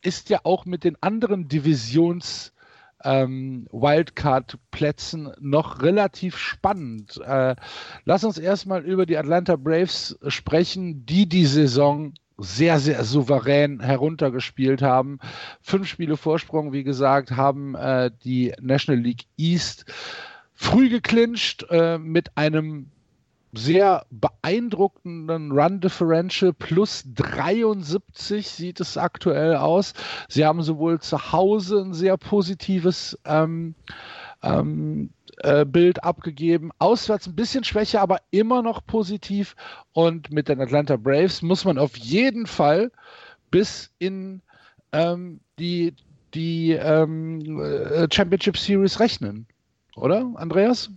ist 0.00 0.30
ja 0.30 0.40
auch 0.44 0.64
mit 0.64 0.84
den 0.84 0.96
anderen 1.02 1.48
Divisions- 1.48 2.53
ähm, 3.04 3.66
Wildcard-Plätzen 3.70 5.32
noch 5.40 5.82
relativ 5.82 6.36
spannend. 6.36 7.20
Äh, 7.24 7.54
lass 8.04 8.24
uns 8.24 8.38
erstmal 8.38 8.82
über 8.82 9.06
die 9.06 9.18
Atlanta 9.18 9.56
Braves 9.56 10.18
sprechen, 10.28 11.06
die 11.06 11.28
die 11.28 11.46
Saison 11.46 12.14
sehr, 12.36 12.80
sehr 12.80 13.04
souverän 13.04 13.80
heruntergespielt 13.80 14.82
haben. 14.82 15.18
Fünf 15.60 15.86
Spiele 15.86 16.16
Vorsprung, 16.16 16.72
wie 16.72 16.82
gesagt, 16.82 17.32
haben 17.32 17.74
äh, 17.76 18.10
die 18.24 18.52
National 18.60 19.00
League 19.00 19.26
East 19.36 19.84
früh 20.54 20.88
geclincht 20.88 21.66
äh, 21.70 21.98
mit 21.98 22.36
einem 22.36 22.90
sehr 23.58 24.06
beeindruckenden 24.10 25.52
Run 25.52 25.80
Differential 25.80 26.52
plus 26.52 27.04
73 27.14 28.48
sieht 28.48 28.80
es 28.80 28.96
aktuell 28.96 29.56
aus. 29.56 29.94
Sie 30.28 30.44
haben 30.44 30.62
sowohl 30.62 31.00
zu 31.00 31.32
Hause 31.32 31.80
ein 31.80 31.92
sehr 31.92 32.16
positives 32.16 33.18
ähm, 33.24 33.74
ähm, 34.42 35.10
äh, 35.38 35.64
Bild 35.64 36.04
abgegeben, 36.04 36.70
auswärts 36.78 37.26
ein 37.26 37.36
bisschen 37.36 37.64
schwächer, 37.64 38.00
aber 38.00 38.18
immer 38.30 38.62
noch 38.62 38.86
positiv. 38.86 39.56
Und 39.92 40.30
mit 40.30 40.48
den 40.48 40.60
Atlanta 40.60 40.96
Braves 40.96 41.42
muss 41.42 41.64
man 41.64 41.78
auf 41.78 41.96
jeden 41.96 42.46
Fall 42.46 42.92
bis 43.50 43.90
in 43.98 44.42
ähm, 44.92 45.40
die, 45.58 45.94
die 46.34 46.72
ähm, 46.72 47.60
äh, 47.60 48.06
Championship 48.12 48.56
Series 48.56 49.00
rechnen. 49.00 49.46
Oder, 49.96 50.32
Andreas? 50.36 50.90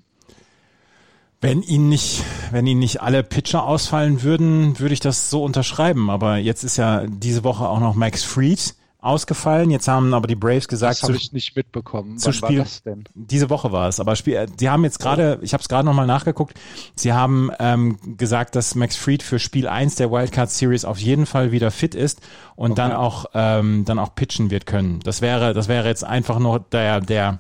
Wenn 1.39 1.62
ihnen 1.62 1.89
nicht, 1.89 2.23
wenn 2.52 2.65
ihnen 2.65 2.80
nicht 2.80 3.02
alle 3.02 3.23
Pitcher 3.23 3.63
ausfallen 3.63 4.23
würden, 4.23 4.80
würde 4.80 4.93
ich 4.93 5.00
das 5.00 5.30
so 5.30 5.43
unterschreiben. 5.43 6.10
Aber 6.10 6.38
jetzt 6.38 6.63
ist 6.63 6.78
ja 6.78 7.06
diese 7.08 7.43
Woche 7.43 7.67
auch 7.69 7.80
noch 7.80 7.93
Max 7.93 8.23
Fried 8.23 8.76
ausgefallen. 9.00 9.69
Jetzt 9.69 9.88
haben 9.88 10.13
aber 10.13 10.28
die 10.28 10.36
Braves 10.36 10.67
gesagt, 10.67 10.95
das 10.95 11.04
habe 11.04 11.15
ich 11.15 11.32
nicht 11.32 11.56
mitbekommen. 11.56 12.17
Zu 12.17 12.30
Wann 12.41 12.65
spielen. 12.65 13.04
Diese 13.13 13.50
Woche 13.50 13.71
war 13.71 13.88
es. 13.88 14.00
Aber 14.00 14.15
Spiel, 14.15 14.47
die 14.60 14.69
haben 14.69 14.84
jetzt 14.84 15.00
gerade, 15.00 15.39
ich 15.41 15.54
habe 15.54 15.62
es 15.62 15.69
gerade 15.69 15.86
nochmal 15.86 16.08
nachgeguckt. 16.08 16.56
Sie 16.95 17.13
haben 17.13 17.52
ähm, 17.60 17.97
gesagt, 18.17 18.56
dass 18.56 18.76
Max 18.76 18.95
Fried 18.95 19.21
für 19.21 19.39
Spiel 19.39 19.67
1 19.67 19.95
der 19.95 20.12
Wildcard 20.12 20.50
Series 20.50 20.86
auf 20.86 20.97
jeden 20.97 21.26
Fall 21.26 21.52
wieder 21.52 21.71
fit 21.71 21.93
ist 21.93 22.21
und 22.56 22.71
okay. 22.71 22.82
dann 22.82 22.91
auch 22.93 23.26
ähm, 23.34 23.86
dann 23.86 24.00
auch 24.00 24.15
pitchen 24.15 24.50
wird 24.50 24.65
können. 24.65 25.00
Das 25.04 25.21
wäre, 25.21 25.54
das 25.54 25.67
wäre 25.67 25.88
jetzt 25.88 26.04
einfach 26.04 26.39
nur 26.39 26.60
der 26.60 27.00
der 27.00 27.39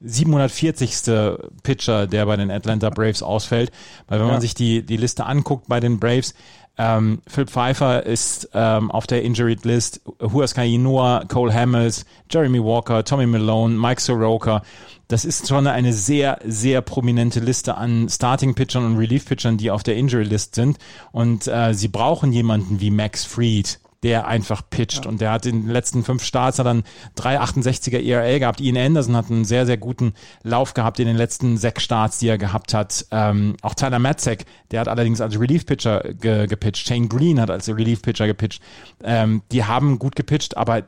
740. 0.00 1.38
Pitcher, 1.62 2.06
der 2.06 2.26
bei 2.26 2.36
den 2.36 2.50
Atlanta 2.50 2.90
Braves 2.90 3.22
ausfällt. 3.22 3.70
Weil 4.06 4.20
wenn 4.20 4.26
ja. 4.26 4.32
man 4.32 4.40
sich 4.40 4.54
die, 4.54 4.82
die 4.82 4.96
Liste 4.96 5.26
anguckt 5.26 5.66
bei 5.68 5.80
den 5.80 5.98
Braves, 5.98 6.34
ähm, 6.78 7.20
Phil 7.26 7.46
Pfeiffer 7.46 8.06
ist 8.06 8.50
ähm, 8.54 8.92
auf 8.92 9.08
der 9.08 9.22
Injured 9.22 9.64
List, 9.64 10.00
Huasca 10.22 10.62
Inoa, 10.62 11.24
Cole 11.26 11.52
Hamels, 11.52 12.06
Jeremy 12.30 12.62
Walker, 12.62 13.04
Tommy 13.04 13.26
Malone, 13.26 13.74
Mike 13.74 14.00
Soroka. 14.00 14.62
Das 15.08 15.24
ist 15.24 15.48
schon 15.48 15.66
eine 15.66 15.92
sehr, 15.92 16.38
sehr 16.44 16.80
prominente 16.82 17.40
Liste 17.40 17.76
an 17.76 18.08
Starting-Pitchern 18.08 18.84
und 18.84 18.98
Relief-Pitchern, 18.98 19.56
die 19.56 19.72
auf 19.72 19.82
der 19.82 19.96
Injury-List 19.96 20.54
sind. 20.54 20.78
Und 21.10 21.48
äh, 21.48 21.74
sie 21.74 21.88
brauchen 21.88 22.30
jemanden 22.30 22.80
wie 22.80 22.90
Max 22.90 23.24
Fried, 23.24 23.80
der 24.02 24.26
einfach 24.26 24.62
pitcht. 24.68 25.04
Ja. 25.04 25.10
Und 25.10 25.20
der 25.20 25.32
hat 25.32 25.46
in 25.46 25.62
den 25.62 25.70
letzten 25.70 26.04
fünf 26.04 26.22
Starts 26.22 26.58
hat 26.58 26.66
dann 26.66 26.84
3,68er 27.16 28.00
ERA 28.00 28.38
gehabt. 28.38 28.60
Ian 28.60 28.76
Anderson 28.76 29.16
hat 29.16 29.30
einen 29.30 29.44
sehr, 29.44 29.66
sehr 29.66 29.76
guten 29.76 30.14
Lauf 30.42 30.74
gehabt 30.74 31.00
in 31.00 31.06
den 31.06 31.16
letzten 31.16 31.56
sechs 31.56 31.82
Starts, 31.82 32.18
die 32.18 32.28
er 32.28 32.38
gehabt 32.38 32.74
hat. 32.74 33.06
Ähm, 33.10 33.56
auch 33.62 33.74
Tyler 33.74 33.98
Matzek, 33.98 34.44
der 34.70 34.80
hat 34.80 34.88
allerdings 34.88 35.20
als 35.20 35.38
Relief-Pitcher 35.38 36.14
ge 36.14 36.46
gepitcht. 36.46 36.86
Shane 36.86 37.08
Green 37.08 37.40
hat 37.40 37.50
als 37.50 37.68
Relief-Pitcher 37.68 38.26
gepitcht. 38.26 38.62
Ähm, 39.02 39.42
die 39.50 39.64
haben 39.64 39.98
gut 39.98 40.14
gepitcht, 40.14 40.56
aber 40.56 40.84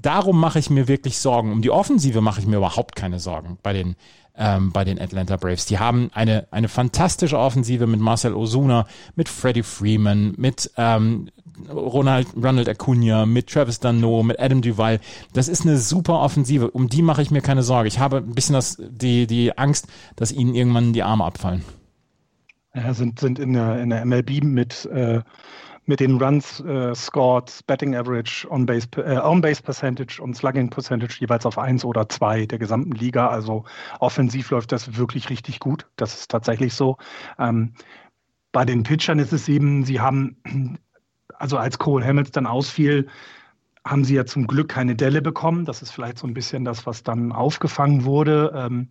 darum 0.00 0.40
mache 0.40 0.58
ich 0.58 0.70
mir 0.70 0.88
wirklich 0.88 1.18
Sorgen. 1.18 1.52
Um 1.52 1.62
die 1.62 1.70
Offensive 1.70 2.20
mache 2.20 2.40
ich 2.40 2.46
mir 2.46 2.56
überhaupt 2.56 2.96
keine 2.96 3.20
Sorgen 3.20 3.58
bei 3.62 3.72
den 3.72 3.96
ähm, 4.36 4.72
bei 4.72 4.84
den 4.84 5.00
Atlanta 5.00 5.36
Braves. 5.36 5.66
Die 5.66 5.78
haben 5.78 6.10
eine, 6.12 6.48
eine 6.50 6.68
fantastische 6.68 7.38
Offensive 7.38 7.86
mit 7.86 8.00
Marcel 8.00 8.34
Osuna, 8.34 8.86
mit 9.14 9.28
Freddie 9.28 9.62
Freeman, 9.62 10.34
mit 10.36 10.70
ähm, 10.76 11.30
Ronald, 11.68 12.28
Ronald 12.36 12.68
Acuna, 12.68 13.26
mit 13.26 13.48
Travis 13.48 13.80
Dano, 13.80 14.22
mit 14.22 14.40
Adam 14.40 14.62
Duval. 14.62 15.00
Das 15.32 15.48
ist 15.48 15.62
eine 15.62 15.78
super 15.78 16.20
Offensive. 16.20 16.70
Um 16.70 16.88
die 16.88 17.02
mache 17.02 17.22
ich 17.22 17.30
mir 17.30 17.42
keine 17.42 17.62
Sorge. 17.62 17.88
Ich 17.88 17.98
habe 17.98 18.18
ein 18.18 18.34
bisschen 18.34 18.54
das, 18.54 18.76
die, 18.80 19.26
die 19.26 19.56
Angst, 19.56 19.86
dass 20.16 20.32
ihnen 20.32 20.54
irgendwann 20.54 20.92
die 20.92 21.02
Arme 21.02 21.24
abfallen. 21.24 21.64
Ja, 22.74 22.92
sind, 22.92 23.20
sind 23.20 23.38
in 23.38 23.52
der, 23.52 23.80
in 23.80 23.90
der 23.90 24.04
MLB 24.04 24.42
mit, 24.42 24.84
äh, 24.86 25.22
mit 25.86 26.00
den 26.00 26.20
Runs 26.20 26.60
äh, 26.60 26.94
scored, 26.94 27.60
Betting 27.66 27.94
Average, 27.94 28.48
On-Base 28.50 28.88
äh, 28.96 29.18
On 29.18 29.40
Percentage 29.40 30.20
und 30.20 30.36
Slugging 30.36 30.70
Percentage 30.70 31.16
jeweils 31.20 31.46
auf 31.46 31.58
eins 31.58 31.84
oder 31.84 32.08
zwei 32.08 32.46
der 32.46 32.58
gesamten 32.58 32.92
Liga. 32.92 33.28
Also 33.28 33.64
offensiv 34.00 34.50
läuft 34.50 34.72
das 34.72 34.96
wirklich 34.96 35.30
richtig 35.30 35.60
gut. 35.60 35.86
Das 35.96 36.14
ist 36.14 36.30
tatsächlich 36.30 36.74
so. 36.74 36.96
Ähm, 37.38 37.74
bei 38.50 38.64
den 38.64 38.82
Pitchern 38.82 39.18
ist 39.18 39.32
es 39.32 39.48
eben, 39.48 39.84
sie 39.84 40.00
haben 40.00 40.36
also 41.38 41.56
als 41.56 41.78
Cole 41.78 42.04
Hamels 42.04 42.30
dann 42.30 42.46
ausfiel, 42.46 43.08
haben 43.86 44.04
sie 44.04 44.14
ja 44.14 44.24
zum 44.24 44.46
Glück 44.46 44.68
keine 44.70 44.96
Delle 44.96 45.20
bekommen. 45.20 45.64
Das 45.64 45.82
ist 45.82 45.90
vielleicht 45.90 46.18
so 46.18 46.26
ein 46.26 46.34
bisschen 46.34 46.64
das, 46.64 46.86
was 46.86 47.02
dann 47.02 47.32
aufgefangen 47.32 48.04
wurde. 48.04 48.52
Ähm, 48.54 48.88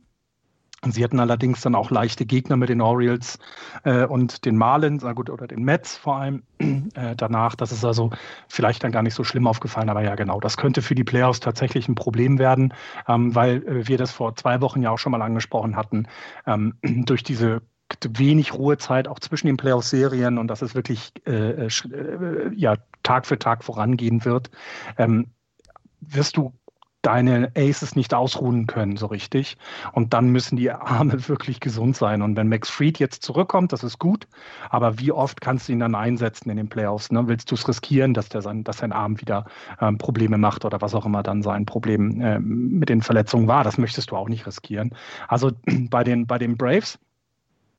sie 0.92 1.04
hatten 1.04 1.20
allerdings 1.20 1.62
dann 1.62 1.76
auch 1.76 1.90
leichte 1.90 2.26
Gegner 2.26 2.58
mit 2.58 2.70
den 2.70 2.82
Orioles 2.82 3.40
äh, 3.84 4.06
und 4.06 4.46
den 4.46 4.58
Marlins, 4.58 5.04
gut, 5.16 5.30
oder 5.30 5.48
den 5.48 5.64
Mets 5.64 5.98
vor 5.98 6.18
allem 6.18 6.44
äh, 6.60 7.16
danach. 7.16 7.56
Das 7.56 7.72
ist 7.72 7.86
also 7.86 8.12
vielleicht 8.48 8.84
dann 8.84 8.92
gar 8.92 9.02
nicht 9.02 9.16
so 9.16 9.24
schlimm 9.24 9.48
aufgefallen, 9.48 9.90
aber 9.90 10.04
ja, 10.04 10.16
genau, 10.16 10.40
das 10.40 10.58
könnte 10.58 10.82
für 10.82 10.96
die 10.96 11.04
Playoffs 11.04 11.40
tatsächlich 11.40 11.88
ein 11.88 11.96
Problem 11.96 12.38
werden, 12.38 12.74
ähm, 13.08 13.34
weil 13.34 13.64
äh, 13.64 13.88
wir 13.88 13.98
das 13.98 14.12
vor 14.12 14.36
zwei 14.36 14.62
Wochen 14.62 14.82
ja 14.82 14.92
auch 14.92 15.00
schon 15.00 15.12
mal 15.12 15.22
angesprochen 15.22 15.76
hatten. 15.76 16.08
Ähm, 16.46 16.76
durch 16.84 17.24
diese 17.24 17.62
wenig 18.12 18.54
Ruhezeit 18.54 19.08
auch 19.08 19.20
zwischen 19.20 19.48
den 19.48 19.58
Playoff-Serien 19.58 20.38
und 20.38 20.48
dass 20.48 20.62
es 20.62 20.76
wirklich 20.76 21.12
äh, 21.26 21.68
äh, 21.68 21.70
ja, 22.56 22.76
Tag 23.04 23.26
für 23.26 23.40
Tag 23.40 23.64
vorangehen 23.64 24.26
wird, 24.26 24.52
ähm, 24.98 25.28
wirst 26.02 26.38
du 26.38 26.54
deine 27.04 27.52
Aces 27.56 27.96
nicht 27.96 28.14
ausruhen 28.14 28.66
können 28.66 28.96
so 28.96 29.08
richtig. 29.08 29.58
Und 29.92 30.14
dann 30.14 30.30
müssen 30.30 30.56
die 30.56 30.72
Arme 30.72 31.28
wirklich 31.28 31.60
gesund 31.60 31.96
sein. 31.96 32.22
Und 32.22 32.36
wenn 32.36 32.48
Max 32.48 32.70
Fried 32.70 32.98
jetzt 32.98 33.24
zurückkommt, 33.24 33.74
das 33.74 33.84
ist 33.84 34.00
gut. 34.00 34.26
Aber 34.70 35.00
wie 35.00 35.12
oft 35.12 35.42
kannst 35.42 35.68
du 35.68 35.74
ihn 35.74 35.80
dann 35.80 35.96
einsetzen 35.96 36.50
in 36.50 36.58
den 36.58 36.70
Playoffs? 36.70 37.12
Ne? 37.12 37.28
Willst 37.28 37.52
du 37.52 37.56
es 37.56 37.68
riskieren, 37.68 38.14
dass, 38.14 38.30
der 38.30 38.42
sein, 38.42 38.64
dass 38.64 38.78
sein 38.78 38.94
Arm 38.94 39.20
wieder 39.20 39.46
ähm, 39.82 39.98
Probleme 39.98 40.38
macht 40.38 40.64
oder 40.66 40.82
was 40.82 40.96
auch 40.96 41.06
immer 41.06 41.24
dann 41.24 41.44
sein 41.44 41.66
Problem 41.66 42.22
äh, 42.22 42.40
mit 42.40 42.88
den 42.88 43.02
Verletzungen 43.02 43.48
war? 43.48 43.66
Das 43.66 43.78
möchtest 43.78 44.12
du 44.12 44.16
auch 44.16 44.30
nicht 44.30 44.48
riskieren. 44.48 44.96
Also 45.28 45.52
bei 45.90 46.06
den, 46.06 46.26
bei 46.26 46.38
den 46.38 46.56
Braves 46.56 47.00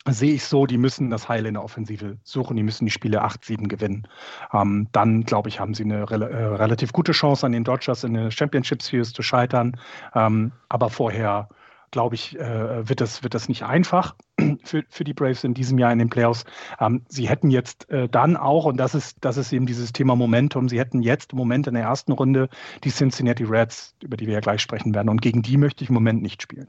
sehe 0.09 0.35
ich 0.35 0.45
so, 0.45 0.67
die 0.67 0.79
müssen 0.79 1.11
das 1.11 1.29
Heil 1.29 1.47
in 1.47 1.55
der 1.55 1.65
Offensive 1.65 2.19
suchen, 2.23 2.57
die 2.57 2.63
müssen 2.63 2.85
die 2.85 2.91
Spiele 2.91 3.25
8-7 3.25 3.69
gewinnen. 3.69 4.07
Ähm, 4.53 4.89
dann, 4.93 5.25
glaube 5.25 5.49
ich, 5.49 5.61
haben 5.61 5.75
sie 5.75 5.85
eine 5.85 6.11
re 6.11 6.31
äh, 6.31 6.45
relativ 6.57 6.93
gute 6.93 7.13
Chance 7.13 7.47
an 7.47 7.53
den 7.53 7.65
Dodgers 7.65 8.05
in 8.05 8.15
der 8.15 8.31
Championship 8.31 8.83
Series 8.83 9.13
zu 9.13 9.23
scheitern. 9.23 9.79
Ähm, 10.15 10.53
aber 10.69 10.91
vorher, 10.91 11.49
glaube 11.91 12.17
ich, 12.17 12.39
äh, 12.39 12.87
wird, 12.89 13.01
das, 13.01 13.23
wird 13.23 13.35
das 13.35 13.49
nicht 13.49 13.63
einfach 13.63 14.15
für, 14.65 14.85
für 14.89 15.05
die 15.05 15.15
Braves 15.15 15.45
in 15.45 15.55
diesem 15.55 15.79
Jahr 15.79 15.93
in 15.93 15.99
den 15.99 16.11
Playoffs. 16.11 16.45
Ähm, 16.81 17.03
sie 17.09 17.29
hätten 17.29 17.51
jetzt 17.51 17.89
äh, 17.89 18.09
dann 18.09 18.37
auch, 18.37 18.67
und 18.67 18.77
das 18.77 18.95
ist, 18.95 19.19
das 19.23 19.39
ist 19.39 19.53
eben 19.53 19.65
dieses 19.65 19.93
Thema 19.93 20.17
Momentum, 20.17 20.69
sie 20.69 20.79
hätten 20.79 21.03
jetzt 21.03 21.33
im 21.33 21.39
Moment 21.39 21.67
in 21.67 21.75
der 21.75 21.85
ersten 21.85 22.13
Runde 22.13 22.49
die 22.83 22.91
Cincinnati 22.91 23.45
Reds, 23.45 23.95
über 24.03 24.19
die 24.19 24.27
wir 24.27 24.35
ja 24.35 24.41
gleich 24.41 24.61
sprechen 24.61 24.95
werden. 24.95 25.09
Und 25.09 25.23
gegen 25.23 25.41
die 25.41 25.57
möchte 25.57 25.83
ich 25.83 25.89
im 25.89 25.95
Moment 25.95 26.21
nicht 26.21 26.43
spielen. 26.43 26.69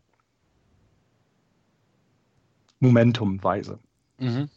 Momentumweise. 2.80 3.80
Mhm. 4.20 4.50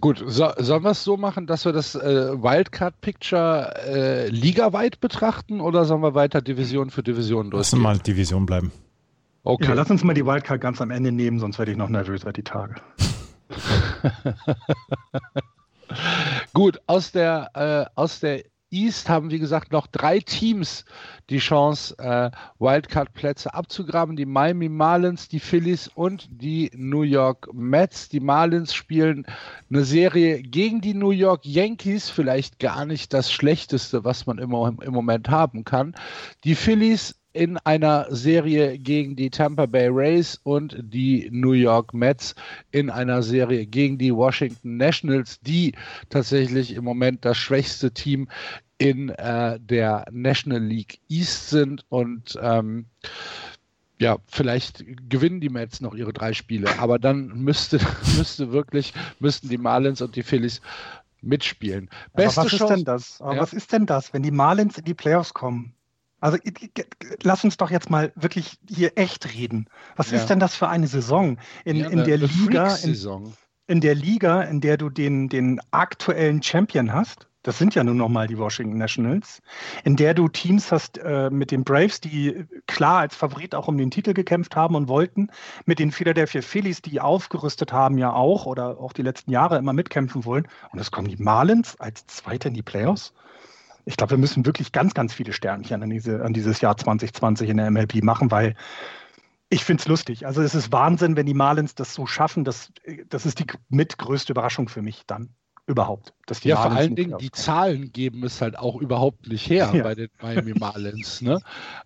Gut, 0.00 0.22
so, 0.26 0.50
sollen 0.58 0.82
wir 0.82 0.90
es 0.90 1.04
so 1.04 1.16
machen, 1.16 1.46
dass 1.46 1.64
wir 1.64 1.72
das 1.72 1.94
äh, 1.94 2.00
Wildcard-Picture 2.42 3.74
äh, 3.86 4.28
ligaweit 4.28 5.00
betrachten 5.00 5.60
oder 5.60 5.84
sollen 5.84 6.02
wir 6.02 6.14
weiter 6.14 6.42
Division 6.42 6.90
für 6.90 7.02
Division 7.02 7.50
durchgehen? 7.50 7.78
Lass 7.78 7.96
mal 7.96 7.98
Division 7.98 8.44
bleiben. 8.46 8.72
Okay. 9.44 9.68
Ja, 9.68 9.74
lass 9.74 9.90
uns 9.90 10.02
mal 10.02 10.14
die 10.14 10.24
Wildcard 10.24 10.60
ganz 10.60 10.80
am 10.80 10.90
Ende 10.90 11.12
nehmen, 11.12 11.38
sonst 11.38 11.58
werde 11.58 11.72
ich 11.72 11.76
noch 11.76 11.90
nervöser 11.90 12.32
die 12.32 12.42
Tage. 12.42 12.76
Gut, 16.54 16.80
aus 16.86 17.12
der, 17.12 17.50
äh, 17.54 17.84
aus 17.94 18.20
der 18.20 18.44
East 18.74 19.08
haben, 19.08 19.30
wie 19.30 19.38
gesagt, 19.38 19.72
noch 19.72 19.86
drei 19.86 20.18
Teams 20.18 20.84
die 21.30 21.38
Chance, 21.38 21.96
äh, 21.98 22.30
Wildcard-Plätze 22.58 23.54
abzugraben. 23.54 24.16
Die 24.16 24.26
Miami 24.26 24.68
Marlins, 24.68 25.28
die 25.28 25.40
Phillies 25.40 25.88
und 25.88 26.28
die 26.30 26.70
New 26.74 27.02
York 27.02 27.48
Mets. 27.54 28.08
Die 28.08 28.20
Marlins 28.20 28.74
spielen 28.74 29.24
eine 29.70 29.84
Serie 29.84 30.42
gegen 30.42 30.80
die 30.80 30.94
New 30.94 31.10
York 31.10 31.46
Yankees, 31.46 32.10
vielleicht 32.10 32.58
gar 32.58 32.84
nicht 32.84 33.14
das 33.14 33.32
Schlechteste, 33.32 34.04
was 34.04 34.26
man 34.26 34.38
immer 34.38 34.74
im 34.82 34.92
Moment 34.92 35.30
haben 35.30 35.64
kann. 35.64 35.94
Die 36.42 36.54
Phillies 36.54 37.14
in 37.34 37.58
einer 37.58 38.06
Serie 38.10 38.78
gegen 38.78 39.16
die 39.16 39.28
Tampa 39.28 39.66
Bay 39.66 39.88
Rays 39.88 40.40
und 40.44 40.76
die 40.80 41.28
New 41.32 41.52
York 41.52 41.92
Mets 41.92 42.36
in 42.70 42.90
einer 42.90 43.22
Serie 43.22 43.66
gegen 43.66 43.98
die 43.98 44.14
Washington 44.14 44.76
Nationals, 44.76 45.40
die 45.40 45.74
tatsächlich 46.10 46.74
im 46.74 46.84
Moment 46.84 47.24
das 47.24 47.36
schwächste 47.36 47.90
Team 47.90 48.28
in 48.78 49.10
äh, 49.10 49.58
der 49.60 50.06
National 50.10 50.62
League 50.62 51.00
East 51.08 51.50
sind 51.50 51.84
und 51.88 52.38
ähm, 52.40 52.86
ja, 54.00 54.18
vielleicht 54.26 54.84
gewinnen 55.08 55.40
die 55.40 55.48
Mets 55.48 55.80
noch 55.80 55.94
ihre 55.94 56.12
drei 56.12 56.32
Spiele, 56.32 56.78
aber 56.78 56.98
dann 56.98 57.28
müsste, 57.28 57.78
müsste 58.16 58.52
wirklich, 58.52 58.92
müssten 59.20 59.48
die 59.48 59.58
Marlins 59.58 60.02
und 60.02 60.16
die 60.16 60.22
Phillies 60.22 60.60
mitspielen. 61.22 61.88
Beste 62.14 62.40
aber 62.40 62.50
was 62.50 62.58
Chance, 62.58 62.64
ist 62.64 62.78
denn 62.78 62.84
das? 62.84 63.20
Aber 63.20 63.36
ja. 63.36 63.42
was 63.42 63.52
ist 63.52 63.72
denn 63.72 63.86
das, 63.86 64.12
wenn 64.12 64.22
die 64.22 64.30
Marlins 64.30 64.78
in 64.78 64.84
die 64.84 64.94
Playoffs 64.94 65.32
kommen? 65.32 65.74
Also 66.20 66.38
lass 67.22 67.44
uns 67.44 67.58
doch 67.58 67.70
jetzt 67.70 67.90
mal 67.90 68.10
wirklich 68.14 68.58
hier 68.68 68.96
echt 68.96 69.34
reden. 69.34 69.66
Was 69.96 70.10
ja. 70.10 70.16
ist 70.16 70.26
denn 70.26 70.40
das 70.40 70.56
für 70.56 70.68
eine 70.68 70.86
Saison 70.86 71.38
in, 71.64 71.76
ja, 71.76 71.88
in 71.88 72.04
der 72.04 72.16
Liga? 72.16 72.74
In, 72.76 72.94
in, 73.66 73.80
der 73.82 73.94
Liga, 73.94 74.40
in 74.42 74.62
der 74.62 74.78
du 74.78 74.88
den, 74.88 75.28
den 75.28 75.60
aktuellen 75.70 76.42
Champion 76.42 76.94
hast? 76.94 77.28
Das 77.44 77.58
sind 77.58 77.74
ja 77.74 77.84
nun 77.84 77.96
nochmal 77.96 78.26
die 78.26 78.38
Washington 78.38 78.78
Nationals, 78.78 79.40
in 79.84 79.94
der 79.94 80.14
du 80.14 80.28
Teams 80.28 80.72
hast 80.72 80.98
äh, 80.98 81.30
mit 81.30 81.52
den 81.52 81.62
Braves, 81.62 82.00
die 82.00 82.46
klar 82.66 83.00
als 83.00 83.14
Favorit 83.14 83.54
auch 83.54 83.68
um 83.68 83.78
den 83.78 83.90
Titel 83.90 84.14
gekämpft 84.14 84.56
haben 84.56 84.74
und 84.74 84.88
wollten, 84.88 85.28
mit 85.66 85.78
den 85.78 85.92
Philadelphia 85.92 86.42
Phillies, 86.42 86.82
die 86.82 87.00
aufgerüstet 87.00 87.72
haben 87.72 87.98
ja 87.98 88.12
auch 88.12 88.46
oder 88.46 88.80
auch 88.80 88.92
die 88.92 89.02
letzten 89.02 89.30
Jahre 89.30 89.58
immer 89.58 89.72
mitkämpfen 89.72 90.24
wollen. 90.24 90.48
Und 90.72 90.80
es 90.80 90.90
kommen 90.90 91.08
die 91.08 91.22
Marlins 91.22 91.78
als 91.78 92.06
Zweiter 92.06 92.48
in 92.48 92.54
die 92.54 92.62
Playoffs 92.62 93.12
ich 93.86 93.96
glaube, 93.96 94.12
wir 94.12 94.18
müssen 94.18 94.46
wirklich 94.46 94.72
ganz, 94.72 94.94
ganz 94.94 95.12
viele 95.12 95.32
Sternchen 95.32 95.82
an, 95.82 95.90
diese, 95.90 96.24
an 96.24 96.32
dieses 96.32 96.60
Jahr 96.62 96.76
2020 96.76 97.50
in 97.50 97.58
der 97.58 97.70
MLB 97.70 98.02
machen, 98.02 98.30
weil 98.30 98.54
ich 99.50 99.64
finde 99.64 99.82
es 99.82 99.88
lustig. 99.88 100.26
Also 100.26 100.40
es 100.40 100.54
ist 100.54 100.72
Wahnsinn, 100.72 101.16
wenn 101.16 101.26
die 101.26 101.34
Marlins 101.34 101.74
das 101.74 101.92
so 101.92 102.06
schaffen. 102.06 102.44
Das, 102.44 102.72
das 103.08 103.26
ist 103.26 103.40
die 103.40 103.46
mitgrößte 103.68 104.32
Überraschung 104.32 104.68
für 104.68 104.80
mich 104.80 105.04
dann 105.06 105.34
überhaupt. 105.66 106.12
Dass 106.26 106.40
die 106.40 106.48
ja, 106.48 106.56
Marlins 106.56 106.72
vor 106.72 106.80
allen 106.80 106.96
Dingen 106.96 107.18
die 107.18 107.30
Zahlen 107.30 107.92
geben 107.92 108.24
es 108.24 108.40
halt 108.40 108.58
auch 108.58 108.76
überhaupt 108.76 109.28
nicht 109.28 109.48
her 109.48 109.70
ja. 109.74 109.82
bei 109.82 109.94
den 109.94 110.08
Miami 110.20 110.54
Marlins. 110.54 111.22
ne? 111.22 111.40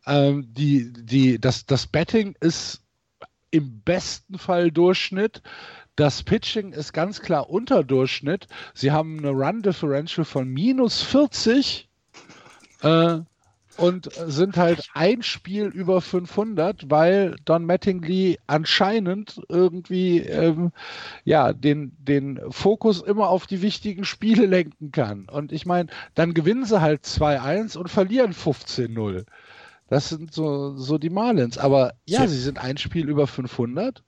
ähm, 0.07 0.53
die, 0.53 0.93
die, 0.93 1.41
das, 1.41 1.67
das 1.67 1.87
Betting 1.87 2.35
ist 2.41 2.83
im 3.51 3.81
besten 3.83 4.39
Fall 4.39 4.71
Durchschnitt. 4.71 5.43
Das 5.97 6.23
Pitching 6.23 6.73
ist 6.73 6.93
ganz 6.93 7.21
klar 7.21 7.51
unter 7.51 7.83
Durchschnitt. 7.83 8.47
Sie 8.75 8.93
haben 8.93 9.19
eine 9.19 9.31
Run 9.31 9.63
Differential 9.63 10.25
von 10.25 10.49
minus 10.49 11.03
40 11.03 11.89
äh, 12.83 13.19
und 13.79 14.11
sind 14.13 14.57
halt 14.57 14.89
ein 14.93 15.23
Spiel 15.23 15.67
über 15.67 16.01
500, 16.01 16.91
weil 16.91 17.37
Don 17.45 17.65
Mattingly 17.65 18.39
anscheinend 18.49 19.41
irgendwie 19.49 20.19
ähm, 20.19 20.73
ja 21.25 21.53
den 21.53 21.97
den 21.99 22.41
Fokus 22.51 23.01
immer 23.01 23.29
auf 23.29 23.47
die 23.47 23.63
wichtigen 23.63 24.05
Spiele 24.05 24.47
lenken 24.47 24.91
kann. 24.91 25.29
Und 25.29 25.53
ich 25.53 25.65
meine, 25.65 25.91
dann 26.15 26.35
gewinnen 26.35 26.65
sie 26.65 26.81
halt 26.81 27.05
2-1 27.05 27.79
und 27.79 27.89
verlieren 27.89 28.33
15-0. 28.33 29.25
Das 29.89 30.09
sind 30.09 30.33
so 30.35 30.77
so 30.77 30.99
die 30.99 31.11
Marlins. 31.11 31.57
Aber 31.57 31.95
ja, 32.05 32.27
sie 32.27 32.41
sind 32.41 32.59
ein 32.59 32.79
Spiel 32.79 33.09
über 33.09 33.29
500 33.29 34.03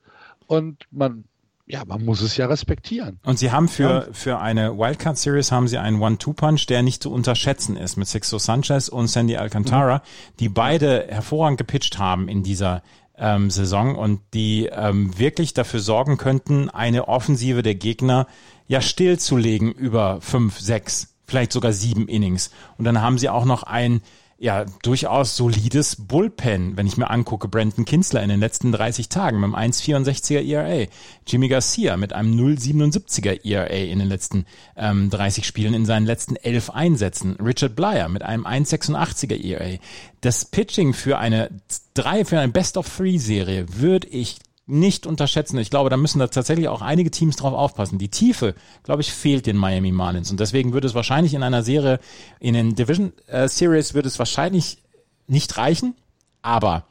und 0.49 0.85
man 0.91 1.25
ja, 1.71 1.85
man 1.85 2.05
muss 2.05 2.21
es 2.21 2.37
ja 2.37 2.47
respektieren. 2.47 3.18
Und 3.25 3.39
sie 3.39 3.53
haben 3.53 3.68
für, 3.68 4.07
ja. 4.07 4.07
für 4.12 4.39
eine 4.39 4.77
Wildcard 4.77 5.16
Series 5.16 5.53
haben 5.53 5.68
sie 5.68 5.79
einen 5.79 6.01
One-Two-Punch, 6.01 6.66
der 6.66 6.83
nicht 6.83 7.03
zu 7.03 7.12
unterschätzen 7.12 7.77
ist, 7.77 7.97
mit 7.97 8.09
Sixto 8.09 8.39
Sanchez 8.39 8.89
und 8.89 9.09
Sandy 9.09 9.37
Alcantara, 9.37 9.99
mhm. 9.99 10.01
die 10.41 10.49
beide 10.49 11.07
hervorragend 11.09 11.59
gepitcht 11.59 11.99
haben 11.99 12.29
in 12.29 12.43
dieser 12.43 12.83
ähm, 13.16 13.51
Saison 13.51 13.95
und 13.95 14.21
die 14.35 14.66
ähm, 14.66 15.16
wirklich 15.18 15.55
dafür 15.55 15.81
sorgen 15.81 16.16
könnten, 16.16 16.71
eine 16.71 17.09
Offensive 17.09 17.62
der 17.62 17.75
Gegner 17.75 18.27
ja 18.66 18.81
stillzulegen 18.81 19.73
über 19.73 20.21
fünf, 20.21 20.59
sechs, 20.59 21.14
vielleicht 21.27 21.53
sogar 21.53 21.73
sieben 21.73 22.09
Innings. 22.09 22.51
Und 22.79 22.85
dann 22.85 23.01
haben 23.01 23.18
sie 23.18 23.29
auch 23.29 23.45
noch 23.45 23.62
ein 23.62 24.01
ja 24.41 24.64
durchaus 24.82 25.36
solides 25.36 25.97
Bullpen, 25.97 26.78
wenn 26.78 26.86
ich 26.86 26.97
mir 26.97 27.11
angucke, 27.11 27.47
Brandon 27.47 27.84
Kinsler 27.84 28.22
in 28.22 28.30
den 28.30 28.41
letzten 28.41 28.72
30 28.72 29.11
Tagen 29.11 29.38
mit 29.38 29.55
einem 29.55 29.70
1,64er 29.70 30.43
ERA, 30.43 30.86
Jimmy 31.26 31.49
Garcia 31.49 31.99
mit 31.99 32.14
einem 32.14 32.34
0,77er 32.34 33.45
ERA 33.45 33.66
in 33.66 33.99
den 33.99 34.09
letzten 34.09 34.47
ähm, 34.76 35.11
30 35.11 35.47
Spielen 35.47 35.74
in 35.74 35.84
seinen 35.84 36.07
letzten 36.07 36.36
11 36.36 36.70
Einsätzen, 36.70 37.36
Richard 37.36 37.76
Blyer 37.76 38.09
mit 38.09 38.22
einem 38.22 38.47
1,86er 38.47 39.38
ERA. 39.45 39.78
Das 40.22 40.47
Pitching 40.47 40.95
für 40.95 41.18
eine 41.18 41.51
drei 41.93 42.24
für 42.24 42.41
eine 42.41 42.51
Best 42.51 42.78
of 42.78 42.88
Three 42.88 43.18
Serie 43.18 43.66
würde 43.68 44.09
ich 44.09 44.38
nicht 44.71 45.07
unterschätzen. 45.07 45.59
Ich 45.59 45.71
glaube, 45.71 45.91
da 45.91 45.97
müssen 45.97 46.18
da 46.18 46.29
tatsächlich 46.29 46.68
auch 46.68 46.83
einige 46.83 47.11
Teams 47.11 47.37
drauf 47.37 47.53
aufpassen. 47.53 47.99
Die 47.99 48.09
Tiefe, 48.09 48.55
glaube 48.85 49.03
ich, 49.03 49.12
fehlt 49.12 49.47
den 49.47 49.57
Miami 49.57 49.93
Marlins. 49.93 50.31
Und 50.31 50.41
deswegen 50.41 50.73
würde 50.73 50.87
es 50.87 50.95
wahrscheinlich 50.95 51.35
in 51.35 51.43
einer 51.43 51.62
Serie, 51.62 52.01
in 52.39 52.55
den 52.55 52.75
Division 52.75 53.12
äh, 53.27 53.49
Series 53.49 53.95
würde 53.95 54.09
es 54.09 54.18
wahrscheinlich 54.18 54.79
nicht 55.27 55.57
reichen. 55.59 55.95
Aber 56.43 56.87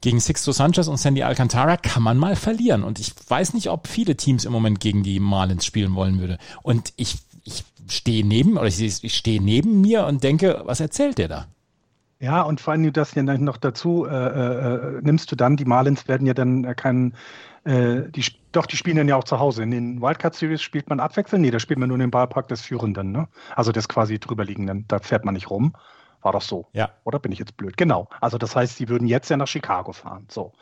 gegen 0.00 0.20
Sixto 0.20 0.52
Sanchez 0.52 0.88
und 0.88 0.98
Sandy 0.98 1.22
Alcantara 1.22 1.76
kann 1.76 2.02
man 2.02 2.16
mal 2.16 2.36
verlieren. 2.36 2.84
Und 2.84 2.98
ich 3.00 3.12
weiß 3.28 3.54
nicht, 3.54 3.70
ob 3.70 3.88
viele 3.88 4.16
Teams 4.16 4.44
im 4.44 4.52
Moment 4.52 4.80
gegen 4.80 5.02
die 5.02 5.20
Marlins 5.20 5.66
spielen 5.66 5.94
wollen 5.94 6.20
würde. 6.20 6.38
Und 6.62 6.92
ich, 6.96 7.18
ich 7.44 7.64
stehe 7.88 8.24
neben, 8.24 8.56
oder 8.56 8.68
ich, 8.68 8.80
ich 8.80 9.16
stehe 9.16 9.42
neben 9.42 9.80
mir 9.80 10.06
und 10.06 10.22
denke, 10.22 10.62
was 10.64 10.80
erzählt 10.80 11.18
der 11.18 11.28
da? 11.28 11.46
Ja, 12.18 12.42
und 12.42 12.60
vor 12.60 12.72
allem 12.72 12.82
du 12.82 12.92
das 12.92 13.14
ja 13.14 13.22
noch 13.22 13.58
dazu 13.58 14.06
äh, 14.06 14.10
äh, 14.10 15.00
nimmst 15.02 15.30
du 15.30 15.36
dann, 15.36 15.56
die 15.56 15.66
Marlins 15.66 16.08
werden 16.08 16.26
ja 16.26 16.32
dann 16.32 16.64
äh, 16.64 16.74
keinen, 16.74 17.14
äh, 17.64 18.08
die, 18.08 18.24
doch, 18.52 18.64
die 18.64 18.76
spielen 18.76 18.96
dann 18.96 19.08
ja 19.08 19.16
auch 19.16 19.24
zu 19.24 19.38
Hause. 19.38 19.62
In 19.62 19.70
den 19.70 20.00
Wildcard 20.00 20.34
Series 20.34 20.62
spielt 20.62 20.88
man 20.88 20.98
abwechselnd, 20.98 21.42
nee, 21.42 21.50
da 21.50 21.58
spielt 21.58 21.78
man 21.78 21.88
nur 21.88 21.96
in 21.96 22.00
den 22.00 22.10
Ballpark 22.10 22.48
des 22.48 22.62
Führenden, 22.62 23.12
ne? 23.12 23.28
Also 23.54 23.70
des 23.70 23.88
quasi 23.88 24.18
drüberliegenden, 24.18 24.86
da 24.88 24.98
fährt 24.98 25.26
man 25.26 25.34
nicht 25.34 25.50
rum. 25.50 25.74
War 26.22 26.32
doch 26.32 26.42
so. 26.42 26.66
Ja. 26.72 26.90
Oder 27.04 27.18
bin 27.18 27.32
ich 27.32 27.38
jetzt 27.38 27.56
blöd? 27.56 27.76
Genau. 27.76 28.08
Also 28.20 28.38
das 28.38 28.56
heißt, 28.56 28.76
sie 28.76 28.88
würden 28.88 29.06
jetzt 29.06 29.28
ja 29.28 29.36
nach 29.36 29.46
Chicago 29.46 29.92
fahren. 29.92 30.26
So. 30.30 30.52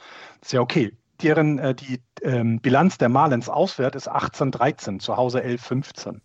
ist 0.43 0.53
ja 0.53 0.61
okay. 0.61 0.97
Deren, 1.23 1.59
äh, 1.61 1.75
die 1.77 2.03
ähm, 2.23 2.61
Bilanz 2.61 2.99
der 2.99 3.09
Marlins 3.09 3.49
auswärts 3.49 3.97
ist 3.97 4.11
18-13, 4.11 4.99
zu 4.99 5.17
Hause 5.17 5.41
11-15. 5.41 6.21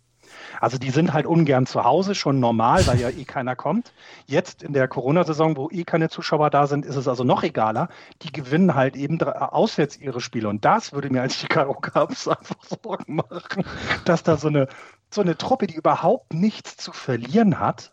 Also 0.60 0.78
die 0.78 0.90
sind 0.90 1.12
halt 1.12 1.26
ungern 1.26 1.66
zu 1.66 1.84
Hause, 1.84 2.14
schon 2.14 2.40
normal, 2.40 2.86
weil 2.86 3.00
ja 3.00 3.08
eh 3.08 3.24
keiner 3.24 3.56
kommt. 3.56 3.92
Jetzt 4.26 4.62
in 4.62 4.72
der 4.72 4.88
Corona-Saison, 4.88 5.56
wo 5.56 5.68
eh 5.70 5.84
keine 5.84 6.08
Zuschauer 6.08 6.50
da 6.50 6.66
sind, 6.66 6.84
ist 6.84 6.96
es 6.96 7.08
also 7.08 7.24
noch 7.24 7.42
egaler. 7.42 7.88
Die 8.22 8.32
gewinnen 8.32 8.74
halt 8.74 8.96
eben 8.96 9.20
auswärts 9.22 9.98
ihre 9.98 10.20
Spiele. 10.20 10.48
Und 10.48 10.64
das 10.64 10.92
würde 10.92 11.10
mir 11.10 11.22
als 11.22 11.36
Chicago 11.36 11.74
Cubs 11.74 12.28
einfach 12.28 12.56
Sorgen 12.82 13.16
machen, 13.16 13.64
dass 14.04 14.22
da 14.22 14.36
so 14.36 14.48
eine, 14.48 14.68
so 15.10 15.20
eine 15.20 15.36
Truppe, 15.36 15.66
die 15.66 15.74
überhaupt 15.74 16.32
nichts 16.34 16.76
zu 16.76 16.92
verlieren 16.92 17.58
hat, 17.58 17.92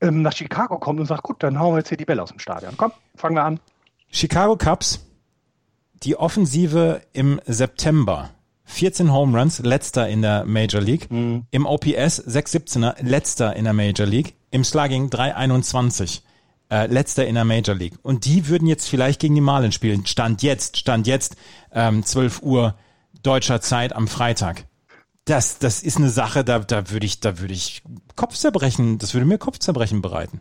ähm, 0.00 0.22
nach 0.22 0.34
Chicago 0.34 0.78
kommt 0.78 1.00
und 1.00 1.06
sagt, 1.06 1.22
gut, 1.22 1.42
dann 1.42 1.58
hauen 1.58 1.74
wir 1.74 1.78
jetzt 1.78 1.88
hier 1.88 1.98
die 1.98 2.04
Bälle 2.04 2.22
aus 2.22 2.30
dem 2.30 2.38
Stadion. 2.38 2.76
Komm, 2.76 2.92
fangen 3.14 3.36
wir 3.36 3.44
an. 3.44 3.60
Chicago 4.10 4.56
Cubs, 4.56 5.06
die 6.02 6.16
Offensive 6.16 7.02
im 7.12 7.40
September 7.46 8.30
14 8.64 9.12
Home 9.12 9.38
Runs, 9.38 9.58
letzter 9.60 10.08
in 10.08 10.22
der 10.22 10.44
Major 10.44 10.80
League. 10.80 11.10
Mhm. 11.10 11.46
Im 11.50 11.66
OPS 11.66 12.26
617er, 12.26 13.02
letzter 13.02 13.54
in 13.56 13.64
der 13.64 13.72
Major 13.72 14.06
League. 14.06 14.34
Im 14.50 14.64
Slugging 14.64 15.10
321, 15.10 16.22
äh, 16.70 16.86
letzter 16.86 17.26
in 17.26 17.34
der 17.34 17.44
Major 17.44 17.74
League. 17.74 17.98
Und 18.02 18.24
die 18.24 18.48
würden 18.48 18.66
jetzt 18.66 18.88
vielleicht 18.88 19.20
gegen 19.20 19.34
die 19.34 19.40
Marlins 19.40 19.74
spielen. 19.74 20.06
Stand 20.06 20.42
jetzt, 20.42 20.76
stand 20.76 21.06
jetzt, 21.06 21.36
ähm, 21.72 22.04
12 22.04 22.42
Uhr 22.42 22.74
deutscher 23.22 23.60
Zeit 23.60 23.94
am 23.94 24.08
Freitag. 24.08 24.66
Das, 25.24 25.58
das 25.58 25.82
ist 25.82 25.96
eine 25.96 26.10
Sache, 26.10 26.44
da, 26.44 26.58
da 26.58 26.90
würde 26.90 27.06
ich, 27.06 27.20
da 27.20 27.38
würde 27.38 27.54
ich 27.54 27.82
Kopfzerbrechen, 28.14 28.98
das 28.98 29.14
würde 29.14 29.26
mir 29.26 29.38
Kopfzerbrechen 29.38 30.02
bereiten. 30.02 30.40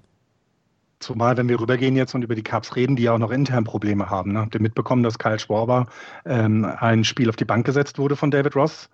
Zumal, 1.04 1.38
wenn 1.38 1.50
wir 1.50 1.60
rübergehen 1.60 1.96
jetzt 1.96 2.16
und 2.16 2.24
über 2.24 2.36
die 2.36 2.44
Cubs 2.44 2.76
reden, 2.76 2.96
die 2.96 3.04
ja 3.04 3.14
auch 3.14 3.20
noch 3.20 3.32
intern 3.32 3.64
Probleme 3.64 4.10
haben. 4.10 4.34
Ne? 4.34 4.40
Habt 4.40 4.56
ihr 4.56 4.62
mitbekommen, 4.62 5.04
dass 5.04 5.20
Kyle 5.20 5.40
Schwarber 5.40 5.88
ähm, 6.26 6.66
ein 6.66 7.04
Spiel 7.04 7.30
auf 7.30 7.36
die 7.36 7.46
Bank 7.46 7.66
gesetzt 7.66 8.00
wurde 8.00 8.16
von 8.16 8.32
David 8.32 8.56
Ross? 8.56 8.90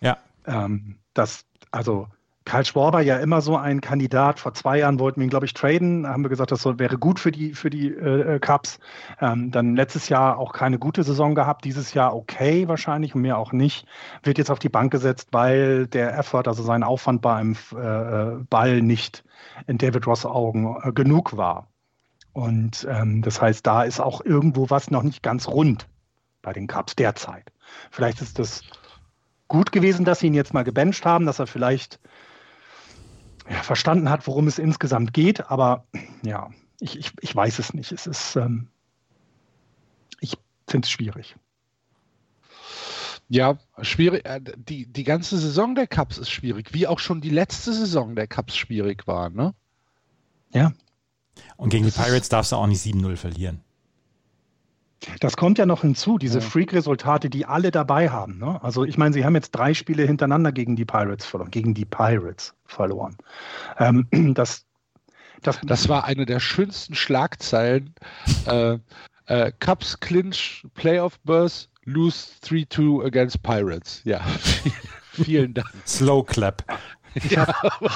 Ja. 0.00 0.18
Ähm, 0.46 0.96
das, 1.14 1.44
also 1.70 2.08
Karl 2.46 2.64
Schwarber 2.64 3.00
ja 3.00 3.18
immer 3.18 3.40
so 3.40 3.56
ein 3.56 3.80
Kandidat. 3.80 4.38
Vor 4.38 4.54
zwei 4.54 4.78
Jahren 4.78 5.00
wollten 5.00 5.20
wir 5.20 5.26
ihn, 5.26 5.30
glaube 5.30 5.46
ich, 5.46 5.52
traden. 5.52 6.06
Haben 6.06 6.22
wir 6.22 6.28
gesagt, 6.28 6.52
das 6.52 6.64
wäre 6.64 6.96
gut 6.96 7.18
für 7.18 7.32
die, 7.32 7.54
für 7.54 7.70
die 7.70 7.88
äh, 7.88 8.38
Cups. 8.38 8.78
Ähm, 9.20 9.50
dann 9.50 9.74
letztes 9.74 10.08
Jahr 10.08 10.38
auch 10.38 10.52
keine 10.52 10.78
gute 10.78 11.02
Saison 11.02 11.34
gehabt. 11.34 11.64
Dieses 11.64 11.92
Jahr 11.92 12.14
okay 12.14 12.68
wahrscheinlich 12.68 13.16
und 13.16 13.22
mehr 13.22 13.36
auch 13.36 13.52
nicht. 13.52 13.84
Wird 14.22 14.38
jetzt 14.38 14.52
auf 14.52 14.60
die 14.60 14.68
Bank 14.68 14.92
gesetzt, 14.92 15.30
weil 15.32 15.88
der 15.88 16.16
Effort, 16.16 16.44
also 16.46 16.62
sein 16.62 16.84
Aufwand 16.84 17.20
bei 17.20 17.34
einem 17.34 17.56
äh, 17.72 18.44
Ball 18.48 18.80
nicht 18.80 19.24
in 19.66 19.78
David 19.78 20.06
Ross 20.06 20.24
Augen 20.24 20.76
äh, 20.82 20.92
genug 20.92 21.36
war. 21.36 21.68
Und 22.32 22.86
ähm, 22.90 23.22
das 23.22 23.40
heißt, 23.40 23.66
da 23.66 23.82
ist 23.82 24.00
auch 24.00 24.20
irgendwo 24.22 24.68
was 24.68 24.90
noch 24.90 25.02
nicht 25.02 25.22
ganz 25.22 25.48
rund 25.48 25.88
bei 26.42 26.52
den 26.52 26.66
Cups 26.66 26.94
derzeit. 26.94 27.50
Vielleicht 27.90 28.20
ist 28.20 28.38
das 28.38 28.62
gut 29.48 29.72
gewesen, 29.72 30.04
dass 30.04 30.20
sie 30.20 30.26
ihn 30.26 30.34
jetzt 30.34 30.54
mal 30.54 30.64
gebencht 30.64 31.06
haben, 31.06 31.26
dass 31.26 31.38
er 31.38 31.46
vielleicht 31.46 31.98
ja, 33.48 33.62
verstanden 33.62 34.10
hat, 34.10 34.26
worum 34.26 34.46
es 34.48 34.58
insgesamt 34.58 35.12
geht. 35.12 35.50
Aber 35.50 35.86
ja, 36.22 36.50
ich, 36.80 36.98
ich, 36.98 37.12
ich 37.20 37.34
weiß 37.34 37.58
es 37.58 37.72
nicht. 37.72 37.92
Es 37.92 38.06
ist, 38.06 38.36
ähm, 38.36 38.68
ich 40.20 40.36
finde 40.68 40.84
es 40.84 40.90
schwierig. 40.90 41.36
Ja, 43.28 43.58
schwierig. 43.82 44.24
Äh, 44.24 44.40
die, 44.56 44.86
die 44.86 45.04
ganze 45.04 45.38
Saison 45.38 45.74
der 45.74 45.86
Cups 45.86 46.18
ist 46.18 46.30
schwierig, 46.30 46.72
wie 46.72 46.86
auch 46.86 46.98
schon 46.98 47.20
die 47.20 47.30
letzte 47.30 47.72
Saison 47.72 48.14
der 48.14 48.26
Cups 48.26 48.56
schwierig 48.56 49.06
war, 49.06 49.30
ne? 49.30 49.54
Ja. 50.52 50.72
Und 51.56 51.70
gegen 51.70 51.84
die 51.84 51.90
Pirates 51.90 52.28
darfst 52.28 52.52
du 52.52 52.56
auch 52.56 52.66
nicht 52.66 52.82
7-0 52.82 53.16
verlieren. 53.16 53.60
Das 55.20 55.36
kommt 55.36 55.58
ja 55.58 55.66
noch 55.66 55.82
hinzu, 55.82 56.18
diese 56.18 56.38
ja. 56.38 56.44
Freak-Resultate, 56.44 57.28
die 57.28 57.44
alle 57.46 57.70
dabei 57.70 58.08
haben. 58.08 58.38
Ne? 58.38 58.62
Also 58.62 58.84
ich 58.84 58.96
meine, 58.96 59.12
sie 59.12 59.24
haben 59.24 59.34
jetzt 59.34 59.50
drei 59.50 59.74
Spiele 59.74 60.04
hintereinander 60.04 60.52
gegen 60.52 60.74
die 60.74 60.84
Pirates 60.84 61.26
verloren, 61.26 61.50
gegen 61.50 61.74
die 61.74 61.84
Pirates 61.84 62.54
verloren. 62.64 63.16
Ähm, 63.78 64.08
das, 64.34 64.64
das, 65.42 65.60
das 65.62 65.88
war 65.88 66.04
eine 66.04 66.26
der 66.26 66.40
schönsten 66.40 66.94
Schlagzeilen. 66.94 67.94
äh, 68.46 68.78
äh, 69.26 69.52
Cubs 69.60 70.00
clinch 70.00 70.66
Playoff 70.74 71.18
Burst, 71.20 71.68
lose 71.86 72.32
3-2 72.44 73.06
against 73.06 73.42
Pirates. 73.42 74.02
Ja, 74.04 74.20
vielen 75.12 75.54
Dank. 75.54 75.72
Slow 75.86 76.22
Clap. 76.24 76.62
Ja, 77.30 77.46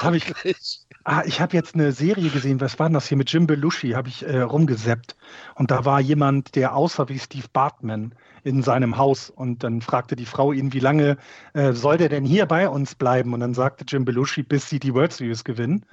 habe 0.01 0.17
ich 0.17 0.25
gleich. 0.25 0.79
Ah, 1.03 1.23
ich 1.25 1.41
habe 1.41 1.55
jetzt 1.55 1.75
eine 1.75 1.91
Serie 1.91 2.29
gesehen, 2.29 2.59
was 2.61 2.79
war 2.79 2.87
denn 2.87 2.93
das 2.93 3.07
hier 3.07 3.17
mit 3.17 3.31
Jim 3.31 3.47
Belushi, 3.47 3.91
habe 3.91 4.07
ich 4.07 4.25
äh, 4.25 4.41
rumgeseppt. 4.41 5.15
Und 5.55 5.71
da 5.71 5.85
war 5.85 5.99
jemand, 5.99 6.55
der 6.55 6.75
aussah 6.75 7.07
wie 7.09 7.19
Steve 7.19 7.45
Bartman 7.53 8.13
in 8.43 8.61
seinem 8.61 8.97
Haus. 8.97 9.29
Und 9.29 9.63
dann 9.63 9.81
fragte 9.81 10.15
die 10.15 10.25
Frau 10.25 10.51
ihn, 10.51 10.73
wie 10.73 10.79
lange 10.79 11.17
äh, 11.53 11.73
soll 11.73 11.97
der 11.97 12.09
denn 12.09 12.25
hier 12.25 12.45
bei 12.45 12.69
uns 12.69 12.93
bleiben? 12.95 13.33
Und 13.33 13.39
dann 13.39 13.53
sagte 13.53 13.85
Jim 13.87 14.05
Belushi, 14.05 14.43
bis 14.43 14.69
sie 14.69 14.79
die 14.79 14.93
World 14.93 15.13
Series 15.13 15.43
gewinnen, 15.43 15.85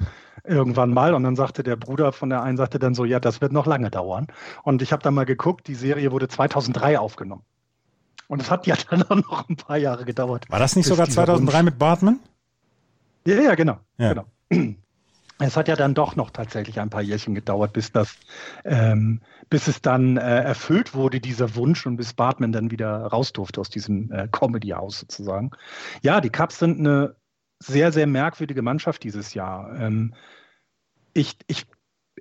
irgendwann 0.44 0.92
mal. 0.92 1.14
Und 1.14 1.22
dann 1.22 1.36
sagte 1.36 1.62
der 1.62 1.76
Bruder 1.76 2.12
von 2.12 2.30
der 2.30 2.42
einen, 2.42 2.58
sagte 2.58 2.78
dann 2.78 2.94
so, 2.94 3.04
ja, 3.04 3.18
das 3.20 3.40
wird 3.40 3.52
noch 3.52 3.66
lange 3.66 3.90
dauern. 3.90 4.26
Und 4.62 4.82
ich 4.82 4.92
habe 4.92 5.02
dann 5.02 5.14
mal 5.14 5.24
geguckt, 5.24 5.68
die 5.68 5.74
Serie 5.74 6.12
wurde 6.12 6.28
2003 6.28 6.98
aufgenommen. 6.98 7.44
Und 8.28 8.40
es 8.40 8.50
hat 8.50 8.66
ja 8.66 8.76
dann 8.90 9.02
auch 9.02 9.16
noch 9.16 9.48
ein 9.48 9.56
paar 9.56 9.76
Jahre 9.76 10.04
gedauert. 10.04 10.48
War 10.48 10.60
das 10.60 10.76
nicht 10.76 10.86
sogar 10.86 11.08
2003 11.08 11.52
Wunsch... 11.52 11.64
mit 11.64 11.78
Bartman? 11.78 12.20
Ja, 13.26 13.40
ja, 13.40 13.54
genau. 13.54 13.78
Ja. 13.98 14.14
genau. 14.14 14.26
Es 15.40 15.56
hat 15.56 15.68
ja 15.68 15.76
dann 15.76 15.94
doch 15.94 16.16
noch 16.16 16.30
tatsächlich 16.30 16.80
ein 16.80 16.90
paar 16.90 17.00
Jährchen 17.00 17.32
gedauert, 17.32 17.72
bis 17.72 17.92
das, 17.92 18.16
ähm, 18.64 19.20
bis 19.48 19.68
es 19.68 19.80
dann 19.80 20.16
äh, 20.16 20.20
erfüllt 20.20 20.94
wurde, 20.94 21.20
dieser 21.20 21.54
Wunsch, 21.54 21.86
und 21.86 21.96
bis 21.96 22.12
Bartman 22.12 22.50
dann 22.50 22.72
wieder 22.72 23.06
raus 23.06 23.32
durfte 23.32 23.60
aus 23.60 23.70
diesem 23.70 24.10
äh, 24.10 24.26
Comedy-Haus 24.26 24.98
sozusagen. 24.98 25.52
Ja, 26.02 26.20
die 26.20 26.30
Cubs 26.30 26.58
sind 26.58 26.80
eine 26.80 27.14
sehr, 27.60 27.92
sehr 27.92 28.08
merkwürdige 28.08 28.62
Mannschaft 28.62 29.04
dieses 29.04 29.32
Jahr. 29.32 29.78
Ähm, 29.78 30.12
ich, 31.14 31.36
ich 31.46 31.66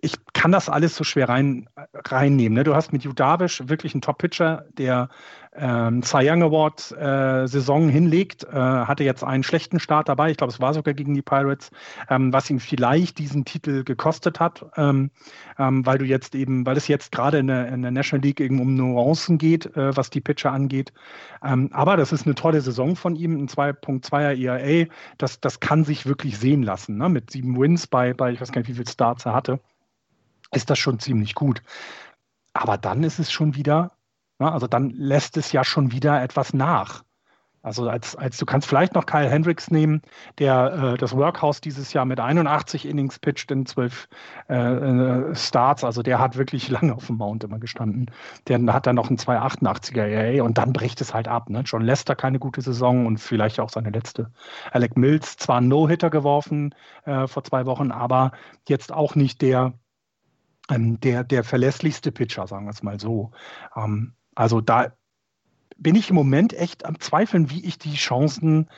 ich 0.02 0.14
kann 0.34 0.52
das 0.52 0.70
alles 0.70 0.96
so 0.96 1.04
schwer 1.04 1.30
rein, 1.30 1.68
reinnehmen. 1.94 2.56
Ne? 2.56 2.64
Du 2.64 2.76
hast 2.76 2.94
mit 2.94 3.04
Judavish 3.04 3.64
wirklich 3.68 3.94
einen 3.94 4.02
Top-Pitcher, 4.02 4.66
der 4.78 5.10
ähm, 5.58 6.04
Cy 6.04 6.30
Young 6.30 6.44
Award 6.44 6.92
äh, 6.92 7.48
Saison 7.48 7.90
hinlegt, 7.90 8.44
äh, 8.46 8.56
hatte 8.56 9.04
jetzt 9.04 9.24
einen 9.24 9.44
schlechten 9.44 9.80
Start 9.80 10.10
dabei. 10.10 10.32
Ich 10.32 10.38
glaube, 10.38 10.54
es 10.54 10.62
war 10.62 10.74
sogar 10.74 10.94
gegen 10.94 11.14
die 11.14 11.22
Pirates, 11.22 11.72
ähm, 12.10 12.32
was 12.32 12.50
ihm 12.50 12.60
vielleicht 12.60 13.18
diesen 13.20 13.46
Titel 13.46 13.84
gekostet 13.84 14.40
hat, 14.40 14.66
ähm, 14.78 15.12
ähm 15.58 15.86
weil 15.86 15.98
du 15.98 16.06
jetzt 16.06 16.36
eben, 16.36 16.66
weil 16.66 16.78
es 16.78 16.88
jetzt 16.88 17.12
gerade 17.12 17.40
in 17.40 17.48
der, 17.48 17.68
in 17.70 17.82
der 17.82 17.92
National 17.92 18.24
League 18.24 18.40
eben 18.40 18.60
um 18.62 18.76
Nuancen 18.76 19.38
geht, 19.38 19.76
äh, 19.76 19.96
was 19.96 20.10
die 20.10 20.22
Pitcher 20.22 20.52
angeht. 20.52 20.94
Ähm, 21.44 21.70
aber 21.74 21.98
das 21.98 22.12
ist 22.12 22.26
eine 22.26 22.36
tolle 22.36 22.62
Saison 22.62 22.96
von 22.96 23.16
ihm, 23.16 23.38
ein 23.38 23.48
2.2er 23.48 24.38
ERA. 24.38 24.90
Das, 25.18 25.42
das 25.42 25.60
kann 25.60 25.84
sich 25.84 26.06
wirklich 26.06 26.38
sehen 26.38 26.64
lassen, 26.64 26.98
ne? 26.98 27.10
mit 27.10 27.32
sieben 27.32 27.60
Wins 27.60 27.88
bei, 27.88 28.14
bei, 28.14 28.32
ich 28.32 28.42
weiß 28.42 28.52
gar 28.52 28.62
nicht, 28.62 28.70
wie 28.70 28.74
viele 28.74 28.90
Starts 28.90 29.26
er 29.26 29.34
hatte 29.34 29.60
ist 30.52 30.70
das 30.70 30.80
schon 30.80 31.00
ziemlich 31.00 31.36
gut. 31.36 31.62
Aber 32.54 32.78
dann 32.78 33.04
ist 33.04 33.20
es 33.20 33.32
schon 33.32 33.56
wieder, 33.56 33.92
na, 34.40 34.52
also 34.52 34.68
dann 34.68 34.92
lässt 34.92 35.38
es 35.38 35.52
ja 35.52 35.64
schon 35.64 35.92
wieder 35.92 36.22
etwas 36.22 36.54
nach. 36.54 37.04
Also 37.64 37.90
als, 37.90 38.16
als 38.16 38.38
du 38.38 38.46
kannst 38.46 38.66
vielleicht 38.66 38.94
noch 38.94 39.06
Kyle 39.06 39.30
Hendricks 39.30 39.70
nehmen, 39.70 40.02
der 40.40 40.94
äh, 40.94 40.98
das 40.98 41.14
Workhouse 41.18 41.60
dieses 41.60 41.92
Jahr 41.92 42.06
mit 42.06 42.20
81 42.20 42.86
Innings 42.86 43.20
pitcht 43.20 43.52
in 43.52 43.66
12 43.66 44.08
äh, 44.48 44.56
äh, 44.56 45.36
Starts. 45.36 45.84
Also 45.84 46.02
der 46.02 46.20
hat 46.20 46.38
wirklich 46.38 46.70
lange 46.70 46.96
auf 46.96 47.08
dem 47.08 47.18
Mount 47.18 47.44
immer 47.44 47.60
gestanden. 47.60 48.10
Der 48.48 48.62
hat 48.74 48.88
dann 48.88 48.96
noch 48.96 49.10
einen 49.10 49.18
288er 49.18 50.06
ERA 50.06 50.44
und 50.44 50.58
dann 50.58 50.72
bricht 50.72 51.02
es 51.02 51.14
halt 51.14 51.28
ab. 51.28 51.50
Ne? 51.50 51.64
John 51.66 51.82
Lester 51.82 52.16
keine 52.16 52.40
gute 52.40 52.62
Saison 52.62 53.06
und 53.06 53.18
vielleicht 53.18 53.60
auch 53.60 53.70
seine 53.70 53.90
letzte. 53.90 54.32
Alec 54.72 54.96
Mills 54.96 55.36
zwar 55.36 55.60
No-Hitter 55.60 56.10
geworfen 56.10 56.74
äh, 57.04 57.28
vor 57.28 57.44
zwei 57.44 57.66
Wochen, 57.66 57.92
aber 57.92 58.32
jetzt 58.70 58.94
auch 58.94 59.16
nicht 59.16 59.42
der 59.42 59.74
ähm, 60.70 61.00
der, 61.00 61.24
der 61.24 61.44
verlässlichste 61.44 62.12
Pitcher, 62.12 62.48
sagen 62.48 62.66
wir 62.66 62.72
es 62.72 62.84
mal 62.84 63.00
so. 63.00 63.32
Ähm, 63.76 64.14
also 64.38 64.62
da 64.62 64.94
bin 65.78 65.96
ich 65.96 66.12
im 66.12 66.16
Moment 66.16 66.54
echt 66.54 66.86
am 66.86 67.00
Zweifeln, 67.00 67.50
wie 67.50 67.66
ich 67.66 67.80
die 67.80 67.96
Chancen 67.96 68.70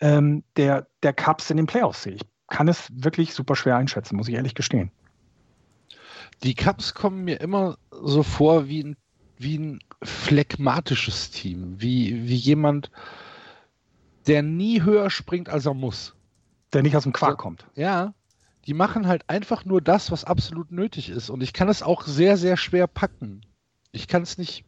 ähm, 0.00 0.42
der, 0.56 0.88
der 1.04 1.12
Cups 1.12 1.50
in 1.50 1.56
den 1.56 1.66
Playoffs 1.66 2.02
sehe. 2.02 2.14
Ich 2.14 2.22
kann 2.48 2.66
es 2.66 2.88
wirklich 2.92 3.32
super 3.32 3.54
schwer 3.54 3.76
einschätzen, 3.76 4.16
muss 4.16 4.26
ich 4.26 4.34
ehrlich 4.34 4.56
gestehen. 4.56 4.90
Die 6.42 6.54
Cups 6.54 6.94
kommen 6.94 7.22
mir 7.22 7.40
immer 7.40 7.78
so 7.92 8.24
vor 8.24 8.66
wie 8.68 8.82
ein, 8.82 8.96
wie 9.38 9.56
ein 9.56 9.78
phlegmatisches 10.02 11.30
Team, 11.30 11.76
wie, 11.78 12.28
wie 12.28 12.34
jemand, 12.34 12.90
der 14.26 14.42
nie 14.42 14.82
höher 14.82 15.10
springt, 15.10 15.48
als 15.48 15.64
er 15.64 15.74
muss. 15.74 16.16
Der 16.72 16.82
nicht 16.82 16.96
aus 16.96 17.04
dem 17.04 17.12
Quark 17.12 17.32
so, 17.32 17.36
kommt. 17.36 17.66
Ja, 17.76 18.14
die 18.66 18.74
machen 18.74 19.06
halt 19.06 19.30
einfach 19.30 19.64
nur 19.64 19.80
das, 19.80 20.10
was 20.10 20.24
absolut 20.24 20.72
nötig 20.72 21.08
ist. 21.08 21.30
Und 21.30 21.40
ich 21.40 21.52
kann 21.52 21.68
es 21.68 21.84
auch 21.84 22.02
sehr, 22.02 22.36
sehr 22.36 22.56
schwer 22.56 22.88
packen. 22.88 23.42
Ich 23.92 24.08
kann 24.08 24.22
es 24.22 24.38
nicht. 24.38 24.64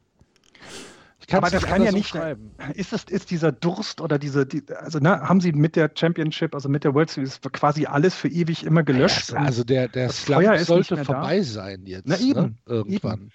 Ich 1.29 1.35
Aber 1.35 1.51
das 1.51 1.65
kann 1.65 1.83
ja 1.83 1.91
nicht 1.91 2.09
schreiben. 2.09 2.53
Ist 2.75 2.93
es 2.93 3.05
ist 3.05 3.31
dieser 3.31 3.51
Durst 3.51 4.01
oder 4.01 4.19
diese, 4.19 4.47
die, 4.47 4.63
also 4.77 5.01
ne, 5.01 5.21
haben 5.23 5.41
sie 5.41 5.53
mit 5.53 5.75
der 5.75 5.91
Championship, 5.93 6.55
also 6.55 6.69
mit 6.69 6.85
der 6.85 6.95
World 6.95 7.11
Series 7.11 7.41
quasi 7.53 7.87
alles 7.87 8.15
für 8.15 8.29
ewig 8.29 8.65
immer 8.65 8.85
gelöscht? 8.85 9.31
Ja, 9.31 9.39
also 9.39 9.65
der 9.65 9.89
der 9.89 10.11
Slump 10.11 10.57
sollte 10.59 11.05
vorbei 11.05 11.39
da. 11.39 11.43
sein 11.43 11.83
jetzt. 11.85 12.07
Na 12.07 12.17
eben, 12.19 12.41
ne? 12.41 12.57
irgendwann. 12.67 13.15
Eben. 13.15 13.33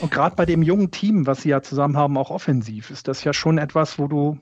Und 0.00 0.10
gerade 0.10 0.36
bei 0.36 0.44
dem 0.44 0.62
jungen 0.62 0.90
Team, 0.90 1.26
was 1.26 1.40
sie 1.40 1.48
ja 1.48 1.62
zusammen 1.62 1.96
haben, 1.96 2.18
auch 2.18 2.30
offensiv, 2.30 2.90
ist 2.90 3.08
das 3.08 3.24
ja 3.24 3.32
schon 3.32 3.56
etwas, 3.56 3.98
wo 3.98 4.06
du. 4.06 4.38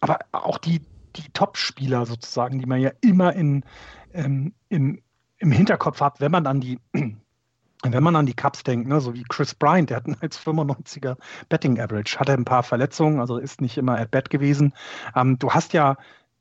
Aber 0.00 0.18
auch 0.32 0.58
die 0.58 0.80
die 1.16 1.30
Top-Spieler 1.32 2.06
sozusagen, 2.06 2.58
die 2.58 2.66
man 2.66 2.80
ja 2.80 2.90
immer 3.00 3.34
in, 3.34 3.64
ähm, 4.12 4.54
im, 4.68 5.00
im 5.38 5.52
Hinterkopf 5.52 6.00
hat, 6.00 6.20
wenn 6.20 6.32
man 6.32 6.46
an 6.46 6.60
die 6.60 6.78
wenn 7.84 8.02
man 8.02 8.16
an 8.16 8.26
die 8.26 8.34
Cups 8.34 8.62
denkt, 8.62 8.88
ne, 8.88 9.00
so 9.00 9.14
wie 9.14 9.24
Chris 9.28 9.54
Bryant, 9.54 9.90
der 9.90 9.98
hat 9.98 10.06
ein 10.06 10.16
1,95er 10.16 11.16
Betting 11.48 11.80
Average, 11.80 12.18
hatte 12.18 12.32
ein 12.32 12.44
paar 12.44 12.62
Verletzungen, 12.62 13.20
also 13.20 13.38
ist 13.38 13.60
nicht 13.60 13.76
immer 13.76 13.98
at 13.98 14.10
bat 14.10 14.30
gewesen. 14.30 14.72
Ähm, 15.16 15.38
du 15.38 15.50
hast 15.50 15.72
ja 15.72 15.96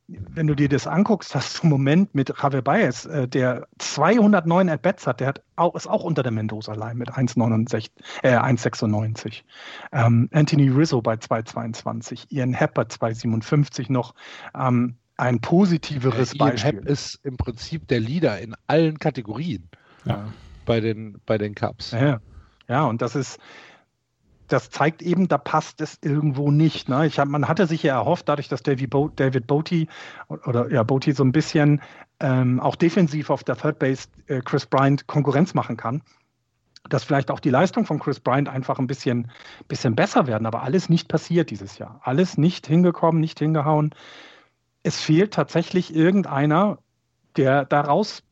wenn 0.08 0.48
du 0.48 0.56
dir 0.56 0.70
das 0.70 0.88
anguckst, 0.88 1.36
hast 1.36 1.58
du 1.58 1.62
einen 1.64 1.72
Moment 1.72 2.16
mit 2.16 2.34
Javier 2.42 2.62
Baez, 2.62 3.06
äh, 3.06 3.28
der 3.28 3.68
209 3.78 4.70
At-Bats 4.70 5.08
hat, 5.08 5.20
der 5.20 5.28
hat 5.28 5.42
auch, 5.56 5.76
ist 5.76 5.88
auch 5.88 6.04
unter 6.04 6.24
der 6.24 6.32
Mendoza-Line 6.32 6.96
mit 6.96 7.12
1,96, 7.12 7.90
äh, 8.24 8.38
1,96. 8.38 9.44
Ähm, 9.92 10.30
Anthony 10.34 10.70
Rizzo 10.70 11.02
bei 11.02 11.16
2,22, 11.16 12.26
Ian 12.30 12.54
Happ 12.54 12.74
bei 12.74 12.84
2,57 12.84 13.92
noch. 13.92 14.14
Ähm, 14.56 14.98
ein 15.18 15.40
positiveres 15.40 16.34
Ian 16.34 16.50
Beispiel. 16.50 16.80
Happ 16.80 16.86
ist 16.86 17.20
im 17.24 17.38
Prinzip 17.38 17.88
der 17.88 18.00
Leader 18.00 18.40
in 18.40 18.56
allen 18.68 18.98
Kategorien 18.98 19.70
Ja. 20.06 20.26
Bei 20.72 20.80
den, 20.80 21.20
bei 21.26 21.38
den 21.38 21.54
Cups. 21.54 21.92
Ja, 21.92 22.22
ja, 22.70 22.86
und 22.86 23.02
das 23.02 23.18
ist, 23.18 23.40
das 24.48 24.70
zeigt 24.70 25.02
eben, 25.02 25.28
da 25.28 25.38
passt 25.38 25.82
es 25.82 26.00
irgendwo 26.02 26.50
nicht. 26.50 26.88
Ne? 26.88 27.08
Ich 27.08 27.20
hab, 27.20 27.28
man 27.28 27.50
hatte 27.50 27.68
sich 27.68 27.84
ja 27.84 27.96
erhofft, 27.96 28.30
dadurch, 28.30 28.48
dass 28.48 28.64
David, 28.64 28.90
Bo 28.90 29.10
David 29.10 29.48
Boaty 29.48 29.90
oder 30.30 30.72
ja, 30.72 30.84
Boaty 30.84 31.12
so 31.12 31.26
ein 31.26 31.34
bisschen 31.34 31.82
ähm, 32.22 32.62
auch 32.62 32.78
defensiv 32.78 33.30
auf 33.30 33.44
der 33.44 33.58
Third 33.58 33.80
Base 33.80 34.08
äh, 34.28 34.40
Chris 34.40 34.66
Bryant 34.66 35.08
Konkurrenz 35.08 35.54
machen 35.54 35.76
kann, 35.76 36.04
dass 36.90 37.04
vielleicht 37.04 37.32
auch 37.32 37.42
die 37.42 37.50
Leistung 37.50 37.86
von 37.86 38.00
Chris 38.00 38.22
Bryant 38.22 38.48
einfach 38.48 38.80
ein 38.80 38.88
bisschen, 38.88 39.30
bisschen 39.68 39.94
besser 39.94 40.26
werden. 40.26 40.46
Aber 40.46 40.64
alles 40.64 40.88
nicht 40.88 41.10
passiert 41.10 41.50
dieses 41.50 41.80
Jahr. 41.80 42.00
Alles 42.02 42.38
nicht 42.38 42.66
hingekommen, 42.66 43.20
nicht 43.20 43.40
hingehauen. 43.40 43.94
Es 44.84 45.02
fehlt 45.02 45.34
tatsächlich 45.34 45.94
irgendeiner, 45.94 46.78
der 47.36 47.66
da 47.66 47.82
raus, 47.82 48.24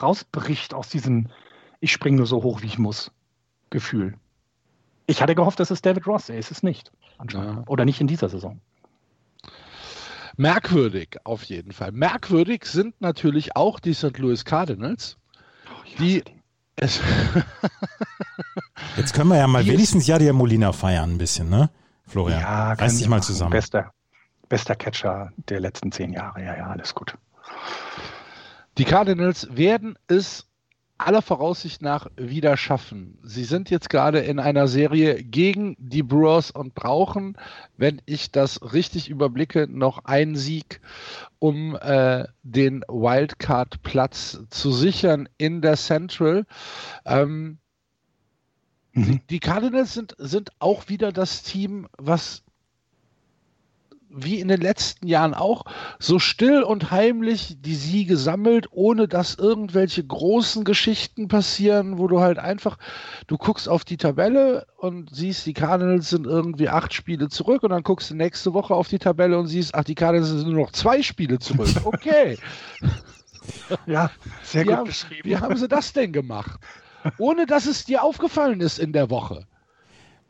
rausbricht 0.00 0.74
aus 0.74 0.88
diesem 0.88 1.28
Ich 1.80 1.92
springe 1.92 2.16
nur 2.18 2.26
so 2.26 2.42
hoch, 2.42 2.62
wie 2.62 2.66
ich 2.66 2.78
muss 2.78 3.10
Gefühl. 3.70 4.14
Ich 5.06 5.22
hatte 5.22 5.34
gehofft, 5.34 5.60
das 5.60 5.70
ist 5.70 5.84
David 5.86 6.06
Ross. 6.06 6.28
Ist 6.28 6.50
es 6.50 6.62
nicht. 6.62 6.90
Anscheinend. 7.18 7.56
Ja. 7.58 7.64
Oder 7.66 7.84
nicht 7.84 8.00
in 8.00 8.06
dieser 8.06 8.28
Saison. 8.28 8.60
Merkwürdig 10.36 11.16
auf 11.24 11.42
jeden 11.44 11.72
Fall. 11.72 11.92
Merkwürdig 11.92 12.64
sind 12.64 13.00
natürlich 13.00 13.56
auch 13.56 13.80
die 13.80 13.94
St. 13.94 14.16
Louis 14.18 14.44
Cardinals. 14.44 15.16
Die 15.98 16.22
es 16.76 17.00
Jetzt 18.96 19.14
können 19.14 19.30
wir 19.30 19.36
ja 19.38 19.46
mal 19.48 19.62
Die 19.64 19.68
ist- 19.70 19.74
wenigstens 19.74 20.06
Jadir 20.06 20.32
Molina 20.32 20.72
feiern 20.72 21.10
ein 21.14 21.18
bisschen, 21.18 21.48
ne? 21.48 21.70
Florian, 22.06 22.40
Ja, 22.40 22.72
reiß 22.72 22.96
dich 22.98 23.08
mal 23.08 23.16
machen. 23.16 23.26
zusammen. 23.26 23.50
Bester, 23.50 23.92
bester 24.48 24.76
Catcher 24.76 25.32
der 25.48 25.60
letzten 25.60 25.90
zehn 25.92 26.12
Jahre. 26.12 26.42
Ja, 26.42 26.56
ja, 26.56 26.66
alles 26.68 26.94
gut. 26.94 27.14
Die 28.78 28.84
Cardinals 28.84 29.48
werden 29.56 29.98
es 30.06 30.46
aller 30.98 31.22
Voraussicht 31.22 31.82
nach 31.82 32.08
wieder 32.16 32.56
schaffen. 32.56 33.18
Sie 33.22 33.44
sind 33.44 33.70
jetzt 33.70 33.88
gerade 33.88 34.20
in 34.20 34.40
einer 34.40 34.66
Serie 34.66 35.22
gegen 35.22 35.76
die 35.78 36.02
Brewers 36.02 36.50
und 36.50 36.74
brauchen, 36.74 37.36
wenn 37.76 38.02
ich 38.04 38.32
das 38.32 38.72
richtig 38.72 39.08
überblicke, 39.08 39.68
noch 39.68 40.04
einen 40.04 40.34
Sieg, 40.34 40.80
um 41.38 41.76
äh, 41.76 42.24
den 42.42 42.82
Wildcard-Platz 42.88 44.40
zu 44.50 44.72
sichern 44.72 45.28
in 45.38 45.60
der 45.60 45.76
Central. 45.76 46.46
Ähm, 47.04 47.58
Mhm. 48.98 49.20
die, 49.30 49.38
Cardinals 49.38 49.94
sind, 49.94 50.14
sind 50.18 50.50
auch 50.58 50.88
wieder 50.88 51.12
das 51.12 51.42
Team, 51.42 51.86
was 51.98 52.42
wie 54.10 54.40
in 54.40 54.48
den 54.48 54.60
letzten 54.60 55.06
Jahren 55.06 55.34
auch 55.34 55.64
so 55.98 56.18
still 56.18 56.62
und 56.62 56.90
heimlich 56.90 57.56
die 57.60 57.74
Siege 57.74 58.16
sammelt, 58.16 58.66
ohne 58.70 59.06
dass 59.08 59.34
irgendwelche 59.34 60.04
großen 60.04 60.64
Geschichten 60.64 61.28
passieren, 61.28 61.98
wo 61.98 62.08
du 62.08 62.20
halt 62.20 62.38
einfach, 62.38 62.78
du 63.26 63.36
guckst 63.36 63.68
auf 63.68 63.84
die 63.84 63.96
Tabelle 63.98 64.66
und 64.78 65.14
siehst, 65.14 65.44
die 65.46 65.52
Cardinals 65.52 66.10
sind 66.10 66.26
irgendwie 66.26 66.68
acht 66.68 66.94
Spiele 66.94 67.28
zurück 67.28 67.62
und 67.62 67.70
dann 67.70 67.82
guckst 67.82 68.10
du 68.10 68.14
nächste 68.14 68.54
Woche 68.54 68.74
auf 68.74 68.88
die 68.88 68.98
Tabelle 68.98 69.38
und 69.38 69.46
siehst, 69.46 69.74
ach, 69.74 69.84
die 69.84 69.94
Cardinals 69.94 70.30
sind 70.30 70.48
nur 70.48 70.62
noch 70.64 70.72
zwei 70.72 71.02
Spiele 71.02 71.38
zurück. 71.38 71.68
Okay, 71.84 72.38
Ja, 73.86 74.10
sehr 74.42 74.64
wie, 74.64 74.68
gut 74.68 74.76
haben, 74.76 74.86
beschrieben. 74.86 75.22
wie 75.24 75.36
haben 75.36 75.56
sie 75.56 75.68
das 75.68 75.92
denn 75.92 76.12
gemacht? 76.12 76.60
Ohne 77.18 77.46
dass 77.46 77.66
es 77.66 77.84
dir 77.84 78.02
aufgefallen 78.02 78.60
ist 78.60 78.78
in 78.78 78.92
der 78.92 79.10
Woche. 79.10 79.46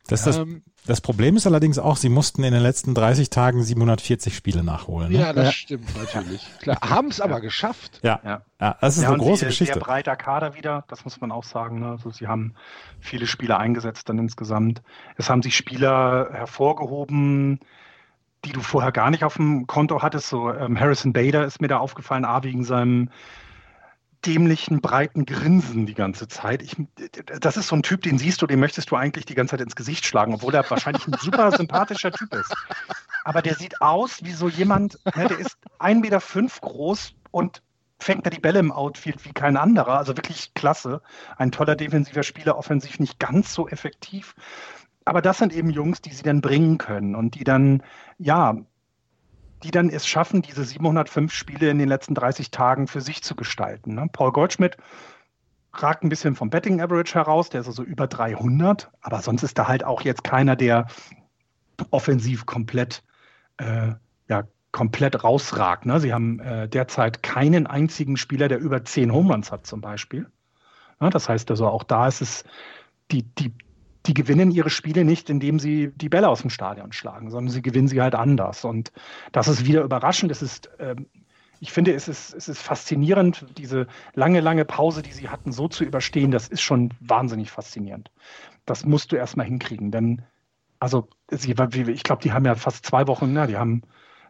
Das, 0.07 0.25
das, 0.25 0.37
Ähm, 0.39 0.63
das 0.89 1.01
Problem 1.01 1.37
ist 1.37 1.47
allerdings 1.47 1.79
auch, 1.79 1.97
sie 1.97 2.09
mussten 2.09 2.43
in 2.43 2.53
den 2.53 2.63
letzten 2.63 2.95
30 2.95 3.31
Tagen 3.31 3.63
740 3.63 4.35
Spiele 4.35 4.65
nachholen. 4.65 5.13
Ne? 5.13 5.19
Ja, 5.19 5.33
das 5.33 5.45
Ja. 5.47 5.53
stimmt 5.53 5.97
natürlich. 5.97 6.47
Klar, 6.61 6.79
haben 6.83 7.09
es 7.09 7.21
aber 7.21 7.41
geschafft. 7.41 8.01
Ja. 8.03 8.19
Ja. 8.25 8.43
ja, 8.61 8.77
das 8.81 8.97
ist 8.97 9.03
Ja, 9.05 9.11
eine 9.11 9.19
große 9.19 9.41
sie, 9.41 9.47
Geschichte. 9.47 9.75
Sehr 9.75 9.83
breiter 9.83 10.17
Kader 10.17 10.55
wieder, 10.57 10.85
das 10.89 11.05
muss 11.05 11.21
man 11.21 11.31
auch 11.31 11.45
sagen. 11.45 11.81
Ne? 11.81 11.91
Also 11.91 12.11
sie 12.11 12.27
haben 12.27 12.55
viele 13.01 13.27
Spieler 13.27 13.59
eingesetzt 13.59 14.09
dann 14.09 14.19
insgesamt. 14.19 14.83
Es 15.17 15.31
haben 15.31 15.43
sich 15.43 15.57
Spieler 15.57 16.31
hervorgehoben, 16.33 17.61
die 18.45 18.53
du 18.53 18.61
vorher 18.61 18.93
gar 18.93 19.11
nicht 19.11 19.25
auf 19.25 19.37
dem 19.37 19.67
Konto 19.67 20.03
hattest. 20.03 20.29
So 20.29 20.53
ähm, 20.53 20.79
Harrison 20.81 21.13
Bader 21.13 21.45
ist 21.45 21.61
mir 21.61 21.69
da 21.69 21.79
aufgefallen, 21.79 22.25
A, 22.25 22.43
wegen 22.45 22.65
seinem 22.65 23.11
dämlichen, 24.27 24.81
breiten 24.81 25.25
Grinsen 25.27 25.87
die 25.87 25.95
ganze 25.95 26.29
Zeit. 26.29 26.63
Ich, 26.63 26.77
das 27.41 27.57
ist 27.57 27.69
so 27.69 27.77
ein 27.77 27.83
Typ, 27.83 28.03
den 28.03 28.19
siehst 28.19 28.43
du, 28.43 28.47
den 28.47 28.61
möchtest 28.61 28.91
du 28.91 28.97
eigentlich 28.97 29.27
die 29.27 29.35
ganze 29.35 29.53
Zeit 29.53 29.61
ins 29.61 29.77
Gesicht 29.77 30.07
schlagen, 30.07 30.35
obwohl 30.35 30.55
er 30.55 30.69
wahrscheinlich 30.69 31.07
ein 31.07 31.17
super 31.21 31.53
sympathischer 31.57 32.11
Typ 32.11 32.35
ist. 32.35 32.53
Aber 33.25 33.43
der 33.43 33.55
sieht 33.55 33.81
aus 33.81 34.25
wie 34.25 34.33
so 34.33 34.49
jemand, 34.49 34.99
ne, 35.17 35.29
der 35.29 35.39
ist 35.39 35.57
1,5 35.79 36.01
Meter 36.01 36.21
fünf 36.21 36.61
groß 36.61 37.15
und 37.31 37.63
fängt 38.01 38.27
da 38.27 38.31
die 38.31 38.41
Bälle 38.41 38.61
im 38.61 38.73
Outfield 38.73 39.25
wie 39.25 39.33
kein 39.33 39.57
anderer. 39.57 39.99
Also 39.99 40.17
wirklich 40.17 40.55
klasse. 40.55 41.03
Ein 41.37 41.53
toller 41.53 41.77
defensiver 41.77 42.23
Spieler, 42.23 42.57
offensiv 42.57 42.99
nicht 42.99 43.19
ganz 43.19 43.53
so 43.53 43.69
effektiv. 43.69 44.35
Aber 45.05 45.23
das 45.23 45.39
sind 45.39 45.53
eben 45.53 45.71
Jungs, 45.71 46.01
die 46.01 46.13
sie 46.13 46.23
dann 46.23 46.41
bringen 46.41 46.79
können 46.79 47.15
und 47.15 47.35
die 47.35 47.45
dann, 47.45 47.83
ja, 48.19 48.57
die 49.63 49.71
dann 49.71 49.91
es 49.91 50.07
schaffen, 50.07 50.43
diese 50.43 50.65
705 50.65 51.33
Spiele 51.33 51.71
in 51.71 51.79
den 51.79 51.89
letzten 51.89 52.15
30 52.15 52.51
Tagen 52.51 52.87
für 52.87 53.01
sich 53.01 53.23
zu 53.23 53.35
gestalten. 53.35 53.95
Ne? 53.95 54.09
Paul 54.13 54.33
Goldschmidt 54.33 54.77
ragt 55.73 56.03
ein 56.03 56.09
bisschen 56.09 56.35
vom 56.35 56.51
Betting 56.51 56.81
Average 56.81 57.15
heraus, 57.15 57.51
der 57.51 57.61
ist 57.61 57.67
also 57.67 57.83
über 57.83 58.07
300, 58.07 58.91
aber 59.01 59.21
sonst 59.21 59.43
ist 59.43 59.59
da 59.59 59.69
halt 59.69 59.85
auch 59.85 60.03
jetzt 60.03 60.25
keiner, 60.25 60.57
der 60.57 60.87
offensiv 61.91 62.47
komplett, 62.47 63.03
äh, 63.59 63.93
ja, 64.29 64.45
komplett 64.73 65.23
rausragt. 65.25 65.87
Ne? 65.87 66.01
Sie 66.01 66.13
haben 66.13 66.41
äh, 66.41 66.69
derzeit 66.69 67.23
keinen 67.23 67.67
einzigen 67.67 68.17
Spieler, 68.17 68.49
der 68.49 68.59
über 68.59 68.85
10 68.85 69.13
Home 69.13 69.33
Runs 69.33 69.53
hat 69.53 69.67
zum 69.67 69.81
Beispiel. 69.81 70.27
Ja, 71.01 71.11
das 71.11 71.29
heißt 71.29 71.51
also 71.51 71.67
auch 71.67 71.85
da 71.85 72.09
ist 72.09 72.21
es, 72.21 72.45
die, 73.11 73.23
die, 73.23 73.55
die 74.09 74.15
gewinnen 74.15 74.51
ihre 74.51 74.71
Spiele 74.71 75.05
nicht, 75.05 75.29
indem 75.29 75.59
sie 75.59 75.93
die 75.95 76.09
Bälle 76.09 76.29
aus 76.29 76.41
dem 76.41 76.51
Stadion 76.51 76.93
schlagen, 76.93 77.31
sondern 77.31 77.53
sie 77.53 77.63
gewinnen 77.63 77.89
sie 77.89 78.01
halt 78.01 78.15
anders. 78.15 78.65
Und 78.65 78.91
das 79.33 79.49
ist 79.49 79.67
wieder 79.67 79.83
überraschend. 79.83 80.33
Es 80.33 80.41
ist, 80.41 80.71
ähm, 80.79 81.07
ich 81.61 81.73
finde, 81.73 81.93
es 81.93 82.09
ist, 82.09 82.35
es 82.35 82.49
ist 82.49 82.61
faszinierend, 82.61 83.47
diese 83.59 83.87
lange, 84.15 84.41
lange 84.41 84.65
Pause, 84.65 85.03
die 85.03 85.13
sie 85.13 85.29
hatten, 85.29 85.53
so 85.53 85.69
zu 85.69 85.85
überstehen. 85.85 86.31
Das 86.31 86.49
ist 86.49 86.63
schon 86.63 86.95
wahnsinnig 87.01 87.51
faszinierend. 87.51 88.11
Das 88.65 88.87
musst 88.87 89.13
du 89.13 89.17
erstmal 89.17 89.47
hinkriegen. 89.47 89.91
Denn, 89.91 90.23
also, 90.81 91.09
sie, 91.31 91.51
ich 91.53 92.03
glaube, 92.03 92.23
die 92.23 92.33
haben 92.33 92.47
ja 92.47 92.55
fast 92.55 92.87
zwei 92.87 93.07
Wochen, 93.09 93.33
na, 93.35 93.47
die 93.47 93.59
haben, 93.59 93.83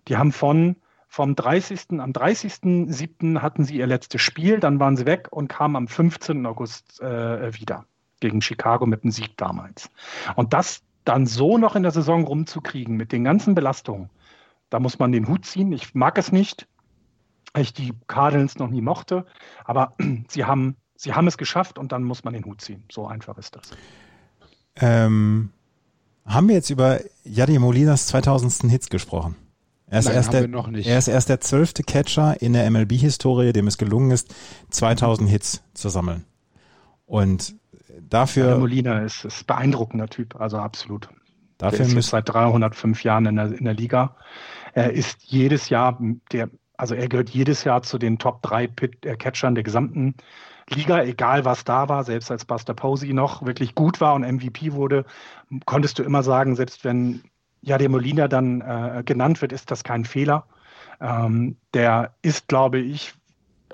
die 0.09 0.17
haben 0.17 0.33
von 0.33 0.77
vom 1.11 1.35
30. 1.35 2.01
am 2.01 2.13
30.07. 2.13 3.41
hatten 3.41 3.65
sie 3.65 3.77
ihr 3.77 3.87
letztes 3.87 4.21
Spiel, 4.21 4.61
dann 4.61 4.79
waren 4.79 4.95
sie 4.95 5.07
weg 5.07 5.29
und 5.31 5.49
kamen 5.49 5.75
am 5.77 5.89
15. 5.89 6.45
August 6.45 7.01
äh, 7.01 7.55
wieder 7.59 7.87
gegen 8.21 8.41
Chicago 8.43 8.87
mit 8.87 9.03
einem 9.03 9.13
Sieg 9.13 9.37
damals. 9.37 9.91
Und 10.37 10.53
das 10.53 10.83
dann 11.05 11.27
so 11.27 11.59
noch 11.59 11.75
in 11.77 11.83
der 11.83 11.93
Saison 11.93 12.25
rumzukriegen 12.25 12.97
mit 12.97 13.13
den 13.13 13.25
ganzen 13.25 13.55
Belastungen, 13.55 14.11
da 14.71 14.81
muss 14.81 14.99
man 14.99 15.13
den 15.13 15.29
Hut 15.29 15.47
ziehen. 15.47 15.73
Ich 15.73 15.95
mag 15.95 16.19
es 16.19 16.33
nicht, 16.33 16.67
weil 17.55 17.63
ich 17.63 17.73
die 17.73 17.95
Cardinals 18.07 18.59
noch 18.59 18.69
nie 18.69 18.83
mochte, 18.83 19.25
aber 19.65 19.95
sie 20.29 20.45
haben, 20.45 20.77
sie 20.97 21.15
haben 21.15 21.27
es 21.27 21.39
geschafft 21.39 21.79
und 21.79 21.93
dann 21.93 22.05
muss 22.05 22.25
man 22.25 22.35
den 22.35 22.45
Hut 22.45 22.61
ziehen. 22.61 22.85
So 22.93 23.07
einfach 23.07 23.39
ist 23.39 23.57
das. 23.57 23.71
Ähm, 24.77 25.51
haben 26.25 26.49
wir 26.49 26.55
jetzt 26.57 26.71
über 26.71 27.01
Yadier 27.25 27.61
Molinas 27.61 28.07
2000. 28.09 28.71
Hits 28.71 28.91
gesprochen? 28.91 29.35
Er 29.87 30.01
ist, 30.01 30.05
Nein, 30.05 30.15
erst 30.17 30.29
haben 30.29 30.33
der, 30.33 30.41
wir 30.43 30.49
noch 30.49 30.67
nicht. 30.69 30.87
er 30.87 30.99
ist 30.99 31.09
erst 31.09 31.31
der 31.31 31.41
zwölfte 31.41 31.83
Catcher 31.83 32.41
in 32.43 32.53
der 32.53 32.71
MLB-Historie, 32.71 33.55
dem 33.55 33.67
es 33.67 33.79
gelungen 33.79 34.11
ist, 34.11 34.35
2000 34.71 35.31
Hits 35.31 35.63
zu 35.73 35.89
sammeln. 35.89 36.27
Und 37.07 37.55
Der 38.11 38.21
dafür, 38.21 38.59
Molina 38.59 39.01
ist, 39.01 39.25
ist 39.25 39.43
ein 39.43 39.47
beeindruckender 39.47 40.09
Typ, 40.09 40.41
also 40.41 40.59
absolut. 40.59 41.09
Der 41.61 41.71
dafür 41.71 41.81
ist 41.81 41.87
jetzt 41.89 41.95
müssen, 41.95 42.11
seit 42.11 42.29
305 42.29 43.05
Jahren 43.05 43.27
in 43.27 43.37
der, 43.37 43.53
in 43.53 43.65
der 43.65 43.75
Liga. 43.75 44.17
Er 44.73 44.93
ist 44.93 45.25
jedes 45.25 45.69
Jahr 45.69 45.99
der, 46.33 46.51
also 46.77 46.95
er 46.95 47.09
gehört 47.09 47.31
jedes 47.31 47.65
Jahr 47.65 47.83
zu 47.83 47.99
den 47.99 48.19
Top 48.19 48.43
3 48.43 48.67
Pit, 48.69 49.05
äh, 49.05 49.17
Catchern 49.17 49.55
der 49.55 49.65
gesamten 49.65 50.15
Liga, 50.71 51.03
egal 51.03 51.45
was 51.45 51.65
da 51.65 51.89
war, 51.89 52.05
selbst 52.05 52.31
als 52.31 52.45
Buster 52.45 52.75
Posey 52.75 53.13
noch 53.13 53.45
wirklich 53.45 53.75
gut 53.75 54.01
war 54.01 54.15
und 54.15 54.23
MVP 54.23 54.73
wurde, 54.73 55.05
konntest 55.65 55.99
du 55.99 56.03
immer 56.03 56.23
sagen, 56.23 56.57
selbst 56.57 56.85
wenn 56.85 57.23
ja, 57.61 57.79
der 57.79 57.89
Molina 57.89 58.29
dann 58.29 58.61
äh, 58.61 59.03
genannt 59.05 59.43
wird, 59.43 59.53
ist 59.53 59.71
das 59.71 59.83
kein 59.85 60.05
Fehler. 60.05 60.47
Ähm, 61.01 61.57
der 61.75 62.15
ist, 62.23 62.49
glaube 62.49 62.79
ich, 62.79 63.15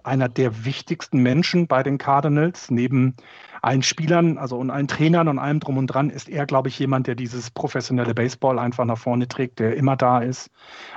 einer 0.05 0.29
der 0.29 0.65
wichtigsten 0.65 1.19
Menschen 1.19 1.67
bei 1.67 1.83
den 1.83 1.99
Cardinals. 1.99 2.71
Neben 2.71 3.17
allen 3.65 3.83
Spielern, 3.83 4.37
also 4.37 4.59
und 4.59 4.71
allen 4.71 4.89
Trainern 4.89 5.27
und 5.27 5.39
allem 5.39 5.59
drum 5.59 5.79
und 5.79 5.87
dran, 5.87 6.11
ist 6.11 6.29
er, 6.29 6.45
glaube 6.45 6.69
ich, 6.69 6.79
jemand, 6.79 7.07
der 7.07 7.15
dieses 7.15 7.51
professionelle 7.51 8.15
Baseball 8.15 8.59
einfach 8.59 8.85
nach 8.85 8.99
vorne 8.99 9.27
trägt, 9.27 9.59
der 9.59 9.77
immer 9.77 9.97
da 9.97 10.19
ist. 10.19 10.51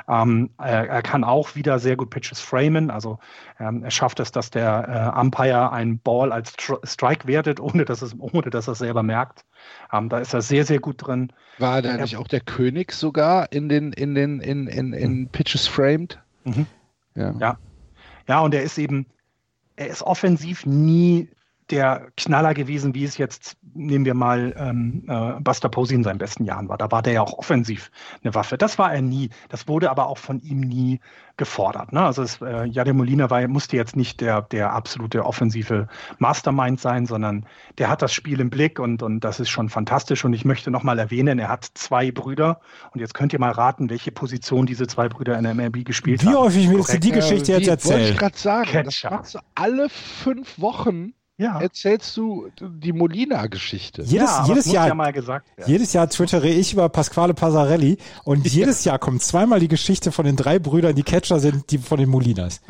Ähm, 0.09 0.49
er, 0.57 0.89
er, 0.89 1.01
kann 1.01 1.23
auch 1.23 1.55
wieder 1.55 1.79
sehr 1.79 1.95
gut 1.95 2.09
Pitches 2.09 2.41
framen. 2.41 2.91
Also 2.91 3.19
ähm, 3.59 3.83
er 3.83 3.91
schafft 3.91 4.19
es, 4.19 4.31
dass 4.31 4.51
der 4.51 5.13
äh, 5.15 5.19
Umpire 5.19 5.71
einen 5.71 5.99
Ball 5.99 6.31
als 6.33 6.53
Strike 6.83 7.25
wertet, 7.25 7.59
ohne 7.61 7.85
dass, 7.85 8.01
es, 8.01 8.13
ohne 8.19 8.49
dass 8.49 8.67
er 8.67 8.73
es 8.73 8.79
selber 8.79 9.03
merkt. 9.03 9.45
Ähm, 9.93 10.09
da 10.09 10.19
ist 10.19 10.33
er 10.33 10.41
sehr, 10.41 10.65
sehr 10.65 10.79
gut 10.79 11.07
drin. 11.07 11.31
War 11.59 11.81
da 11.81 11.95
nicht 11.95 12.17
auch 12.17 12.27
der 12.27 12.41
König 12.41 12.91
sogar 12.91 13.51
in 13.51 13.69
den, 13.69 13.93
in 13.93 14.13
den, 14.13 14.41
in, 14.41 14.67
in, 14.67 14.93
in 14.93 15.19
mhm. 15.19 15.27
Pitches 15.29 15.67
framed? 15.67 16.19
Mhm. 16.43 16.65
Ja. 17.15 17.33
ja. 17.39 17.57
Ja, 18.27 18.41
und 18.41 18.53
er 18.53 18.63
ist 18.63 18.77
eben, 18.77 19.05
er 19.75 19.87
ist 19.87 20.01
offensiv 20.01 20.65
nie 20.65 21.29
der 21.69 22.07
Knaller 22.15 22.53
gewesen, 22.53 22.95
wie 22.95 23.03
es 23.03 23.17
jetzt, 23.17 23.57
nehmen 23.73 24.05
wir 24.05 24.13
mal, 24.13 24.55
ähm, 24.57 25.03
äh, 25.07 25.39
Buster 25.41 25.69
Posey 25.69 25.95
in 25.95 26.03
seinen 26.03 26.17
besten 26.17 26.45
Jahren 26.45 26.69
war. 26.69 26.77
Da 26.77 26.91
war 26.91 27.01
der 27.01 27.13
ja 27.13 27.21
auch 27.21 27.37
offensiv 27.37 27.91
eine 28.23 28.33
Waffe. 28.33 28.57
Das 28.57 28.79
war 28.79 28.93
er 28.93 29.01
nie. 29.01 29.29
Das 29.49 29.67
wurde 29.67 29.91
aber 29.91 30.07
auch 30.07 30.17
von 30.17 30.39
ihm 30.39 30.61
nie 30.61 30.99
gefordert. 31.35 31.93
Ne? 31.93 32.01
Also 32.01 32.23
es, 32.23 32.41
äh, 32.41 32.65
Jade 32.65 32.93
Molina 32.93 33.29
war, 33.29 33.45
musste 33.47 33.75
jetzt 33.75 33.95
nicht 33.95 34.21
der, 34.21 34.41
der 34.41 34.73
absolute 34.73 35.25
offensive 35.25 35.87
Mastermind 36.17 36.79
sein, 36.79 37.05
sondern 37.05 37.45
der 37.77 37.89
hat 37.89 38.01
das 38.01 38.13
Spiel 38.13 38.39
im 38.39 38.49
Blick 38.49 38.79
und, 38.79 39.03
und 39.03 39.19
das 39.19 39.39
ist 39.39 39.49
schon 39.49 39.69
fantastisch. 39.69 40.25
Und 40.25 40.33
ich 40.33 40.45
möchte 40.45 40.71
nochmal 40.71 40.97
erwähnen, 40.99 41.37
er 41.37 41.49
hat 41.49 41.65
zwei 41.73 42.11
Brüder 42.11 42.59
und 42.93 43.01
jetzt 43.01 43.13
könnt 43.13 43.33
ihr 43.33 43.39
mal 43.39 43.51
raten, 43.51 43.89
welche 43.89 44.11
Position 44.11 44.65
diese 44.65 44.87
zwei 44.87 45.09
Brüder 45.09 45.37
in 45.37 45.43
der 45.43 45.53
MLB 45.53 45.85
gespielt 45.85 46.23
wie 46.23 46.27
haben. 46.27 46.33
Wie 46.33 46.37
häufig 46.37 46.69
willst 46.69 46.93
du 46.93 46.99
die 46.99 47.11
Geschichte 47.11 47.51
jetzt 47.51 47.67
erzählen? 47.67 47.99
Wollte 47.99 48.11
ich 48.13 48.17
gerade 48.17 48.37
sagen, 48.37 48.69
Catcher. 48.69 49.21
alle 49.53 49.89
fünf 49.89 50.59
Wochen 50.59 51.13
ja. 51.37 51.59
erzählst 51.59 52.15
du 52.17 52.49
die 52.59 52.93
Molina-Geschichte. 52.93 54.01
Jedes, 54.03 54.29
ja, 54.29 54.45
jedes 54.47 54.65
Jahr, 54.71 54.87
ja 54.87 54.95
mal 54.95 55.13
gesagt 55.13 55.47
jedes 55.65 55.93
Jahr 55.93 56.09
twittere 56.09 56.47
ich 56.49 56.73
über 56.73 56.89
Pasquale 56.89 57.33
Passarelli 57.33 57.97
und 58.23 58.45
ja. 58.45 58.51
jedes 58.51 58.83
Jahr 58.83 58.99
kommt 58.99 59.21
zweimal 59.21 59.59
die 59.59 59.67
Geschichte 59.67 60.11
von 60.11 60.25
den 60.25 60.35
drei 60.35 60.59
Brüdern, 60.59 60.95
die 60.95 61.03
Catcher 61.03 61.39
sind, 61.39 61.71
die 61.71 61.77
von 61.77 61.99
den 61.99 62.09
Molinas. 62.09 62.61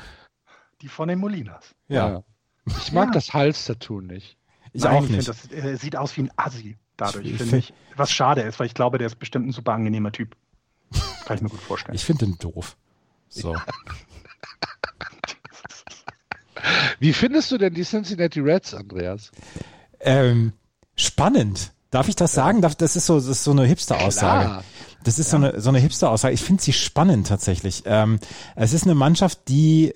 die 0.82 0.88
von 0.88 1.08
den 1.08 1.18
Molinas. 1.18 1.74
Ja. 1.88 2.22
Ich 2.78 2.92
mag 2.92 3.12
das 3.12 3.32
Hals-Tattoo 3.32 4.00
nicht. 4.00 4.36
Ich 4.72 4.82
Nein, 4.82 5.04
auch 5.04 5.08
nicht. 5.08 5.28
das 5.28 5.50
äh, 5.52 5.76
sieht 5.76 5.96
aus 5.96 6.16
wie 6.16 6.22
ein 6.22 6.30
Assi 6.36 6.76
dadurch, 6.96 7.34
finde 7.34 7.58
ich. 7.58 7.72
Was 7.96 8.10
schade 8.10 8.42
ist, 8.42 8.58
weil 8.58 8.66
ich 8.66 8.74
glaube, 8.74 8.98
der 8.98 9.06
ist 9.06 9.18
bestimmt 9.18 9.46
ein 9.46 9.52
super 9.52 9.72
angenehmer 9.72 10.12
Typ. 10.12 10.36
Kann 11.24 11.36
ich 11.36 11.42
mir 11.42 11.48
gut 11.48 11.60
vorstellen. 11.60 11.94
Ich 11.94 12.04
finde 12.04 12.26
den 12.26 12.38
doof. 12.38 12.76
So. 13.28 13.56
Wie 17.00 17.12
findest 17.12 17.50
du 17.50 17.58
denn 17.58 17.74
die 17.74 17.84
Cincinnati 17.84 18.40
Reds, 18.40 18.74
Andreas? 18.74 19.30
Ähm, 20.00 20.52
spannend. 20.94 21.72
Darf 21.90 22.08
ich 22.08 22.16
das 22.16 22.32
sagen? 22.32 22.60
Das 22.60 22.96
ist 22.96 23.06
so, 23.06 23.16
das 23.16 23.26
ist 23.26 23.44
so 23.44 23.52
eine 23.52 23.64
Hipster-Aussage. 23.64 24.62
Das 25.04 25.18
ist 25.18 25.32
ja. 25.32 25.38
so 25.38 25.44
eine, 25.44 25.60
so 25.60 25.68
eine 25.68 25.78
Hipster-Aussage. 25.78 26.34
Ich 26.34 26.42
finde 26.42 26.62
sie 26.62 26.72
spannend 26.72 27.28
tatsächlich. 27.28 27.84
Ähm, 27.86 28.18
es 28.56 28.72
ist 28.72 28.84
eine 28.84 28.94
Mannschaft, 28.94 29.48
die 29.48 29.94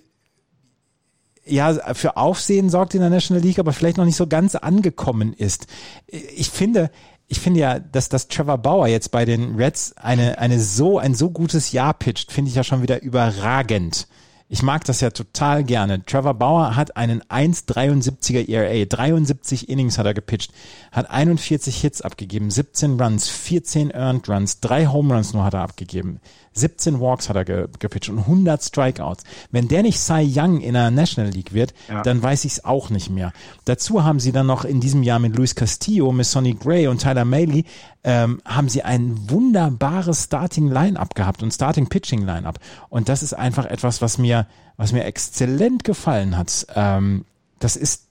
ja 1.44 1.94
für 1.94 2.16
Aufsehen 2.16 2.70
sorgt 2.70 2.94
in 2.94 3.00
der 3.00 3.10
National 3.10 3.42
League, 3.42 3.58
aber 3.58 3.72
vielleicht 3.72 3.96
noch 3.96 4.04
nicht 4.04 4.16
so 4.16 4.26
ganz 4.26 4.54
angekommen 4.54 5.32
ist. 5.32 5.66
Ich 6.06 6.50
finde, 6.50 6.90
ich 7.26 7.40
finde 7.40 7.60
ja, 7.60 7.78
dass, 7.78 8.08
dass 8.08 8.28
Trevor 8.28 8.58
Bauer 8.58 8.86
jetzt 8.86 9.10
bei 9.10 9.24
den 9.24 9.56
Reds 9.56 9.96
eine, 9.96 10.38
eine 10.38 10.60
so, 10.60 10.98
ein 10.98 11.14
so 11.14 11.30
gutes 11.30 11.72
Jahr 11.72 11.94
pitcht, 11.94 12.30
finde 12.30 12.50
ich 12.50 12.54
ja 12.54 12.64
schon 12.64 12.82
wieder 12.82 13.02
überragend. 13.02 14.06
Ich 14.52 14.64
mag 14.64 14.84
das 14.84 15.00
ja 15.00 15.10
total 15.10 15.62
gerne. 15.62 16.04
Trevor 16.04 16.34
Bauer 16.34 16.74
hat 16.74 16.96
einen 16.96 17.22
1,73er 17.22 18.48
ERA. 18.48 18.84
73 18.84 19.68
Innings 19.68 19.96
hat 19.96 20.06
er 20.06 20.12
gepitcht. 20.12 20.52
Hat 20.90 21.08
41 21.08 21.80
Hits 21.80 22.02
abgegeben, 22.02 22.50
17 22.50 23.00
Runs, 23.00 23.28
14 23.28 23.92
Earned 23.92 24.28
Runs, 24.28 24.58
drei 24.58 24.86
Home 24.86 25.14
Runs 25.14 25.32
nur 25.34 25.44
hat 25.44 25.54
er 25.54 25.60
abgegeben. 25.60 26.18
17 26.52 27.00
Walks 27.00 27.28
hat 27.28 27.36
er 27.36 27.44
ge 27.44 27.68
gepitcht 27.78 28.10
und 28.10 28.18
100 28.18 28.62
Strikeouts. 28.62 29.24
Wenn 29.50 29.68
der 29.68 29.82
nicht 29.82 30.00
Cy 30.00 30.30
Young 30.34 30.60
in 30.60 30.74
der 30.74 30.90
National 30.90 31.30
League 31.30 31.52
wird, 31.52 31.74
ja. 31.88 32.02
dann 32.02 32.22
weiß 32.22 32.44
ich 32.44 32.52
es 32.52 32.64
auch 32.64 32.90
nicht 32.90 33.10
mehr. 33.10 33.32
Dazu 33.64 34.02
haben 34.02 34.18
sie 34.18 34.32
dann 34.32 34.46
noch 34.46 34.64
in 34.64 34.80
diesem 34.80 35.02
Jahr 35.02 35.20
mit 35.20 35.36
Luis 35.36 35.54
Castillo, 35.54 36.10
mit 36.12 36.26
Sonny 36.26 36.54
Gray 36.54 36.88
und 36.88 37.00
Tyler 37.00 37.24
Maley 37.24 37.64
ähm, 38.02 38.40
haben 38.44 38.68
sie 38.68 38.82
ein 38.82 39.30
wunderbares 39.30 40.24
Starting 40.24 40.68
Line-up 40.68 41.14
gehabt 41.14 41.42
und 41.42 41.52
Starting 41.52 41.88
Pitching 41.88 42.24
Line-up. 42.24 42.58
Und 42.88 43.08
das 43.08 43.22
ist 43.22 43.34
einfach 43.34 43.66
etwas, 43.66 44.02
was 44.02 44.18
mir, 44.18 44.46
was 44.76 44.92
mir 44.92 45.04
exzellent 45.04 45.84
gefallen 45.84 46.36
hat. 46.36 46.66
Ähm, 46.74 47.24
das 47.58 47.76
ist 47.76 48.06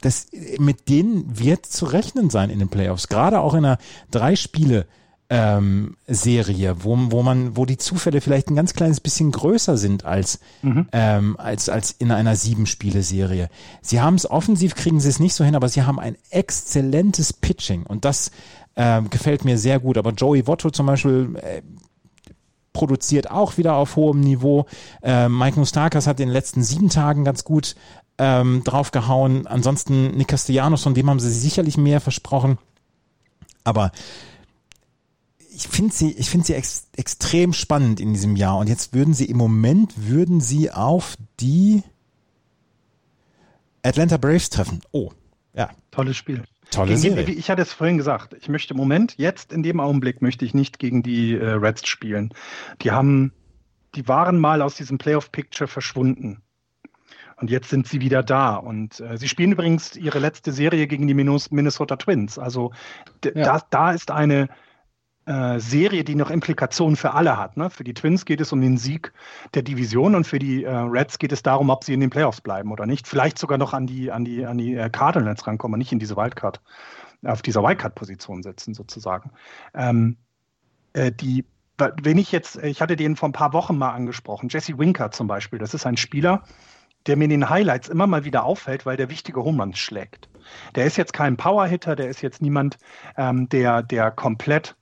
das, 0.00 0.28
mit 0.58 0.88
denen 0.88 1.38
wird 1.38 1.66
zu 1.66 1.86
rechnen 1.86 2.30
sein 2.30 2.50
in 2.50 2.60
den 2.60 2.68
Playoffs. 2.68 3.08
Gerade 3.08 3.40
auch 3.40 3.54
in 3.54 3.64
einer 3.64 3.78
drei 4.10 4.36
Spiele 4.36 4.86
ähm, 5.30 5.96
Serie, 6.06 6.76
wo, 6.84 6.96
wo 7.10 7.22
man, 7.22 7.56
wo 7.56 7.66
die 7.66 7.76
Zufälle 7.76 8.20
vielleicht 8.20 8.48
ein 8.48 8.56
ganz 8.56 8.72
kleines 8.72 9.00
bisschen 9.00 9.30
größer 9.30 9.76
sind 9.76 10.04
als, 10.04 10.40
mhm. 10.62 10.88
ähm, 10.92 11.36
als, 11.38 11.68
als 11.68 11.92
in 11.92 12.10
einer 12.10 12.34
Sieben-Spiele-Serie. 12.34 13.50
Sie 13.82 14.00
haben 14.00 14.14
es 14.14 14.30
offensiv, 14.30 14.74
kriegen 14.74 15.00
sie 15.00 15.08
es 15.08 15.20
nicht 15.20 15.34
so 15.34 15.44
hin, 15.44 15.54
aber 15.54 15.68
sie 15.68 15.82
haben 15.82 16.00
ein 16.00 16.16
exzellentes 16.30 17.32
Pitching 17.34 17.84
und 17.84 18.04
das 18.04 18.30
ähm, 18.76 19.10
gefällt 19.10 19.44
mir 19.44 19.58
sehr 19.58 19.80
gut. 19.80 19.98
Aber 19.98 20.12
Joey 20.12 20.46
Votto 20.46 20.70
zum 20.70 20.86
Beispiel 20.86 21.36
äh, 21.42 21.62
produziert 22.72 23.30
auch 23.30 23.58
wieder 23.58 23.74
auf 23.74 23.96
hohem 23.96 24.20
Niveau. 24.20 24.66
Äh, 25.02 25.28
Mike 25.28 25.58
Mustakas 25.58 26.06
hat 26.06 26.20
in 26.20 26.28
den 26.28 26.32
letzten 26.32 26.62
sieben 26.62 26.88
Tagen 26.88 27.24
ganz 27.24 27.44
gut 27.44 27.74
ähm, 28.16 28.62
draufgehauen. 28.64 29.46
Ansonsten 29.46 30.16
Nick 30.16 30.28
Castellanos, 30.28 30.84
von 30.84 30.94
dem 30.94 31.10
haben 31.10 31.20
sie 31.20 31.32
sicherlich 31.32 31.76
mehr 31.76 32.00
versprochen. 32.00 32.56
Aber 33.64 33.90
ich 35.58 35.66
finde 35.66 35.92
sie, 35.92 36.12
ich 36.12 36.30
finde 36.30 36.46
sie 36.46 36.54
ex, 36.54 36.88
extrem 36.96 37.52
spannend 37.52 37.98
in 37.98 38.12
diesem 38.12 38.36
Jahr. 38.36 38.58
Und 38.58 38.68
jetzt 38.68 38.94
würden 38.94 39.12
sie 39.12 39.24
im 39.24 39.36
Moment 39.36 39.92
würden 39.96 40.40
sie 40.40 40.70
auf 40.70 41.16
die 41.40 41.82
Atlanta 43.82 44.18
Braves 44.18 44.50
treffen. 44.50 44.80
Oh, 44.92 45.10
ja. 45.54 45.70
Tolles 45.90 46.16
Spiel. 46.16 46.44
Tolle 46.70 46.90
gegen 46.90 47.00
Serie. 47.00 47.34
Ich 47.34 47.50
hatte 47.50 47.62
es 47.62 47.72
vorhin 47.72 47.96
gesagt. 47.96 48.34
Ich 48.40 48.48
möchte 48.48 48.74
im 48.74 48.76
Moment, 48.76 49.14
jetzt 49.16 49.52
in 49.52 49.64
dem 49.64 49.80
Augenblick, 49.80 50.22
möchte 50.22 50.44
ich 50.44 50.54
nicht 50.54 50.78
gegen 50.78 51.02
die 51.02 51.34
äh, 51.34 51.44
Reds 51.44 51.88
spielen. 51.88 52.32
Die 52.82 52.92
haben, 52.92 53.32
die 53.96 54.06
waren 54.06 54.38
mal 54.38 54.62
aus 54.62 54.76
diesem 54.76 54.98
Playoff-Picture 54.98 55.66
verschwunden. 55.66 56.40
Und 57.40 57.50
jetzt 57.50 57.70
sind 57.70 57.88
sie 57.88 58.00
wieder 58.00 58.22
da. 58.22 58.54
Und 58.54 59.00
äh, 59.00 59.16
sie 59.16 59.26
spielen 59.26 59.52
übrigens 59.52 59.96
ihre 59.96 60.20
letzte 60.20 60.52
Serie 60.52 60.86
gegen 60.86 61.08
die 61.08 61.14
Minnesota 61.14 61.96
Twins. 61.96 62.38
Also 62.38 62.72
ja. 63.24 63.32
da, 63.32 63.62
da 63.70 63.92
ist 63.92 64.12
eine, 64.12 64.48
äh, 65.28 65.60
Serie, 65.60 66.04
die 66.04 66.14
noch 66.14 66.30
Implikationen 66.30 66.96
für 66.96 67.12
alle 67.12 67.36
hat. 67.36 67.56
Ne? 67.56 67.68
Für 67.68 67.84
die 67.84 67.92
Twins 67.92 68.24
geht 68.24 68.40
es 68.40 68.50
um 68.52 68.60
den 68.60 68.78
Sieg 68.78 69.12
der 69.52 69.62
Division 69.62 70.14
und 70.14 70.26
für 70.26 70.38
die 70.38 70.64
äh, 70.64 70.70
Reds 70.70 71.18
geht 71.18 71.32
es 71.32 71.42
darum, 71.42 71.68
ob 71.68 71.84
sie 71.84 71.92
in 71.92 72.00
den 72.00 72.08
Playoffs 72.08 72.40
bleiben 72.40 72.72
oder 72.72 72.86
nicht. 72.86 73.06
Vielleicht 73.06 73.38
sogar 73.38 73.58
noch 73.58 73.74
an 73.74 73.86
die, 73.86 74.10
an 74.10 74.24
die, 74.24 74.46
an 74.46 74.56
die 74.56 74.74
äh, 74.74 74.88
Cardinals 74.88 75.46
rankommen, 75.46 75.78
nicht 75.78 75.92
in 75.92 75.98
diese 75.98 76.16
Wildcard, 76.16 76.62
auf 77.24 77.42
dieser 77.42 77.62
Wildcard-Position 77.62 78.42
sitzen 78.42 78.72
sozusagen. 78.72 79.30
Ähm, 79.74 80.16
äh, 80.94 81.12
die 81.12 81.44
wenn 82.02 82.18
ich 82.18 82.32
jetzt, 82.32 82.56
ich 82.56 82.80
hatte 82.80 82.96
den 82.96 83.14
vor 83.14 83.28
ein 83.28 83.32
paar 83.32 83.52
Wochen 83.52 83.78
mal 83.78 83.92
angesprochen, 83.92 84.48
Jesse 84.48 84.76
Winker 84.78 85.12
zum 85.12 85.28
Beispiel, 85.28 85.60
das 85.60 85.74
ist 85.74 85.86
ein 85.86 85.96
Spieler, 85.96 86.42
der 87.06 87.16
mir 87.16 87.24
in 87.24 87.30
den 87.30 87.48
Highlights 87.48 87.88
immer 87.88 88.08
mal 88.08 88.24
wieder 88.24 88.44
auffällt, 88.44 88.84
weil 88.84 88.96
der 88.96 89.10
wichtige 89.10 89.44
Home 89.44 89.76
schlägt. 89.76 90.28
Der 90.74 90.86
ist 90.86 90.96
jetzt 90.96 91.12
kein 91.12 91.36
Powerhitter, 91.36 91.94
der 91.94 92.08
ist 92.08 92.20
jetzt 92.20 92.42
niemand, 92.42 92.78
ähm, 93.16 93.48
der, 93.48 93.84
der 93.84 94.10
komplett 94.10 94.74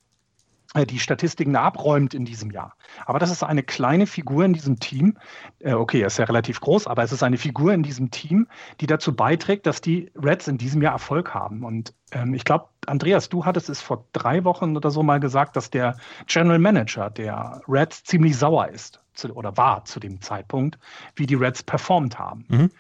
die 0.85 0.99
Statistiken 0.99 1.57
abräumt 1.57 2.13
in 2.13 2.25
diesem 2.25 2.51
Jahr. 2.51 2.75
Aber 3.07 3.19
das 3.19 3.31
ist 3.31 3.43
eine 3.43 3.63
kleine 3.63 4.07
Figur 4.07 4.45
in 4.45 4.53
diesem 4.53 4.79
Team. 4.79 5.17
Äh, 5.61 5.73
okay, 5.73 6.01
er 6.01 6.09
ist 6.09 6.19
ja 6.19 6.25
relativ 6.25 6.61
groß, 6.61 6.87
aber 6.87 7.03
es 7.03 7.13
ist 7.13 7.23
eine 7.23 7.39
Figur 7.39 7.73
in 7.73 7.83
diesem 7.83 8.11
Team, 8.11 8.49
die 8.81 8.87
dazu 8.87 9.15
beiträgt, 9.15 9.67
dass 9.67 9.81
die 9.81 10.11
Reds 10.15 10.49
in 10.49 10.59
diesem 10.59 10.83
Jahr 10.83 10.93
Erfolg 10.93 11.33
haben. 11.33 11.65
Und 11.65 11.95
ähm, 12.13 12.35
ich 12.35 12.45
glaube, 12.45 12.69
Andreas, 12.87 13.29
du 13.29 13.45
hattest 13.45 13.69
es 13.69 13.81
vor 13.81 14.07
drei 14.13 14.45
Wochen 14.45 14.77
oder 14.77 14.91
so 14.91 15.03
mal 15.03 15.21
gesagt, 15.21 15.57
dass 15.57 15.71
der 15.71 15.97
General 16.27 16.59
Manager 16.59 17.11
der 17.11 17.63
Reds 17.69 18.05
ziemlich 18.05 18.37
sauer 18.37 18.69
ist 18.69 19.01
zu, 19.15 19.33
oder 19.35 19.57
war 19.57 19.85
zu 19.85 20.01
dem 20.01 20.21
Zeitpunkt, 20.21 20.79
wie 21.15 21.27
die 21.27 21.35
Reds 21.35 21.63
performt 21.63 22.19
haben. 22.19 22.45
Mhm. 22.49 22.71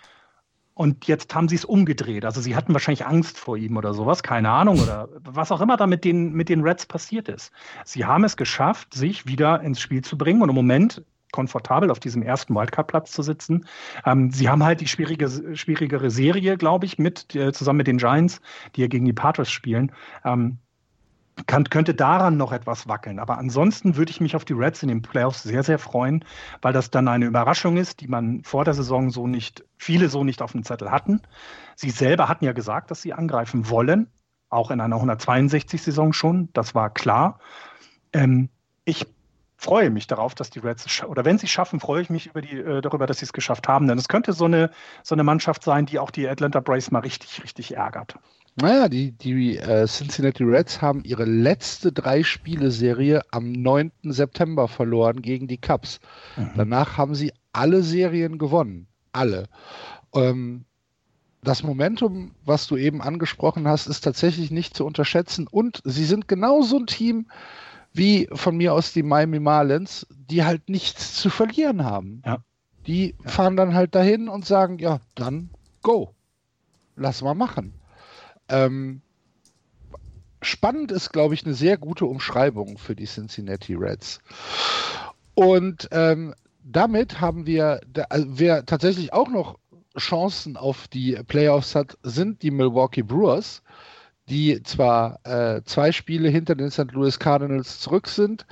Und 0.76 1.06
jetzt 1.06 1.34
haben 1.34 1.48
sie 1.48 1.54
es 1.54 1.64
umgedreht. 1.64 2.26
Also 2.26 2.42
sie 2.42 2.54
hatten 2.54 2.74
wahrscheinlich 2.74 3.06
Angst 3.06 3.38
vor 3.38 3.56
ihm 3.56 3.78
oder 3.78 3.94
sowas, 3.94 4.22
keine 4.22 4.50
Ahnung, 4.50 4.78
oder 4.78 5.08
was 5.24 5.50
auch 5.50 5.62
immer 5.62 5.78
da 5.78 5.86
mit 5.86 6.04
den, 6.04 6.34
mit 6.34 6.50
den 6.50 6.60
Reds 6.60 6.84
passiert 6.84 7.30
ist. 7.30 7.50
Sie 7.86 8.04
haben 8.04 8.24
es 8.24 8.36
geschafft, 8.36 8.92
sich 8.92 9.24
wieder 9.24 9.62
ins 9.62 9.80
Spiel 9.80 10.02
zu 10.02 10.18
bringen 10.18 10.42
und 10.42 10.50
im 10.50 10.54
Moment 10.54 11.02
komfortabel 11.32 11.90
auf 11.90 11.98
diesem 11.98 12.20
ersten 12.20 12.54
Wildcard-Platz 12.54 13.10
zu 13.10 13.22
sitzen. 13.22 13.64
Ähm, 14.04 14.30
sie 14.30 14.50
haben 14.50 14.62
halt 14.62 14.82
die 14.82 14.86
schwierige, 14.86 15.56
schwierigere 15.56 16.10
Serie, 16.10 16.58
glaube 16.58 16.84
ich, 16.84 16.98
mit 16.98 17.34
äh, 17.34 17.54
zusammen 17.54 17.78
mit 17.78 17.86
den 17.86 17.96
Giants, 17.96 18.42
die 18.74 18.82
ja 18.82 18.86
gegen 18.86 19.06
die 19.06 19.14
Patriots 19.14 19.50
spielen. 19.50 19.92
Ähm, 20.26 20.58
kann, 21.46 21.64
könnte 21.64 21.94
daran 21.94 22.36
noch 22.36 22.52
etwas 22.52 22.88
wackeln. 22.88 23.18
Aber 23.18 23.36
ansonsten 23.36 23.96
würde 23.96 24.10
ich 24.10 24.20
mich 24.20 24.34
auf 24.34 24.44
die 24.44 24.54
Reds 24.54 24.82
in 24.82 24.88
den 24.88 25.02
Playoffs 25.02 25.42
sehr, 25.42 25.62
sehr 25.62 25.78
freuen, 25.78 26.24
weil 26.62 26.72
das 26.72 26.90
dann 26.90 27.08
eine 27.08 27.26
Überraschung 27.26 27.76
ist, 27.76 28.00
die 28.00 28.08
man 28.08 28.42
vor 28.42 28.64
der 28.64 28.74
Saison 28.74 29.10
so 29.10 29.26
nicht, 29.26 29.64
viele 29.76 30.08
so 30.08 30.24
nicht 30.24 30.40
auf 30.40 30.52
dem 30.52 30.64
Zettel 30.64 30.90
hatten. 30.90 31.20
Sie 31.74 31.90
selber 31.90 32.28
hatten 32.28 32.44
ja 32.44 32.52
gesagt, 32.52 32.90
dass 32.90 33.02
sie 33.02 33.12
angreifen 33.12 33.68
wollen, 33.68 34.08
auch 34.48 34.70
in 34.70 34.80
einer 34.80 34.96
162-Saison 34.96 36.12
schon, 36.12 36.48
das 36.54 36.74
war 36.74 36.88
klar. 36.90 37.38
Ähm, 38.12 38.48
ich 38.84 39.06
freue 39.56 39.90
mich 39.90 40.06
darauf, 40.06 40.34
dass 40.34 40.50
die 40.50 40.58
Reds, 40.58 41.02
oder 41.04 41.24
wenn 41.24 41.38
sie 41.38 41.46
es 41.46 41.52
schaffen, 41.52 41.80
freue 41.80 42.02
ich 42.02 42.10
mich 42.10 42.26
über 42.26 42.42
die, 42.42 42.56
äh, 42.56 42.80
darüber, 42.80 43.06
dass 43.06 43.18
sie 43.18 43.24
es 43.24 43.32
geschafft 43.32 43.68
haben. 43.68 43.88
Denn 43.88 43.98
es 43.98 44.08
könnte 44.08 44.32
so 44.32 44.44
eine, 44.44 44.70
so 45.02 45.14
eine 45.14 45.24
Mannschaft 45.24 45.64
sein, 45.64 45.86
die 45.86 45.98
auch 45.98 46.10
die 46.10 46.28
Atlanta 46.28 46.60
Braves 46.60 46.90
mal 46.90 47.00
richtig, 47.00 47.42
richtig 47.42 47.74
ärgert. 47.76 48.16
Naja, 48.58 48.88
die, 48.88 49.12
die 49.12 49.58
äh, 49.58 49.86
Cincinnati 49.86 50.42
Reds 50.42 50.80
haben 50.80 51.04
ihre 51.04 51.24
letzte 51.24 51.92
Drei-Spiele-Serie 51.92 53.22
am 53.30 53.52
9. 53.52 53.92
September 54.04 54.66
verloren 54.66 55.20
gegen 55.20 55.46
die 55.46 55.58
Cubs. 55.58 56.00
Mhm. 56.36 56.50
Danach 56.56 56.96
haben 56.96 57.14
sie 57.14 57.32
alle 57.52 57.82
Serien 57.82 58.38
gewonnen. 58.38 58.86
Alle. 59.12 59.48
Ähm, 60.14 60.64
das 61.42 61.62
Momentum, 61.62 62.34
was 62.44 62.66
du 62.66 62.76
eben 62.76 63.02
angesprochen 63.02 63.68
hast, 63.68 63.86
ist 63.86 64.00
tatsächlich 64.00 64.50
nicht 64.50 64.74
zu 64.74 64.86
unterschätzen. 64.86 65.46
Und 65.46 65.80
sie 65.84 66.04
sind 66.04 66.26
genauso 66.26 66.78
ein 66.78 66.86
Team 66.86 67.28
wie 67.96 68.28
von 68.32 68.56
mir 68.56 68.74
aus 68.74 68.92
die 68.92 69.02
Miami 69.02 69.40
Marlins, 69.40 70.06
die 70.10 70.44
halt 70.44 70.68
nichts 70.68 71.14
zu 71.16 71.30
verlieren 71.30 71.84
haben. 71.84 72.22
Ja. 72.24 72.38
Die 72.86 73.14
ja. 73.22 73.30
fahren 73.30 73.56
dann 73.56 73.74
halt 73.74 73.94
dahin 73.94 74.28
und 74.28 74.44
sagen, 74.46 74.78
ja, 74.78 75.00
dann 75.14 75.50
go. 75.82 76.14
Lass 76.96 77.22
mal 77.22 77.34
machen. 77.34 77.74
Ähm, 78.48 79.02
spannend 80.40 80.92
ist, 80.92 81.12
glaube 81.12 81.34
ich, 81.34 81.44
eine 81.44 81.54
sehr 81.54 81.76
gute 81.78 82.06
Umschreibung 82.06 82.78
für 82.78 82.94
die 82.94 83.06
Cincinnati 83.06 83.74
Reds. 83.74 84.20
Und 85.34 85.88
ähm, 85.90 86.34
damit 86.62 87.20
haben 87.20 87.46
wir, 87.46 87.80
also 88.08 88.26
wer 88.30 88.64
tatsächlich 88.64 89.12
auch 89.12 89.28
noch 89.28 89.58
Chancen 89.98 90.56
auf 90.56 90.88
die 90.88 91.18
Playoffs 91.26 91.74
hat, 91.74 91.96
sind 92.02 92.42
die 92.42 92.50
Milwaukee 92.50 93.02
Brewers, 93.02 93.62
die 94.28 94.62
zwar 94.62 95.20
äh, 95.24 95.62
zwei 95.64 95.92
Spiele 95.92 96.28
hinter 96.28 96.54
den 96.54 96.70
St. 96.70 96.92
Louis 96.92 97.18
Cardinals 97.18 97.80
zurück 97.80 98.08
sind, 98.08 98.46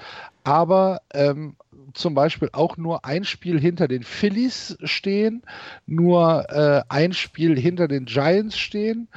aber 0.45 1.01
ähm, 1.13 1.57
zum 1.95 2.15
Beispiel 2.15 2.49
auch 2.53 2.77
nur 2.77 3.05
ein 3.05 3.25
Spiel 3.25 3.61
hinter 3.61 3.89
den 3.89 4.03
Phillies 4.03 4.77
stehen, 4.83 5.43
nur 5.87 6.51
äh, 6.51 6.83
ein 6.89 7.13
Spiel 7.13 7.59
hinter 7.59 7.89
den 7.89 8.05
Giants 8.05 8.59
stehen. 8.59 9.09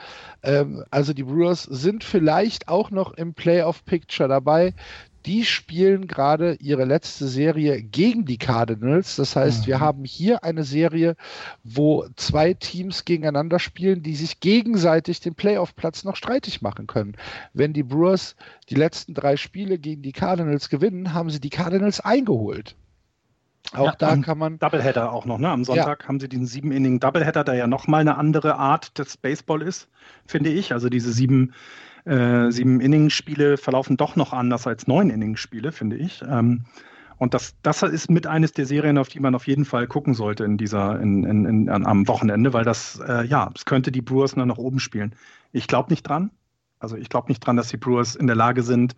Ähm, 0.43 0.83
also 0.91 1.13
die 1.13 1.23
Brewers 1.23 1.63
sind 1.63 2.03
vielleicht 2.03 2.67
auch 2.67 2.91
noch 2.91 3.13
im 3.13 3.33
Playoff-Picture 3.33 4.29
dabei 4.29 4.73
die 5.25 5.45
spielen 5.45 6.07
gerade 6.07 6.55
ihre 6.61 6.85
letzte 6.85 7.27
Serie 7.27 7.81
gegen 7.81 8.25
die 8.25 8.37
Cardinals. 8.37 9.15
Das 9.15 9.35
heißt, 9.35 9.61
mhm. 9.61 9.67
wir 9.67 9.79
haben 9.79 10.05
hier 10.05 10.43
eine 10.43 10.63
Serie, 10.63 11.15
wo 11.63 12.05
zwei 12.15 12.53
Teams 12.53 13.05
gegeneinander 13.05 13.59
spielen, 13.59 14.03
die 14.03 14.15
sich 14.15 14.39
gegenseitig 14.39 15.19
den 15.19 15.35
Playoff-Platz 15.35 16.03
noch 16.03 16.15
streitig 16.15 16.61
machen 16.61 16.87
können. 16.87 17.15
Wenn 17.53 17.73
die 17.73 17.83
Brewers 17.83 18.35
die 18.69 18.75
letzten 18.75 19.13
drei 19.13 19.37
Spiele 19.37 19.77
gegen 19.77 20.01
die 20.01 20.13
Cardinals 20.13 20.69
gewinnen, 20.69 21.13
haben 21.13 21.29
sie 21.29 21.41
die 21.41 21.49
Cardinals 21.49 21.99
eingeholt. 21.99 22.75
Auch 23.73 23.85
ja, 23.85 23.95
da 23.97 24.15
kann 24.17 24.37
man. 24.37 24.59
Doubleheader 24.59 25.11
auch 25.11 25.25
noch, 25.25 25.39
ne? 25.39 25.49
Am 25.49 25.65
Sonntag 25.65 26.03
ja. 26.03 26.07
haben 26.07 26.19
sie 26.19 26.29
diesen 26.29 26.45
sieben 26.45 26.71
Inning 26.71 26.99
Doubleheader, 26.99 27.43
der 27.43 27.55
ja 27.55 27.67
nochmal 27.67 28.01
eine 28.01 28.17
andere 28.17 28.55
Art 28.55 28.97
des 28.97 29.17
Baseball 29.17 29.61
ist, 29.61 29.89
finde 30.25 30.49
ich. 30.49 30.71
Also 30.71 30.89
diese 30.89 31.11
sieben 31.11 31.53
äh, 32.07 32.51
sieben 32.51 32.79
Innings-Spiele 32.79 33.57
verlaufen 33.57 33.97
doch 33.97 34.15
noch 34.15 34.33
anders 34.33 34.65
als 34.67 34.87
neun 34.87 35.09
Innings-Spiele, 35.09 35.71
finde 35.71 35.97
ich. 35.97 36.23
Ähm, 36.27 36.65
und 37.17 37.33
das, 37.33 37.55
das 37.63 37.81
ist 37.83 38.11
mit 38.11 38.27
eines 38.27 38.51
der 38.51 38.65
Serien, 38.65 38.97
auf 38.97 39.09
die 39.09 39.19
man 39.19 39.33
auf 39.35 39.47
jeden 39.47 39.65
Fall 39.65 39.87
gucken 39.87 40.13
sollte 40.13 40.43
in 40.43 40.57
dieser, 40.57 40.99
in, 40.99 41.23
in, 41.23 41.45
in, 41.45 41.69
am 41.69 42.07
Wochenende, 42.07 42.53
weil 42.53 42.63
das, 42.63 42.99
äh, 42.99 43.25
ja, 43.25 43.49
es 43.55 43.65
könnte 43.65 43.91
die 43.91 44.01
Brewers 44.01 44.35
nur 44.35 44.45
nach 44.45 44.57
oben 44.57 44.79
spielen. 44.79 45.15
Ich 45.51 45.67
glaube 45.67 45.89
nicht 45.89 46.03
dran. 46.03 46.31
Also 46.79 46.95
ich 46.95 47.09
glaube 47.09 47.29
nicht 47.29 47.39
dran, 47.39 47.57
dass 47.57 47.69
die 47.69 47.77
Brewers 47.77 48.15
in 48.15 48.27
der 48.27 48.35
Lage 48.35 48.61
sind, 48.61 48.95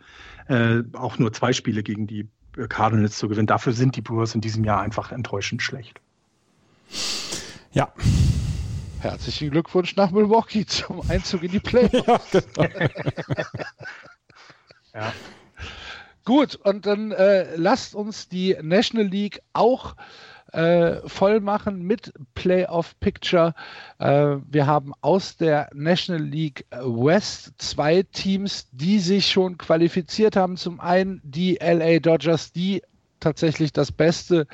äh, 0.47 0.83
auch 0.93 1.17
nur 1.17 1.31
zwei 1.31 1.53
Spiele 1.53 1.81
gegen 1.81 2.07
die 2.07 2.27
Cardinals 2.67 3.17
zu 3.17 3.29
gewinnen. 3.29 3.47
Dafür 3.47 3.71
sind 3.71 3.95
die 3.95 4.01
Brewers 4.01 4.35
in 4.35 4.41
diesem 4.41 4.65
Jahr 4.65 4.81
einfach 4.81 5.13
enttäuschend 5.13 5.61
schlecht. 5.61 6.01
Ja, 7.71 7.93
Herzlichen 9.01 9.51
Glückwunsch 9.51 9.95
nach 9.95 10.11
Milwaukee 10.11 10.65
zum 10.65 11.01
Einzug 11.09 11.43
in 11.43 11.51
die 11.51 11.59
Playoffs. 11.59 12.33
Ja, 12.57 12.67
genau. 12.67 13.05
ja. 14.93 15.13
Gut, 16.25 16.55
und 16.55 16.85
dann 16.85 17.11
äh, 17.11 17.55
lasst 17.55 17.95
uns 17.95 18.27
die 18.27 18.57
National 18.61 19.07
League 19.07 19.41
auch 19.53 19.95
äh, 20.51 20.97
voll 21.07 21.39
machen 21.39 21.81
mit 21.81 22.11
Playoff 22.33 22.99
Picture. 22.99 23.53
Äh, 23.99 24.37
wir 24.45 24.67
haben 24.67 24.91
aus 24.99 25.37
der 25.37 25.69
National 25.73 26.23
League 26.23 26.65
West 26.71 27.53
zwei 27.57 28.03
Teams, 28.03 28.67
die 28.71 28.99
sich 28.99 29.31
schon 29.31 29.57
qualifiziert 29.57 30.35
haben. 30.35 30.57
Zum 30.57 30.81
einen 30.81 31.21
die 31.23 31.57
LA 31.61 31.99
Dodgers, 31.99 32.51
die 32.51 32.81
tatsächlich 33.19 33.73
das 33.73 33.91
beste 33.91 34.47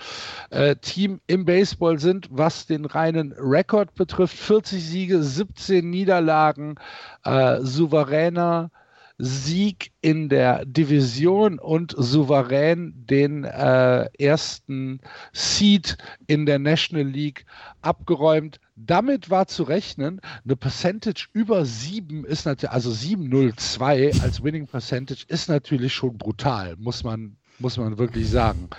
äh, 0.50 0.76
Team 0.76 1.20
im 1.28 1.46
Baseball 1.46 2.00
sind, 2.00 2.28
was 2.32 2.66
den 2.66 2.86
reinen 2.86 3.34
Rekord 3.38 3.96
betrifft. 3.96 4.38
40 4.38 4.84
Siege, 4.84 5.24
17 5.24 5.90
Niederlagen, 5.90 6.76
äh, 7.24 7.60
souveräner 7.62 8.72
Sieg 9.18 9.92
in 10.02 10.28
der 10.28 10.66
Division 10.66 11.58
und 11.58 11.96
souverän 11.98 12.94
den 13.10 13.46
äh, 13.46 14.10
ersten 14.20 15.00
Seed 15.32 15.98
in 16.28 16.46
der 16.46 16.60
National 16.60 17.06
League 17.06 17.46
abgeräumt. 17.82 18.60
Damit 18.76 19.30
war 19.30 19.48
zu 19.48 19.64
rechnen, 19.64 20.20
eine 20.44 20.58
Percentage 20.58 21.28
über 21.32 21.64
7 21.64 22.26
ist 22.26 22.46
natürlich, 22.46 22.74
also 22.74 22.92
702 22.92 24.12
als 24.22 24.44
Winning 24.44 24.68
Percentage 24.68 25.24
ist 25.30 25.48
natürlich 25.48 25.94
schon 25.94 26.18
brutal, 26.18 26.76
muss 26.78 27.06
man 27.06 27.38
muss 27.60 27.78
man 27.78 27.98
wirklich 27.98 28.30
sagen. 28.30 28.70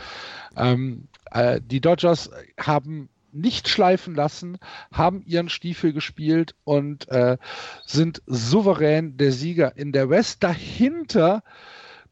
Ähm, 0.56 1.08
äh, 1.30 1.60
die 1.64 1.80
Dodgers 1.80 2.30
haben 2.58 3.08
nicht 3.32 3.68
schleifen 3.68 4.14
lassen, 4.14 4.58
haben 4.92 5.22
ihren 5.26 5.48
Stiefel 5.48 5.92
gespielt 5.92 6.54
und 6.64 7.08
äh, 7.08 7.36
sind 7.84 8.22
souverän 8.26 9.16
der 9.16 9.32
Sieger 9.32 9.76
in 9.76 9.92
der 9.92 10.08
West. 10.08 10.42
Dahinter 10.42 11.42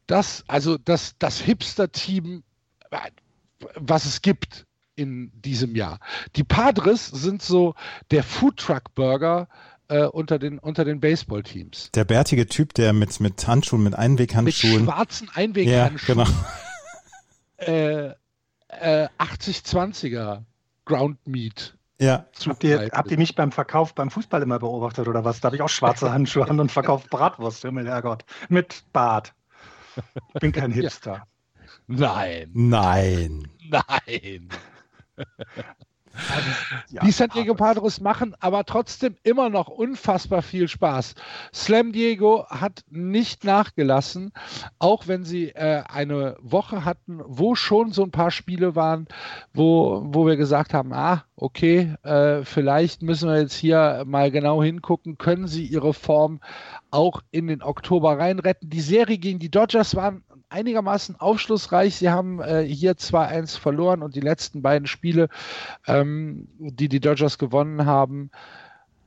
das, 0.07 0.43
also 0.47 0.77
das, 0.77 1.15
das 1.17 1.39
Hipster-Team, 1.39 2.43
was 3.75 4.05
es 4.05 4.21
gibt 4.21 4.65
in 4.95 5.31
diesem 5.33 5.75
Jahr. 5.75 5.99
Die 6.35 6.43
Padres 6.43 7.07
sind 7.07 7.41
so 7.41 7.75
der 8.11 8.23
Foodtruck-Burger 8.23 9.47
äh, 9.87 10.05
unter 10.05 10.39
den, 10.39 10.59
unter 10.59 10.85
den 10.85 10.99
Baseballteams. 10.99 11.91
Der 11.91 12.05
bärtige 12.05 12.47
Typ, 12.47 12.73
der 12.73 12.93
mit, 12.93 13.19
mit 13.19 13.47
Handschuhen, 13.47 13.83
mit 13.83 13.95
Einweghandschuhen. 13.95 14.85
Mit 14.85 14.93
schwarzen 14.93 15.29
Einweghandschuhen. 15.33 16.19
Ja, 16.19 16.25
genau. 16.25 16.37
Äh, 17.57 18.09
äh, 18.67 19.07
80-20er 19.17 20.43
Ground 20.83 21.25
Meat. 21.25 21.75
Ja. 21.99 22.25
Habt 22.45 22.63
ihr, 22.65 22.89
habt 22.91 23.11
ihr 23.11 23.17
mich 23.17 23.35
beim 23.35 23.53
Verkauf 23.53 23.95
beim 23.95 24.11
Fußball 24.11 24.41
immer 24.41 24.59
beobachtet 24.59 25.07
oder 25.07 25.23
was? 25.23 25.39
Da 25.39 25.47
habe 25.47 25.55
ich 25.55 25.61
auch 25.61 25.69
schwarze 25.69 26.11
Handschuhe 26.13 26.49
an 26.49 26.59
und 26.59 26.71
verkauft 26.71 27.09
Bratwurst, 27.09 27.61
Himmel, 27.61 27.87
Herrgott. 27.87 28.25
Mit 28.49 28.83
Bart. 28.91 29.33
Ich 30.33 30.41
bin 30.41 30.51
kein 30.51 30.71
Hipster. 30.73 31.13
Ja. 31.13 31.27
Nein. 31.87 32.51
Nein. 32.53 33.47
Nein. 33.69 34.49
Ja, 36.89 37.01
die 37.03 37.11
San 37.11 37.29
Diego 37.29 37.55
Padres 37.55 37.99
machen 37.99 38.35
aber 38.39 38.65
trotzdem 38.65 39.15
immer 39.23 39.49
noch 39.49 39.67
unfassbar 39.67 40.41
viel 40.41 40.67
Spaß. 40.67 41.15
Slam 41.53 41.91
Diego 41.91 42.45
hat 42.49 42.83
nicht 42.89 43.43
nachgelassen, 43.43 44.31
auch 44.79 45.07
wenn 45.07 45.23
sie 45.23 45.49
äh, 45.49 45.83
eine 45.87 46.37
Woche 46.41 46.85
hatten, 46.85 47.21
wo 47.25 47.55
schon 47.55 47.91
so 47.91 48.03
ein 48.03 48.11
paar 48.11 48.31
Spiele 48.31 48.75
waren, 48.75 49.07
wo, 49.53 50.01
wo 50.05 50.25
wir 50.25 50.37
gesagt 50.37 50.73
haben, 50.73 50.93
ah, 50.93 51.23
okay, 51.35 51.95
äh, 52.03 52.43
vielleicht 52.43 53.01
müssen 53.01 53.29
wir 53.29 53.39
jetzt 53.39 53.55
hier 53.55 54.03
mal 54.05 54.31
genau 54.31 54.63
hingucken, 54.63 55.17
können 55.17 55.47
sie 55.47 55.65
ihre 55.65 55.93
Form 55.93 56.39
auch 56.91 57.21
in 57.31 57.47
den 57.47 57.61
Oktober 57.61 58.17
reinretten. 58.17 58.69
Die 58.69 58.81
Serie 58.81 59.17
gegen 59.17 59.39
die 59.39 59.51
Dodgers 59.51 59.95
waren 59.95 60.23
einigermaßen 60.55 61.19
aufschlussreich. 61.19 61.95
Sie 61.95 62.09
haben 62.09 62.41
äh, 62.41 62.63
hier 62.63 62.93
2-1 62.93 63.59
verloren 63.59 64.01
und 64.01 64.15
die 64.15 64.21
letzten 64.21 64.61
beiden 64.61 64.87
Spiele, 64.87 65.27
ähm, 65.85 66.47
die 66.57 66.87
die 66.87 67.01
Dodgers 67.01 67.37
gewonnen 67.37 67.85
haben, 67.85 68.31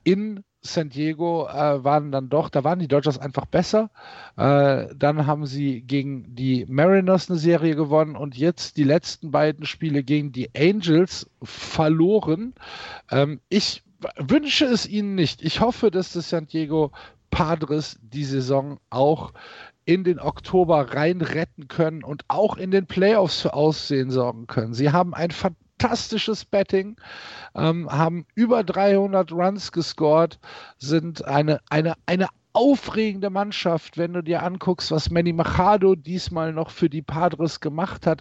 in 0.05 0.45
San 0.61 0.91
Diego 0.91 1.49
äh, 1.49 1.83
waren 1.85 2.13
dann 2.13 2.29
doch, 2.29 2.51
da 2.51 2.65
waren 2.65 2.81
die 2.81 2.89
Dodgers 2.89 3.19
einfach 3.19 3.47
besser. 3.47 3.91
Äh, 4.37 4.87
dann 4.95 5.27
haben 5.27 5.47
sie 5.47 5.81
gegen 5.83 6.35
die 6.35 6.67
Mariners 6.69 7.31
eine 7.31 7.39
Serie 7.39 7.77
gewonnen 7.77 8.17
und 8.17 8.37
jetzt 8.37 8.77
die 8.77 8.85
letzten 8.85 9.31
beiden 9.31 9.65
Spiele 9.65 10.03
gegen 10.03 10.33
die 10.33 10.51
Angels 10.55 11.31
verloren. 11.43 12.55
Ähm, 13.11 13.41
ich 13.49 13.83
wünsche 14.17 14.67
es 14.67 14.87
ihnen 14.87 15.15
nicht. 15.15 15.43
Ich 15.43 15.61
hoffe, 15.61 15.91
dass 15.91 16.13
das 16.13 16.29
San 16.29 16.47
Diego 16.47 16.93
Padres 17.31 17.99
die 18.03 18.25
Saison 18.25 18.79
auch 18.91 19.33
in 19.89 20.05
den 20.05 20.21
Oktober 20.21 20.93
rein 20.93 21.23
retten 21.23 21.67
können 21.67 22.05
und 22.05 22.23
auch 22.29 22.59
in 22.59 22.71
den 22.71 22.85
Playoffs 22.85 23.41
für 23.41 23.55
Aussehen 23.55 24.11
sorgen 24.11 24.47
können. 24.47 24.75
Sie 24.75 24.93
haben 24.93 25.15
ein 25.15 25.31
fantastisches 25.31 26.45
Betting, 26.45 26.97
ähm, 27.55 27.91
haben 27.91 28.27
über 28.35 28.65
300 28.65 29.33
Runs 29.33 29.73
gescored, 29.73 30.39
sind 30.77 31.25
eine, 31.25 31.61
eine, 31.71 31.95
eine 32.05 32.29
aufregende 32.53 33.31
Mannschaft, 33.31 33.97
wenn 33.97 34.13
du 34.13 34.23
dir 34.23 34.43
anguckst, 34.43 34.91
was 34.91 35.09
Manny 35.09 35.33
Machado 35.33 35.95
diesmal 35.95 36.53
noch 36.53 36.69
für 36.69 36.91
die 36.91 37.01
Padres 37.01 37.61
gemacht 37.61 38.07
hat, 38.07 38.21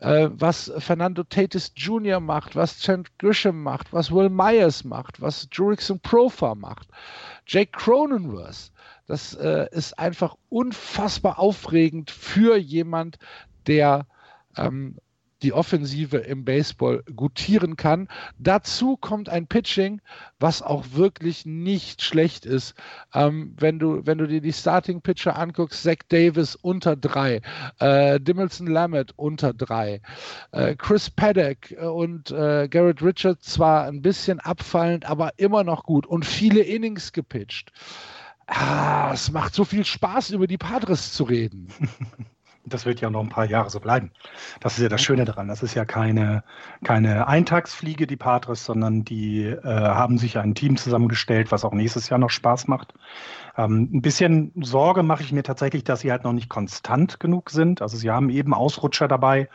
äh, 0.00 0.28
was 0.32 0.70
Fernando 0.76 1.22
Tatis 1.22 1.72
Jr. 1.76 2.20
macht, 2.20 2.56
was 2.56 2.78
Trent 2.78 3.18
Grisham 3.18 3.62
macht, 3.62 3.90
was 3.94 4.12
Will 4.12 4.28
Myers 4.28 4.84
macht, 4.84 5.22
was 5.22 5.48
Jurickson 5.50 5.98
Profa 5.98 6.54
macht, 6.54 6.88
Jake 7.46 7.70
Cronenworth. 7.72 8.70
Das 9.06 9.34
äh, 9.34 9.68
ist 9.70 9.98
einfach 9.98 10.36
unfassbar 10.48 11.38
aufregend 11.38 12.10
für 12.10 12.56
jemand, 12.56 13.18
der 13.66 14.06
ähm, 14.56 14.96
die 15.42 15.52
Offensive 15.52 16.16
im 16.16 16.44
Baseball 16.44 17.02
gutieren 17.14 17.76
kann. 17.76 18.08
Dazu 18.38 18.96
kommt 18.96 19.28
ein 19.28 19.46
Pitching, 19.46 20.00
was 20.40 20.62
auch 20.62 20.84
wirklich 20.92 21.44
nicht 21.44 22.02
schlecht 22.02 22.46
ist. 22.46 22.74
Ähm, 23.14 23.54
wenn, 23.58 23.78
du, 23.78 24.06
wenn 24.06 24.18
du 24.18 24.26
dir 24.26 24.40
die 24.40 24.52
Starting 24.52 25.02
Pitcher 25.02 25.38
anguckst, 25.38 25.82
Zach 25.82 25.98
Davis 26.08 26.56
unter 26.56 26.96
drei, 26.96 27.42
äh, 27.80 28.18
Dimmelson 28.18 28.66
Lamet 28.66 29.12
unter 29.16 29.52
drei, 29.52 30.00
äh, 30.52 30.74
Chris 30.74 31.10
Paddock 31.10 31.70
und 31.80 32.30
äh, 32.30 32.68
Garrett 32.68 33.02
Richards 33.02 33.52
zwar 33.52 33.84
ein 33.84 34.00
bisschen 34.00 34.40
abfallend, 34.40 35.04
aber 35.04 35.32
immer 35.36 35.64
noch 35.64 35.84
gut 35.84 36.06
und 36.06 36.24
viele 36.24 36.60
Innings 36.62 37.12
gepitcht. 37.12 37.72
Ah, 38.46 39.10
es 39.12 39.32
macht 39.32 39.54
so 39.54 39.64
viel 39.64 39.84
Spaß, 39.84 40.30
über 40.30 40.46
die 40.46 40.58
Padres 40.58 41.12
zu 41.12 41.24
reden. 41.24 41.68
das 42.66 42.84
wird 42.84 43.00
ja 43.00 43.10
noch 43.10 43.22
ein 43.22 43.28
paar 43.28 43.46
Jahre 43.46 43.70
so 43.70 43.80
bleiben. 43.80 44.10
Das 44.60 44.76
ist 44.76 44.82
ja 44.82 44.88
das 44.88 45.02
Schöne 45.02 45.24
daran. 45.24 45.48
Das 45.48 45.62
ist 45.62 45.74
ja 45.74 45.84
keine, 45.84 46.44
keine 46.84 47.26
Eintagsfliege, 47.26 48.06
die 48.06 48.16
Patres, 48.16 48.64
sondern 48.64 49.04
die 49.04 49.44
äh, 49.44 49.62
haben 49.64 50.18
sich 50.18 50.38
ein 50.38 50.54
Team 50.54 50.76
zusammengestellt, 50.76 51.52
was 51.52 51.64
auch 51.64 51.72
nächstes 51.72 52.08
Jahr 52.08 52.18
noch 52.18 52.30
Spaß 52.30 52.68
macht. 52.68 52.94
Ähm, 53.56 53.88
ein 53.92 54.02
bisschen 54.02 54.52
Sorge 54.60 55.02
mache 55.02 55.22
ich 55.22 55.32
mir 55.32 55.42
tatsächlich, 55.42 55.84
dass 55.84 56.00
sie 56.00 56.10
halt 56.10 56.24
noch 56.24 56.32
nicht 56.32 56.48
konstant 56.48 57.20
genug 57.20 57.50
sind. 57.50 57.82
Also 57.82 57.96
sie 57.96 58.10
haben 58.10 58.30
eben 58.30 58.52
Ausrutscher 58.52 59.08
dabei, 59.08 59.48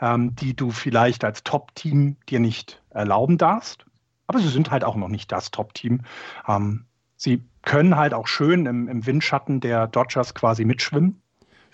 ähm, 0.00 0.34
die 0.36 0.56
du 0.56 0.70
vielleicht 0.70 1.24
als 1.24 1.44
Top-Team 1.44 2.16
dir 2.28 2.40
nicht 2.40 2.82
erlauben 2.90 3.38
darfst. 3.38 3.84
Aber 4.26 4.38
sie 4.38 4.48
sind 4.48 4.70
halt 4.70 4.84
auch 4.84 4.96
noch 4.96 5.08
nicht 5.08 5.30
das 5.32 5.50
Top-Team. 5.50 6.02
Ähm, 6.48 6.86
sie 7.24 7.42
können 7.62 7.96
halt 7.96 8.14
auch 8.14 8.28
schön 8.28 8.66
im, 8.66 8.88
im 8.88 9.06
Windschatten 9.06 9.60
der 9.60 9.88
Dodgers 9.88 10.34
quasi 10.34 10.64
mitschwimmen 10.64 11.20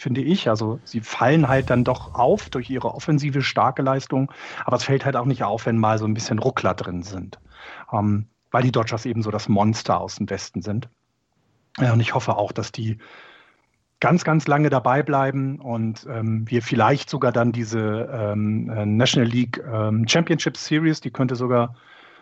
finde 0.01 0.22
ich. 0.22 0.48
Also 0.48 0.80
sie 0.84 1.01
fallen 1.01 1.46
halt 1.46 1.68
dann 1.68 1.84
doch 1.84 2.14
auf 2.14 2.48
durch 2.48 2.70
ihre 2.70 2.94
offensive 2.94 3.42
starke 3.42 3.82
Leistung, 3.82 4.32
aber 4.64 4.76
es 4.76 4.84
fällt 4.84 5.05
halt 5.05 5.14
auch 5.14 5.26
nicht 5.26 5.44
auf, 5.44 5.66
wenn 5.66 5.76
mal 5.76 5.98
so 5.98 6.07
ein 6.07 6.14
bisschen 6.14 6.38
Ruckler 6.38 6.74
drin 6.74 7.03
sind, 7.03 7.38
ähm, 7.92 8.26
weil 8.51 8.62
die 8.62 8.72
Dodgers 8.72 9.05
eben 9.05 9.22
so 9.22 9.30
das 9.30 9.48
Monster 9.48 10.01
aus 10.01 10.16
dem 10.16 10.30
Westen 10.30 10.62
sind. 10.62 10.88
Ja, 11.78 11.92
und 11.92 12.01
ich 12.01 12.14
hoffe 12.14 12.36
auch, 12.36 12.51
dass 12.51 12.72
die 12.72 12.98
ganz, 14.01 14.24
ganz 14.24 14.46
lange 14.48 14.70
dabei 14.70 15.03
bleiben 15.03 15.61
und 15.61 16.07
ähm, 16.11 16.48
wir 16.48 16.62
vielleicht 16.62 17.11
sogar 17.11 17.30
dann 17.30 17.53
diese 17.53 18.09
ähm, 18.11 18.70
äh, 18.70 18.86
National 18.86 19.28
League 19.28 19.62
ähm, 19.70 20.09
Championship 20.09 20.57
Series, 20.57 21.03
die 21.03 21.11
könnte 21.11 21.36
sogar 21.36 21.76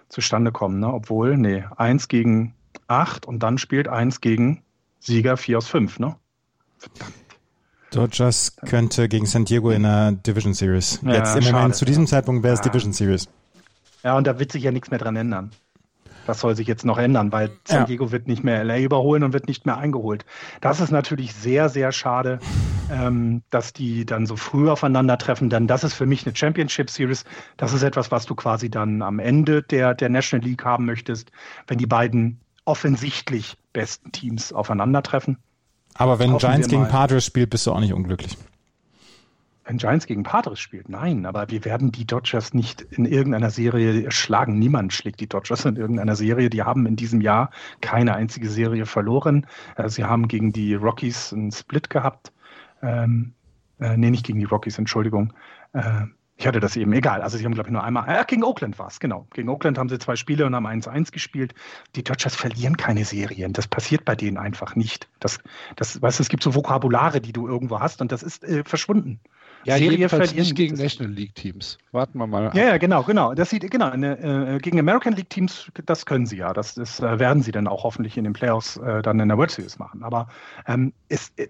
zustande 0.08 0.50
kommen, 0.50 0.80
ne? 0.80 0.92
obwohl, 0.92 1.36
nee, 1.36 1.64
eins 1.76 2.08
gegen 2.08 2.54
acht 2.88 3.26
und 3.26 3.42
dann 3.42 3.58
spielt 3.58 3.88
eins 3.88 4.20
gegen 4.20 4.62
Sieger 4.98 5.36
vier 5.36 5.58
aus 5.58 5.68
fünf, 5.68 5.98
ne? 5.98 6.16
Verdammt. 6.78 7.14
Dodgers 7.90 8.56
könnte 8.66 9.08
gegen 9.08 9.26
San 9.26 9.44
Diego 9.44 9.70
in 9.70 9.84
einer 9.86 10.12
Division 10.12 10.52
Series. 10.52 11.00
Ja, 11.02 11.14
Jetzt 11.14 11.36
im 11.36 11.42
schade. 11.42 11.56
Moment 11.56 11.74
zu 11.74 11.84
diesem 11.84 12.06
Zeitpunkt 12.06 12.42
wäre 12.42 12.54
es 12.54 12.60
ja. 12.60 12.64
Division 12.64 12.92
Series. 12.92 13.28
Ja, 14.04 14.16
und 14.16 14.26
da 14.26 14.38
wird 14.38 14.52
sich 14.52 14.62
ja 14.62 14.72
nichts 14.72 14.90
mehr 14.90 14.98
dran 14.98 15.16
ändern. 15.16 15.50
Das 16.26 16.40
soll 16.40 16.54
sich 16.54 16.68
jetzt 16.68 16.84
noch 16.84 16.98
ändern, 16.98 17.32
weil 17.32 17.50
San 17.64 17.86
Diego 17.86 18.12
wird 18.12 18.28
nicht 18.28 18.44
mehr 18.44 18.62
LA 18.62 18.80
überholen 18.80 19.22
und 19.24 19.32
wird 19.32 19.48
nicht 19.48 19.64
mehr 19.64 19.78
eingeholt. 19.78 20.26
Das 20.60 20.78
ist 20.78 20.90
natürlich 20.90 21.32
sehr, 21.32 21.70
sehr 21.70 21.90
schade, 21.90 22.38
ähm, 22.90 23.42
dass 23.48 23.72
die 23.72 24.04
dann 24.04 24.26
so 24.26 24.36
früh 24.36 24.68
aufeinandertreffen. 24.68 25.48
Denn 25.48 25.66
das 25.66 25.84
ist 25.84 25.94
für 25.94 26.04
mich 26.04 26.26
eine 26.26 26.36
Championship 26.36 26.90
Series. 26.90 27.24
Das 27.56 27.72
ist 27.72 27.82
etwas, 27.82 28.10
was 28.10 28.26
du 28.26 28.34
quasi 28.34 28.70
dann 28.70 29.00
am 29.00 29.20
Ende 29.20 29.62
der, 29.62 29.94
der 29.94 30.10
National 30.10 30.46
League 30.46 30.66
haben 30.66 30.84
möchtest, 30.84 31.32
wenn 31.66 31.78
die 31.78 31.86
beiden 31.86 32.40
offensichtlich 32.68 33.56
besten 33.72 34.12
Teams 34.12 34.52
aufeinandertreffen. 34.52 35.38
Aber 35.94 36.18
wenn 36.18 36.36
Giants 36.36 36.68
gegen 36.68 36.86
Padres 36.86 37.24
spielt, 37.24 37.50
bist 37.50 37.66
du 37.66 37.72
auch 37.72 37.80
nicht 37.80 37.94
unglücklich. 37.94 38.36
Wenn 39.64 39.78
Giants 39.78 40.06
gegen 40.06 40.22
Padres 40.22 40.60
spielt, 40.60 40.88
nein, 40.88 41.26
aber 41.26 41.50
wir 41.50 41.64
werden 41.64 41.92
die 41.92 42.06
Dodgers 42.06 42.54
nicht 42.54 42.82
in 42.82 43.06
irgendeiner 43.06 43.50
Serie 43.50 44.10
schlagen. 44.10 44.58
Niemand 44.58 44.92
schlägt 44.92 45.20
die 45.20 45.28
Dodgers 45.28 45.64
in 45.64 45.76
irgendeiner 45.76 46.14
Serie. 46.14 46.50
Die 46.50 46.62
haben 46.62 46.86
in 46.86 46.96
diesem 46.96 47.20
Jahr 47.22 47.50
keine 47.80 48.14
einzige 48.14 48.50
Serie 48.50 48.86
verloren. 48.86 49.46
Äh, 49.76 49.88
sie 49.88 50.04
haben 50.04 50.28
gegen 50.28 50.52
die 50.52 50.74
Rockies 50.74 51.32
einen 51.32 51.52
Split 51.52 51.90
gehabt. 51.90 52.32
Ähm, 52.82 53.32
äh, 53.80 53.96
nee, 53.96 54.10
nicht 54.10 54.26
gegen 54.26 54.38
die 54.38 54.44
Rockies, 54.44 54.78
Entschuldigung. 54.78 55.32
Äh, 55.72 56.04
ich 56.38 56.46
hatte 56.46 56.60
das 56.60 56.76
eben, 56.76 56.92
egal. 56.92 57.20
Also 57.20 57.36
sie 57.36 57.44
haben, 57.44 57.54
glaube 57.54 57.68
ich, 57.68 57.72
nur 57.72 57.82
einmal, 57.82 58.08
äh, 58.08 58.24
gegen 58.24 58.44
Oakland 58.44 58.78
war 58.78 58.86
es, 58.86 59.00
genau. 59.00 59.26
Gegen 59.34 59.48
Oakland 59.48 59.76
haben 59.76 59.88
sie 59.88 59.98
zwei 59.98 60.14
Spiele 60.14 60.46
und 60.46 60.54
haben 60.54 60.68
1-1 60.68 61.10
gespielt. 61.10 61.52
Die 61.96 62.04
Dodgers 62.04 62.36
verlieren 62.36 62.76
keine 62.76 63.04
Serien. 63.04 63.52
Das 63.52 63.66
passiert 63.66 64.04
bei 64.04 64.14
denen 64.14 64.38
einfach 64.38 64.76
nicht. 64.76 65.08
Das, 65.18 65.40
das, 65.74 66.00
weißt 66.00 66.20
du, 66.20 66.22
es 66.22 66.28
gibt 66.28 66.44
so 66.44 66.54
Vokabulare, 66.54 67.20
die 67.20 67.32
du 67.32 67.48
irgendwo 67.48 67.80
hast 67.80 68.00
und 68.00 68.12
das 68.12 68.22
ist 68.22 68.44
äh, 68.44 68.62
verschwunden. 68.62 69.18
Ja, 69.64 69.78
Serie 69.78 70.08
verlieren 70.08 70.36
nicht 70.36 70.54
gegen 70.54 70.76
National 70.76 71.12
League 71.12 71.34
Teams. 71.34 71.76
Warten 71.90 72.18
wir 72.18 72.28
mal. 72.28 72.52
Ja, 72.54 72.66
ja, 72.68 72.78
genau, 72.78 73.02
genau. 73.02 73.34
Das 73.34 73.50
sieht 73.50 73.68
genau 73.68 73.90
eine, 73.90 74.54
äh, 74.54 74.58
gegen 74.60 74.78
American 74.78 75.14
League 75.14 75.30
Teams, 75.30 75.72
das 75.86 76.06
können 76.06 76.26
sie 76.26 76.36
ja. 76.36 76.52
Das, 76.52 76.74
das 76.74 77.00
äh, 77.00 77.18
werden 77.18 77.42
sie 77.42 77.50
dann 77.50 77.66
auch 77.66 77.82
hoffentlich 77.82 78.16
in 78.16 78.22
den 78.22 78.32
Playoffs 78.32 78.76
äh, 78.76 79.02
dann 79.02 79.18
in 79.18 79.26
der 79.26 79.36
World 79.36 79.50
Series 79.50 79.80
machen. 79.80 80.04
Aber 80.04 80.28
ähm, 80.68 80.92
es, 81.08 81.32
äh, 81.36 81.48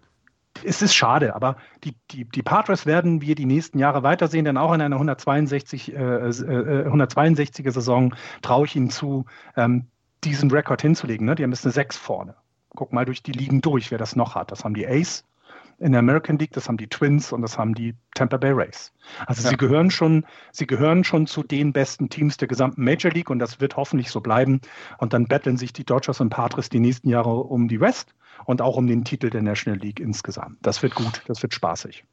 es 0.64 0.82
ist 0.82 0.94
schade, 0.94 1.34
aber 1.34 1.56
die, 1.84 1.94
die, 2.11 2.24
die 2.24 2.42
Padres 2.42 2.86
werden 2.86 3.20
wir 3.20 3.34
die 3.34 3.46
nächsten 3.46 3.78
Jahre 3.78 4.02
weitersehen, 4.02 4.44
denn 4.44 4.56
auch 4.56 4.72
in 4.72 4.80
einer 4.80 4.96
162, 4.96 5.94
äh, 5.94 5.98
äh, 5.98 6.88
162er 6.88 7.70
Saison 7.70 8.14
traue 8.42 8.66
ich 8.66 8.76
ihnen 8.76 8.90
zu, 8.90 9.26
ähm, 9.56 9.86
diesen 10.24 10.50
Rekord 10.50 10.82
hinzulegen. 10.82 11.26
Ne? 11.26 11.34
Die 11.34 11.42
haben 11.42 11.52
jetzt 11.52 11.64
eine 11.64 11.72
6 11.72 11.96
vorne. 11.96 12.34
Guck 12.70 12.92
mal 12.92 13.04
durch 13.04 13.22
die 13.22 13.32
Ligen 13.32 13.61
durch, 13.61 13.90
wer 13.90 13.98
das 13.98 14.16
noch 14.16 14.34
hat. 14.34 14.50
Das 14.50 14.64
haben 14.64 14.74
die 14.74 14.86
Ace 14.86 15.24
in 15.78 15.92
der 15.92 16.00
American 16.00 16.38
League, 16.38 16.52
das 16.52 16.68
haben 16.68 16.76
die 16.76 16.88
Twins 16.88 17.32
und 17.32 17.42
das 17.42 17.56
haben 17.56 17.74
die 17.74 17.94
Tampa 18.14 18.36
Bay 18.36 18.50
Rays. 18.50 18.92
Also 19.26 19.44
ja. 19.44 19.50
sie 19.50 19.56
gehören 19.56 19.90
schon, 19.90 20.26
sie 20.50 20.66
gehören 20.66 21.04
schon 21.04 21.26
zu 21.26 21.44
den 21.44 21.72
besten 21.72 22.09
Teams 22.09 22.36
der 22.36 22.48
gesamten 22.48 22.82
Major 22.82 23.12
League 23.12 23.30
und 23.30 23.38
das 23.38 23.61
wird 23.61 23.76
hoffentlich 23.76 24.11
so 24.11 24.20
bleiben. 24.20 24.61
Und 24.98 25.12
dann 25.12 25.26
betteln 25.26 25.56
sich 25.56 25.72
die 25.72 25.84
Dodgers 25.84 26.20
und 26.20 26.30
Padres 26.30 26.68
die 26.68 26.80
nächsten 26.80 27.09
Jahre 27.09 27.30
um 27.30 27.68
die 27.68 27.80
West 27.80 28.14
und 28.45 28.62
auch 28.62 28.76
um 28.76 28.86
den 28.86 29.05
Titel 29.05 29.30
der 29.30 29.43
National 29.43 29.78
League 29.78 30.01
insgesamt. 30.01 30.59
Das 30.62 30.82
wird 30.82 30.95
gut, 30.95 31.22
das 31.26 31.43
wird 31.43 31.55
spaßig. 31.55 32.05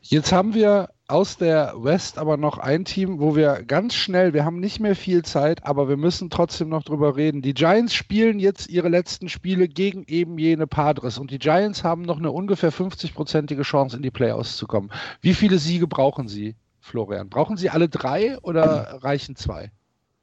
Jetzt 0.00 0.32
haben 0.32 0.54
wir 0.54 0.90
aus 1.06 1.36
der 1.36 1.74
West 1.76 2.18
aber 2.18 2.36
noch 2.36 2.58
ein 2.58 2.84
Team, 2.84 3.18
wo 3.18 3.34
wir 3.34 3.62
ganz 3.64 3.94
schnell, 3.94 4.32
wir 4.32 4.44
haben 4.44 4.60
nicht 4.60 4.78
mehr 4.78 4.94
viel 4.94 5.22
Zeit, 5.22 5.66
aber 5.66 5.88
wir 5.88 5.96
müssen 5.96 6.30
trotzdem 6.30 6.68
noch 6.68 6.82
drüber 6.82 7.16
reden. 7.16 7.42
Die 7.42 7.54
Giants 7.54 7.94
spielen 7.94 8.38
jetzt 8.38 8.68
ihre 8.68 8.88
letzten 8.88 9.28
Spiele 9.28 9.68
gegen 9.68 10.04
eben 10.04 10.38
jene 10.38 10.66
Padres 10.66 11.18
und 11.18 11.30
die 11.30 11.38
Giants 11.38 11.82
haben 11.82 12.02
noch 12.02 12.18
eine 12.18 12.30
ungefähr 12.30 12.72
50-prozentige 12.72 13.62
Chance 13.62 13.96
in 13.96 14.02
die 14.02 14.10
Playoffs 14.10 14.56
zu 14.56 14.66
kommen. 14.66 14.90
Wie 15.20 15.34
viele 15.34 15.58
Siege 15.58 15.86
brauchen 15.86 16.28
sie, 16.28 16.56
Florian? 16.80 17.28
Brauchen 17.28 17.56
sie 17.56 17.70
alle 17.70 17.88
drei 17.88 18.38
oder 18.38 18.98
reichen 19.02 19.34
zwei? 19.34 19.72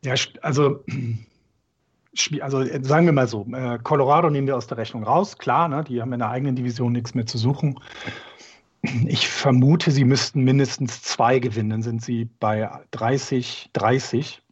Ja, 0.03 0.13
also 0.41 0.83
also 2.41 2.61
äh, 2.61 2.83
sagen 2.83 3.05
wir 3.05 3.13
mal 3.13 3.27
so, 3.27 3.45
äh, 3.51 3.79
Colorado 3.83 4.29
nehmen 4.29 4.47
wir 4.47 4.55
aus 4.55 4.67
der 4.67 4.77
Rechnung 4.77 5.03
raus, 5.03 5.37
klar, 5.37 5.67
ne, 5.67 5.83
die 5.83 6.01
haben 6.01 6.13
in 6.13 6.19
der 6.19 6.29
eigenen 6.29 6.55
Division 6.55 6.91
nichts 6.91 7.13
mehr 7.13 7.25
zu 7.25 7.37
suchen. 7.37 7.79
Ich 9.07 9.27
vermute, 9.27 9.89
sie 9.89 10.05
müssten 10.05 10.43
mindestens 10.43 11.01
zwei 11.01 11.39
gewinnen, 11.39 11.71
dann 11.71 11.81
sind 11.81 12.03
sie 12.03 12.25
bei 12.39 12.69
30, 12.91 13.71
30. 13.73 14.43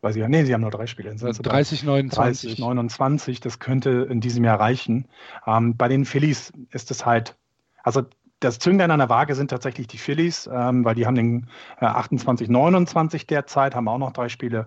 Weil 0.00 0.12
sie, 0.14 0.26
nee, 0.28 0.44
sie 0.44 0.54
haben 0.54 0.62
nur 0.62 0.70
drei 0.70 0.86
Spiele. 0.86 1.10
Sind 1.18 1.44
30, 1.44 1.82
29. 1.82 2.50
30, 2.52 2.58
29, 2.58 3.40
das 3.40 3.58
könnte 3.58 4.06
in 4.08 4.20
diesem 4.20 4.44
Jahr 4.44 4.58
reichen. 4.58 5.06
Ähm, 5.46 5.76
bei 5.76 5.88
den 5.88 6.04
Phillies 6.04 6.52
ist 6.70 6.90
es 6.90 7.04
halt, 7.04 7.36
also 7.82 8.04
das 8.38 8.58
Zünglein 8.58 8.90
an 8.90 8.98
der 8.98 9.10
Waage 9.10 9.34
sind 9.34 9.48
tatsächlich 9.48 9.86
die 9.86 9.98
Phillies, 9.98 10.48
ähm, 10.50 10.84
weil 10.84 10.94
die 10.94 11.06
haben 11.06 11.14
den 11.14 11.48
äh, 11.80 11.84
28, 11.84 12.48
29 12.48 13.26
derzeit, 13.26 13.74
haben 13.74 13.88
auch 13.88 13.98
noch 13.98 14.12
drei 14.12 14.30
Spiele. 14.30 14.66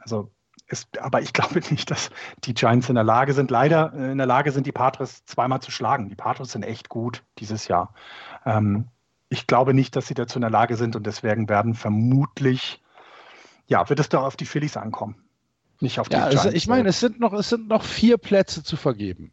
Also 0.00 0.30
ist, 0.72 0.98
aber 0.98 1.20
ich 1.20 1.32
glaube 1.32 1.60
nicht, 1.70 1.90
dass 1.90 2.10
die 2.44 2.54
Giants 2.54 2.88
in 2.88 2.96
der 2.96 3.04
Lage 3.04 3.34
sind, 3.34 3.50
leider 3.50 3.92
äh, 3.94 4.10
in 4.10 4.18
der 4.18 4.26
Lage 4.26 4.50
sind, 4.50 4.66
die 4.66 4.72
Patriots 4.72 5.24
zweimal 5.26 5.60
zu 5.60 5.70
schlagen. 5.70 6.08
Die 6.08 6.16
Patriots 6.16 6.52
sind 6.52 6.64
echt 6.64 6.88
gut 6.88 7.22
dieses 7.38 7.68
Jahr. 7.68 7.94
Ähm, 8.44 8.88
ich 9.28 9.46
glaube 9.46 9.74
nicht, 9.74 9.94
dass 9.94 10.08
sie 10.08 10.14
dazu 10.14 10.38
in 10.38 10.42
der 10.42 10.50
Lage 10.50 10.76
sind 10.76 10.96
und 10.96 11.06
deswegen 11.06 11.48
werden 11.48 11.74
vermutlich, 11.74 12.82
ja, 13.66 13.88
wird 13.88 14.00
es 14.00 14.08
da 14.08 14.20
auf 14.20 14.36
die 14.36 14.46
Phillies 14.46 14.76
ankommen. 14.76 15.16
Nicht 15.80 16.00
auf 16.00 16.08
die 16.08 16.16
ja, 16.16 16.28
Giants. 16.28 16.46
Also 16.46 16.56
ich 16.56 16.66
meine, 16.66 16.88
es 16.88 17.00
sind 17.00 17.20
noch, 17.20 17.32
es 17.32 17.48
sind 17.48 17.68
noch 17.68 17.82
vier 17.82 18.18
Plätze 18.18 18.62
zu 18.62 18.76
vergeben. 18.76 19.32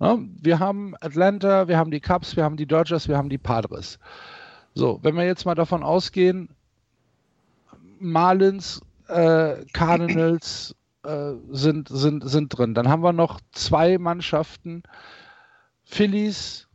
Wir 0.00 0.60
haben 0.60 0.94
Atlanta, 1.00 1.66
wir 1.66 1.76
haben 1.76 1.90
die 1.90 2.00
Cubs, 2.00 2.36
wir 2.36 2.44
haben 2.44 2.56
die 2.56 2.66
Dodgers, 2.66 3.08
wir 3.08 3.16
haben 3.16 3.28
die 3.28 3.38
Padres. 3.38 3.98
So, 4.74 5.00
wenn 5.02 5.16
wir 5.16 5.24
jetzt 5.24 5.44
mal 5.44 5.56
davon 5.56 5.82
ausgehen, 5.82 6.50
Marlins, 7.98 8.80
äh, 9.08 9.64
Cardinals 9.72 10.74
äh, 11.04 11.32
sind, 11.50 11.88
sind, 11.88 12.28
sind 12.28 12.48
drin. 12.50 12.74
Dann 12.74 12.88
haben 12.88 13.02
wir 13.02 13.12
noch 13.12 13.40
zwei 13.52 13.98
Mannschaften, 13.98 14.82
Phillies, 15.84 16.68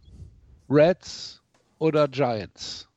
Reds 0.69 1.41
oder 1.77 2.07
Giants. 2.07 2.89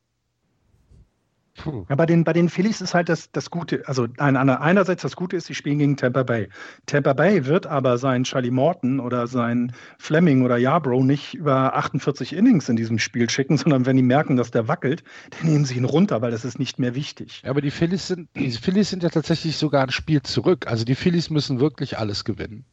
Ja, 1.88 1.94
bei 1.96 2.06
den, 2.06 2.24
bei 2.24 2.32
den 2.32 2.48
Phillies 2.48 2.80
ist 2.80 2.94
halt 2.94 3.08
das, 3.08 3.30
das 3.32 3.50
Gute, 3.50 3.82
also 3.86 4.06
ein, 4.18 4.36
einerseits 4.36 5.02
das 5.02 5.16
Gute 5.16 5.36
ist, 5.36 5.46
sie 5.46 5.54
spielen 5.54 5.78
gegen 5.78 5.96
Tampa 5.96 6.22
Bay. 6.22 6.48
Tampa 6.86 7.12
Bay 7.12 7.46
wird 7.46 7.66
aber 7.66 7.98
sein 7.98 8.24
Charlie 8.24 8.50
Morton 8.50 9.00
oder 9.00 9.26
sein 9.26 9.72
Fleming 9.98 10.44
oder 10.44 10.58
Yarbrough 10.58 11.04
nicht 11.04 11.34
über 11.34 11.74
48 11.74 12.32
Innings 12.34 12.68
in 12.68 12.76
diesem 12.76 12.98
Spiel 12.98 13.30
schicken, 13.30 13.56
sondern 13.56 13.86
wenn 13.86 13.96
die 13.96 14.02
merken, 14.02 14.36
dass 14.36 14.50
der 14.50 14.68
wackelt, 14.68 15.02
dann 15.30 15.50
nehmen 15.50 15.64
sie 15.64 15.76
ihn 15.76 15.84
runter, 15.84 16.22
weil 16.22 16.30
das 16.30 16.44
ist 16.44 16.58
nicht 16.58 16.78
mehr 16.78 16.94
wichtig. 16.94 17.42
Ja, 17.44 17.50
aber 17.50 17.60
die 17.60 17.70
Phillies 17.70 18.08
sind, 18.08 18.28
die 18.34 18.50
Phillies 18.50 18.90
sind 18.90 19.02
ja 19.02 19.08
tatsächlich 19.08 19.56
sogar 19.56 19.82
ein 19.82 19.90
Spiel 19.90 20.22
zurück. 20.22 20.66
Also 20.66 20.84
die 20.84 20.94
Phillies 20.94 21.30
müssen 21.30 21.60
wirklich 21.60 21.98
alles 21.98 22.24
gewinnen. 22.24 22.64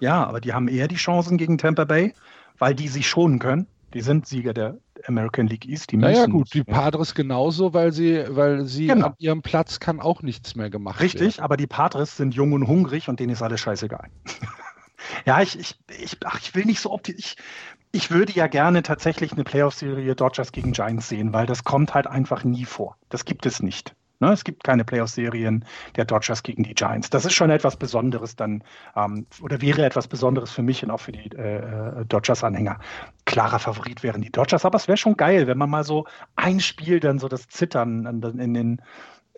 Ja, 0.00 0.24
aber 0.24 0.40
die 0.40 0.52
haben 0.52 0.68
eher 0.68 0.88
die 0.88 0.96
Chancen 0.96 1.38
gegen 1.38 1.58
Tampa 1.58 1.84
Bay, 1.84 2.14
weil 2.58 2.74
die 2.74 2.88
sich 2.88 3.08
schonen 3.08 3.38
können. 3.38 3.66
Die 3.94 4.02
sind 4.02 4.26
Sieger 4.26 4.52
der 4.52 4.78
American 5.06 5.46
League 5.46 5.66
East. 5.66 5.90
Die 5.92 5.96
naja 5.96 6.26
gut, 6.26 6.52
die 6.52 6.62
Padres 6.62 7.14
genauso, 7.14 7.72
weil 7.72 7.92
sie, 7.92 8.24
weil 8.28 8.66
sie 8.66 8.88
genau. 8.88 9.06
ab 9.06 9.14
ihrem 9.18 9.40
Platz 9.42 9.80
kann 9.80 10.00
auch 10.00 10.22
nichts 10.22 10.54
mehr 10.56 10.68
gemacht 10.68 11.00
Richtig, 11.00 11.20
werden. 11.20 11.26
Richtig, 11.28 11.42
aber 11.42 11.56
die 11.56 11.66
Padres 11.66 12.16
sind 12.16 12.34
jung 12.34 12.52
und 12.52 12.66
hungrig 12.66 13.08
und 13.08 13.18
denen 13.18 13.32
ist 13.32 13.42
alles 13.42 13.60
scheißegal. 13.60 14.08
ja, 15.26 15.40
ich, 15.40 15.58
ich, 15.58 15.78
ich, 15.98 16.16
ach, 16.24 16.38
ich 16.40 16.54
will 16.54 16.66
nicht 16.66 16.80
so 16.80 16.92
optimistisch. 16.92 17.36
Ich, 17.38 17.44
ich 17.90 18.10
würde 18.10 18.32
ja 18.32 18.46
gerne 18.46 18.82
tatsächlich 18.82 19.32
eine 19.32 19.44
Playoff-Serie 19.44 20.14
Dodgers 20.14 20.52
gegen 20.52 20.72
Giants 20.72 21.08
sehen, 21.08 21.32
weil 21.32 21.46
das 21.46 21.64
kommt 21.64 21.94
halt 21.94 22.06
einfach 22.06 22.44
nie 22.44 22.66
vor. 22.66 22.96
Das 23.08 23.24
gibt 23.24 23.46
es 23.46 23.62
nicht. 23.62 23.94
Ne, 24.20 24.32
es 24.32 24.42
gibt 24.42 24.64
keine 24.64 24.84
Playoff-Serien 24.84 25.64
der 25.94 26.04
Dodgers 26.04 26.42
gegen 26.42 26.64
die 26.64 26.74
Giants. 26.74 27.08
Das 27.08 27.24
ist 27.24 27.34
schon 27.34 27.50
etwas 27.50 27.76
Besonderes 27.76 28.34
dann, 28.34 28.64
ähm, 28.96 29.26
oder 29.40 29.60
wäre 29.60 29.84
etwas 29.84 30.08
Besonderes 30.08 30.50
für 30.50 30.62
mich 30.62 30.82
und 30.82 30.90
auch 30.90 30.98
für 30.98 31.12
die 31.12 31.30
äh, 31.36 32.04
Dodgers-Anhänger. 32.04 32.80
Klarer 33.26 33.60
Favorit 33.60 34.02
wären 34.02 34.20
die 34.20 34.32
Dodgers, 34.32 34.64
aber 34.64 34.74
es 34.76 34.88
wäre 34.88 34.96
schon 34.96 35.16
geil, 35.16 35.46
wenn 35.46 35.56
man 35.56 35.70
mal 35.70 35.84
so 35.84 36.04
ein 36.34 36.58
Spiel 36.58 36.98
dann 36.98 37.20
so 37.20 37.28
das 37.28 37.46
Zittern 37.46 38.06
in 38.38 38.54
den, 38.54 38.82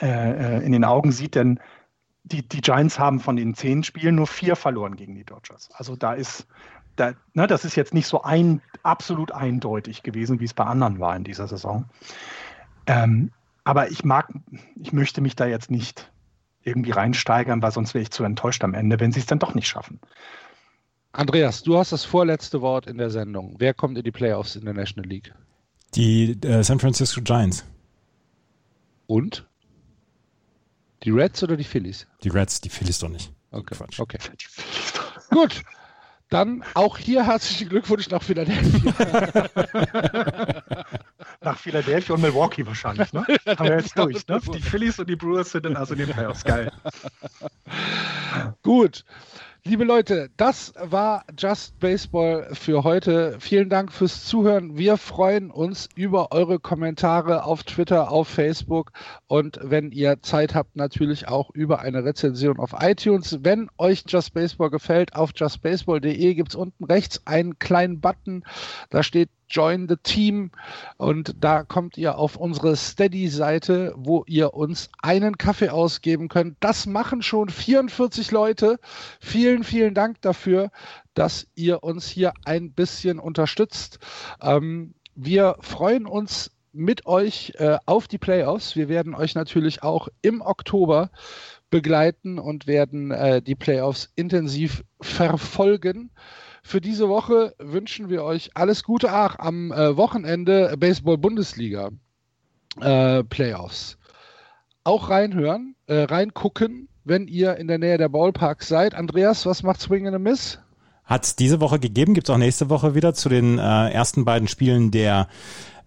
äh, 0.01 0.07
äh, 0.07 0.65
in 0.65 0.73
den 0.73 0.85
Augen 0.85 1.13
sieht, 1.13 1.35
denn 1.35 1.61
die, 2.25 2.49
die 2.49 2.63
Giants 2.63 2.99
haben 2.99 3.21
von 3.21 3.37
den 3.37 3.55
zehn 3.55 3.83
Spielen 3.83 4.15
nur 4.15 4.27
vier 4.27 4.57
verloren 4.57 4.97
gegen 4.97 5.15
die 5.15 5.25
Dodgers. 5.25 5.69
Also 5.75 5.95
da 5.95 6.15
ist, 6.15 6.47
da, 6.97 7.13
ne, 7.35 7.47
das 7.47 7.67
ist 7.67 7.77
jetzt 7.77 7.93
nicht 7.93 8.07
so 8.07 8.23
ein, 8.23 8.63
absolut 8.83 9.31
eindeutig 9.33 10.03
gewesen, 10.03 10.41
wie 10.41 10.45
es 10.47 10.55
bei 10.55 10.65
anderen 10.65 11.01
war 11.01 11.15
in 11.17 11.25
dieser 11.25 11.49
Saison. 11.49 11.85
Ähm, 12.87 13.31
aber 13.65 13.91
ich 13.91 14.05
mag, 14.05 14.33
ich 14.77 14.93
möchte 14.93 15.21
mich 15.21 15.37
da 15.37 15.47
jetzt 15.47 15.71
nicht 15.71 16.11
irgendwie 16.63 16.91
reinsteigern, 16.91 17.63
weil 17.63 17.73
sonst 17.73 17.95
wäre 17.95 18.03
ich 18.03 18.11
zu 18.11 18.25
enttäuscht 18.25 18.65
am 18.65 18.75
Ende, 18.75 19.01
wenn 19.01 19.13
sie 19.13 19.21
es 19.21 19.27
dann 19.27 19.39
doch 19.39 19.55
nicht 19.55 19.69
schaffen. 19.69 20.01
Andreas, 21.13 21.63
du 21.63 21.77
hast 21.77 21.93
das 21.93 22.05
vorletzte 22.05 22.61
Wort 22.61 22.87
in 22.87 22.99
der 22.99 23.11
Sendung. 23.11 23.57
Wer 23.59 23.75
kommt 23.75 23.99
in 23.99 24.05
die 24.05 24.13
Playoffs 24.13 24.57
in 24.57 24.65
der 24.65 24.75
National 24.75 25.09
League? 25.09 25.35
Die 25.95 26.33
äh, 26.43 26.63
San 26.63 26.79
Francisco 26.79 27.21
Giants. 27.21 27.65
Und? 29.07 29.47
Die 31.03 31.11
Reds 31.11 31.43
oder 31.43 31.57
die 31.57 31.65
Phillies? 31.65 32.07
Die 32.23 32.29
Reds, 32.29 32.61
die 32.61 32.69
Phillies 32.69 33.01
doch 33.01 33.09
nicht. 33.09 33.33
Okay. 33.51 33.75
Quatsch. 33.75 33.99
okay. 33.99 34.19
Gut. 35.31 35.63
Dann 36.29 36.63
auch 36.75 36.97
hier 36.97 37.27
herzlichen 37.27 37.69
Glückwunsch 37.69 38.09
nach 38.09 38.23
Philadelphia. 38.23 39.49
nach 41.43 41.59
Philadelphia 41.59 42.15
und 42.15 42.23
Milwaukee 42.23 42.67
wahrscheinlich, 42.67 43.13
ne? 43.13 43.25
Haben 43.47 43.69
wir 43.69 43.77
jetzt 43.79 43.99
durch, 43.99 44.27
ne? 44.29 44.41
Die 44.55 44.61
Phillies 44.61 44.99
und 44.99 45.09
die 45.09 45.17
Brewers 45.17 45.53
sind 45.53 45.65
dann 45.65 45.77
also 45.77 45.95
in 45.95 46.01
den 46.01 46.11
Playoffs. 46.11 46.45
Geil. 46.45 46.71
Gut. 48.63 49.05
Liebe 49.63 49.85
Leute, 49.85 50.31
das 50.39 50.73
war 50.79 51.25
Just 51.39 51.79
Baseball 51.81 52.49
für 52.55 52.83
heute. 52.83 53.37
Vielen 53.41 53.69
Dank 53.69 53.93
fürs 53.93 54.25
Zuhören. 54.25 54.79
Wir 54.79 54.97
freuen 54.97 55.51
uns 55.51 55.87
über 55.95 56.33
eure 56.33 56.59
Kommentare 56.59 57.45
auf 57.45 57.63
Twitter, 57.65 58.11
auf 58.11 58.27
Facebook 58.27 58.93
und 59.27 59.61
wenn 59.63 59.93
ihr 59.93 60.23
Zeit 60.23 60.55
habt, 60.55 60.77
natürlich 60.77 61.29
auch 61.29 61.51
über 61.51 61.81
eine 61.81 62.05
Rezension 62.05 62.59
auf 62.59 62.75
iTunes. 62.81 63.41
Wenn 63.43 63.69
euch 63.77 64.05
Just 64.09 64.33
Baseball 64.33 64.71
gefällt, 64.71 65.15
auf 65.15 65.33
justbaseball.de 65.37 66.35
gibt 66.35 66.49
es 66.49 66.55
unten 66.55 66.85
rechts 66.85 67.21
einen 67.27 67.59
kleinen 67.59 68.01
Button. 68.01 68.45
Da 68.89 69.03
steht 69.03 69.29
Join 69.51 69.89
the 69.89 69.97
Team 70.03 70.51
und 70.97 71.35
da 71.41 71.65
kommt 71.65 71.99
ihr 71.99 72.17
auf 72.17 72.37
unsere 72.37 72.77
Steady-Seite, 72.77 73.95
wo 73.97 74.25
ihr 74.27 74.55
uns 74.55 74.91
einen 75.03 75.37
Kaffee 75.39 75.71
ausgeben 75.71 76.29
könnt. 76.29 76.57
Das 76.61 76.87
machen 76.87 77.23
schon 77.23 77.49
44 77.49 78.31
Leute. 78.31 78.79
Vielen, 79.21 79.65
vielen 79.65 79.95
Dank 79.95 80.21
dafür, 80.23 80.71
dass 81.15 81.49
ihr 81.55 81.83
uns 81.83 82.09
hier 82.09 82.33
ein 82.45 82.73
bisschen 82.73 83.19
unterstützt. 83.19 83.99
Ähm, 84.41 84.95
wir 85.15 85.57
freuen 85.61 86.07
uns 86.07 86.53
mit 86.73 87.07
euch 87.07 87.53
äh, 87.57 87.79
auf 87.87 88.09
die 88.09 88.19
Playoffs. 88.19 88.77
Wir 88.77 88.89
werden 88.89 89.15
euch 89.15 89.35
natürlich 89.35 89.83
auch 89.83 90.09
im 90.23 90.41
Oktober 90.41 91.11
begleiten 91.71 92.39
und 92.39 92.67
werden 92.67 93.11
äh, 93.11 93.43
die 93.43 93.55
Playoffs 93.55 94.11
intensiv 94.17 94.85
verfolgen. 95.01 96.11
Für 96.63 96.81
diese 96.81 97.09
Woche 97.09 97.55
wünschen 97.59 98.11
wir 98.11 98.23
euch 98.25 98.51
alles 98.55 98.83
Gute. 98.83 99.13
Ach, 99.13 99.39
am 99.39 99.73
äh, 99.73 99.97
Wochenende 99.97 100.75
Baseball-Bundesliga 100.79 101.91
äh, 102.81 103.25
Playoffs. 103.25 103.99
Auch 104.85 105.11
reinhören, 105.11 105.75
äh, 105.87 106.03
reingucken, 106.03 106.89
wenn 107.05 107.27
ihr 107.27 107.57
in 107.57 107.69
der 107.69 107.79
Nähe 107.79 107.99
der 107.99 108.09
Ballparks 108.09 108.69
seid. 108.69 108.95
Andreas, 108.95 109.47
was 109.47 109.63
macht 109.63 109.81
Swing 109.81 110.07
and 110.07 110.17
a 110.17 110.19
Miss? 110.19 110.59
Hat 111.05 111.25
es 111.25 111.37
diese 111.37 111.61
Woche 111.61 111.81
gegeben, 111.81 112.15
gibt 112.15 112.29
es 112.29 112.35
auch 112.35 112.39
nächste 112.39 112.71
Woche 112.71 112.95
wieder 112.95 113.15
zu 113.15 113.29
den 113.29 113.59
äh, 113.59 113.91
ersten 113.91 114.25
beiden 114.25 114.47
Spielen 114.47 114.91
der 114.91 115.29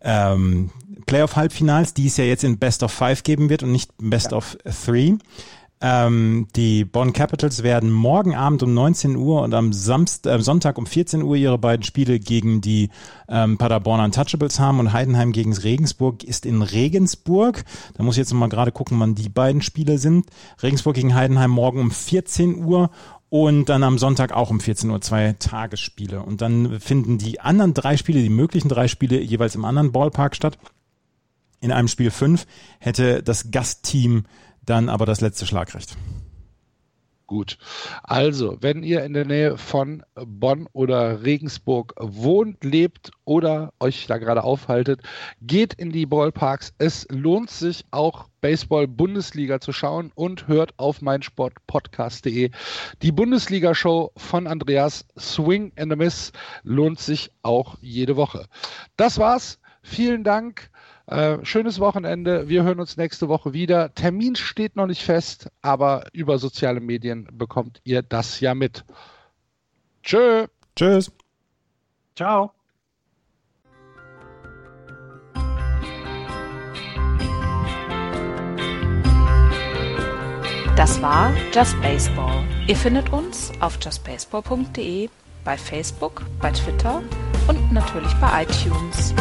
ähm, 0.02 0.70
Playoff-Halbfinals, 1.06 1.94
die 1.94 2.08
es 2.08 2.18
ja 2.18 2.26
jetzt 2.26 2.44
in 2.44 2.60
Best 2.60 2.84
of 2.84 2.92
Five 2.92 3.24
geben 3.24 3.50
wird 3.50 3.64
und 3.64 3.72
nicht 3.72 3.92
Best 3.98 4.32
ja. 4.32 4.38
of 4.38 4.58
Three. 4.86 5.16
Ähm, 5.86 6.48
die 6.56 6.86
Bonn 6.86 7.12
Capitals 7.12 7.62
werden 7.62 7.92
morgen 7.92 8.36
Abend 8.36 8.64
um 8.64 8.74
19 8.74 9.18
Uhr 9.18 9.42
und 9.42 9.54
am 9.54 9.74
Samst 9.74 10.26
äh, 10.26 10.40
Sonntag 10.40 10.78
um 10.78 10.86
14 10.86 11.22
Uhr 11.24 11.36
ihre 11.36 11.58
beiden 11.58 11.84
Spiele 11.84 12.20
gegen 12.20 12.62
die 12.62 12.90
ähm, 13.28 13.58
Paderborn 13.58 14.00
Untouchables 14.00 14.62
haben 14.62 14.80
und 14.80 14.94
Heidenheim 14.94 15.34
gegen 15.34 15.52
Regensburg 15.52 16.24
ist 16.24 16.46
in 16.46 16.62
Regensburg. 16.62 17.66
Da 17.96 18.04
muss 18.04 18.16
ich 18.16 18.20
jetzt 18.20 18.34
mal 18.34 18.48
gerade 18.48 18.72
gucken, 18.72 18.98
wann 19.02 19.14
die 19.14 19.28
beiden 19.28 19.62
Spiele 19.62 19.98
sind. 19.98 20.28
Regensburg 20.62 20.96
gegen 20.96 21.16
Heidenheim 21.16 21.52
morgen 21.52 21.82
um 21.82 21.92
14 21.92 22.64
Uhr 22.64 22.90
und 23.28 23.68
dann 23.68 23.84
am 23.84 23.98
Sonntag 23.98 24.32
auch 24.32 24.52
um 24.52 24.62
14 24.62 24.90
Uhr 24.90 25.02
zwei 25.02 25.36
Tagesspiele. 25.38 26.24
Und 26.24 26.40
dann 26.40 26.80
finden 26.80 27.18
die 27.18 27.42
anderen 27.42 27.74
drei 27.74 27.98
Spiele, 27.98 28.22
die 28.22 28.30
möglichen 28.30 28.70
drei 28.70 28.88
Spiele 28.88 29.20
jeweils 29.20 29.56
im 29.56 29.66
anderen 29.66 29.92
Ballpark 29.92 30.34
statt. 30.34 30.58
In 31.60 31.74
einem 31.74 31.90
Spiel 31.90 32.10
fünf 32.10 32.46
hätte 32.80 33.22
das 33.22 33.52
Gastteam 33.52 34.24
dann 34.66 34.90
aber 34.90 35.06
das 35.06 35.22
letzte 35.22 35.46
Schlagrecht. 35.46 35.98
Gut. 37.26 37.58
Also, 38.04 38.58
wenn 38.62 38.84
ihr 38.84 39.04
in 39.04 39.14
der 39.14 39.26
Nähe 39.26 39.58
von 39.58 40.04
Bonn 40.14 40.68
oder 40.74 41.24
Regensburg 41.24 41.96
wohnt, 41.98 42.64
lebt 42.64 43.12
oder 43.24 43.74
euch 43.80 44.06
da 44.08 44.18
gerade 44.18 44.44
aufhaltet, 44.44 45.02
geht 45.42 45.74
in 45.74 45.92
die 45.92 46.06
Ballparks. 46.06 46.74
Es 46.78 47.08
lohnt 47.10 47.50
sich 47.50 47.86
auch 47.92 48.28
Baseball-Bundesliga 48.42 49.62
zu 49.62 49.72
schauen 49.72 50.12
und 50.16 50.48
hört 50.48 50.78
auf 50.78 51.02
meinsportpodcast.de. 51.02 52.52
Die 53.02 53.12
Bundesliga-Show 53.12 54.12
von 54.18 54.46
Andreas 54.46 55.08
Swing 55.18 55.72
and 55.78 55.94
a 55.94 55.96
Miss 55.96 56.34
lohnt 56.64 57.00
sich 57.00 57.32
auch 57.42 57.78
jede 57.82 58.18
Woche. 58.18 58.48
Das 58.98 59.18
war's. 59.18 59.60
Vielen 59.82 60.24
Dank. 60.24 60.70
Äh, 61.06 61.44
schönes 61.44 61.80
Wochenende. 61.80 62.48
Wir 62.48 62.64
hören 62.64 62.80
uns 62.80 62.96
nächste 62.98 63.28
Woche 63.28 63.54
wieder. 63.54 63.94
Termin 63.94 64.36
steht 64.36 64.76
noch 64.76 64.88
nicht 64.88 65.04
fest, 65.04 65.50
aber 65.62 66.06
über 66.14 66.38
soziale 66.38 66.80
Medien 66.80 67.28
bekommt 67.32 67.82
ihr 67.84 68.02
das 68.02 68.40
ja 68.40 68.56
mit. 68.56 68.86
Tschö. 70.02 70.48
Tschüss. 70.76 71.12
Ciao. 72.16 72.52
Das 80.76 81.02
war 81.02 81.32
Just 81.54 81.80
Baseball. 81.82 82.44
Ihr 82.68 82.76
findet 82.76 83.14
uns 83.14 83.52
auf 83.60 83.78
justbaseball.de, 83.80 85.10
bei 85.44 85.58
Facebook, 85.58 86.24
bei 86.42 86.52
Twitter 86.52 87.04
und 87.48 87.72
natürlich 87.72 88.14
bei 88.16 88.44
iTunes. 88.44 89.14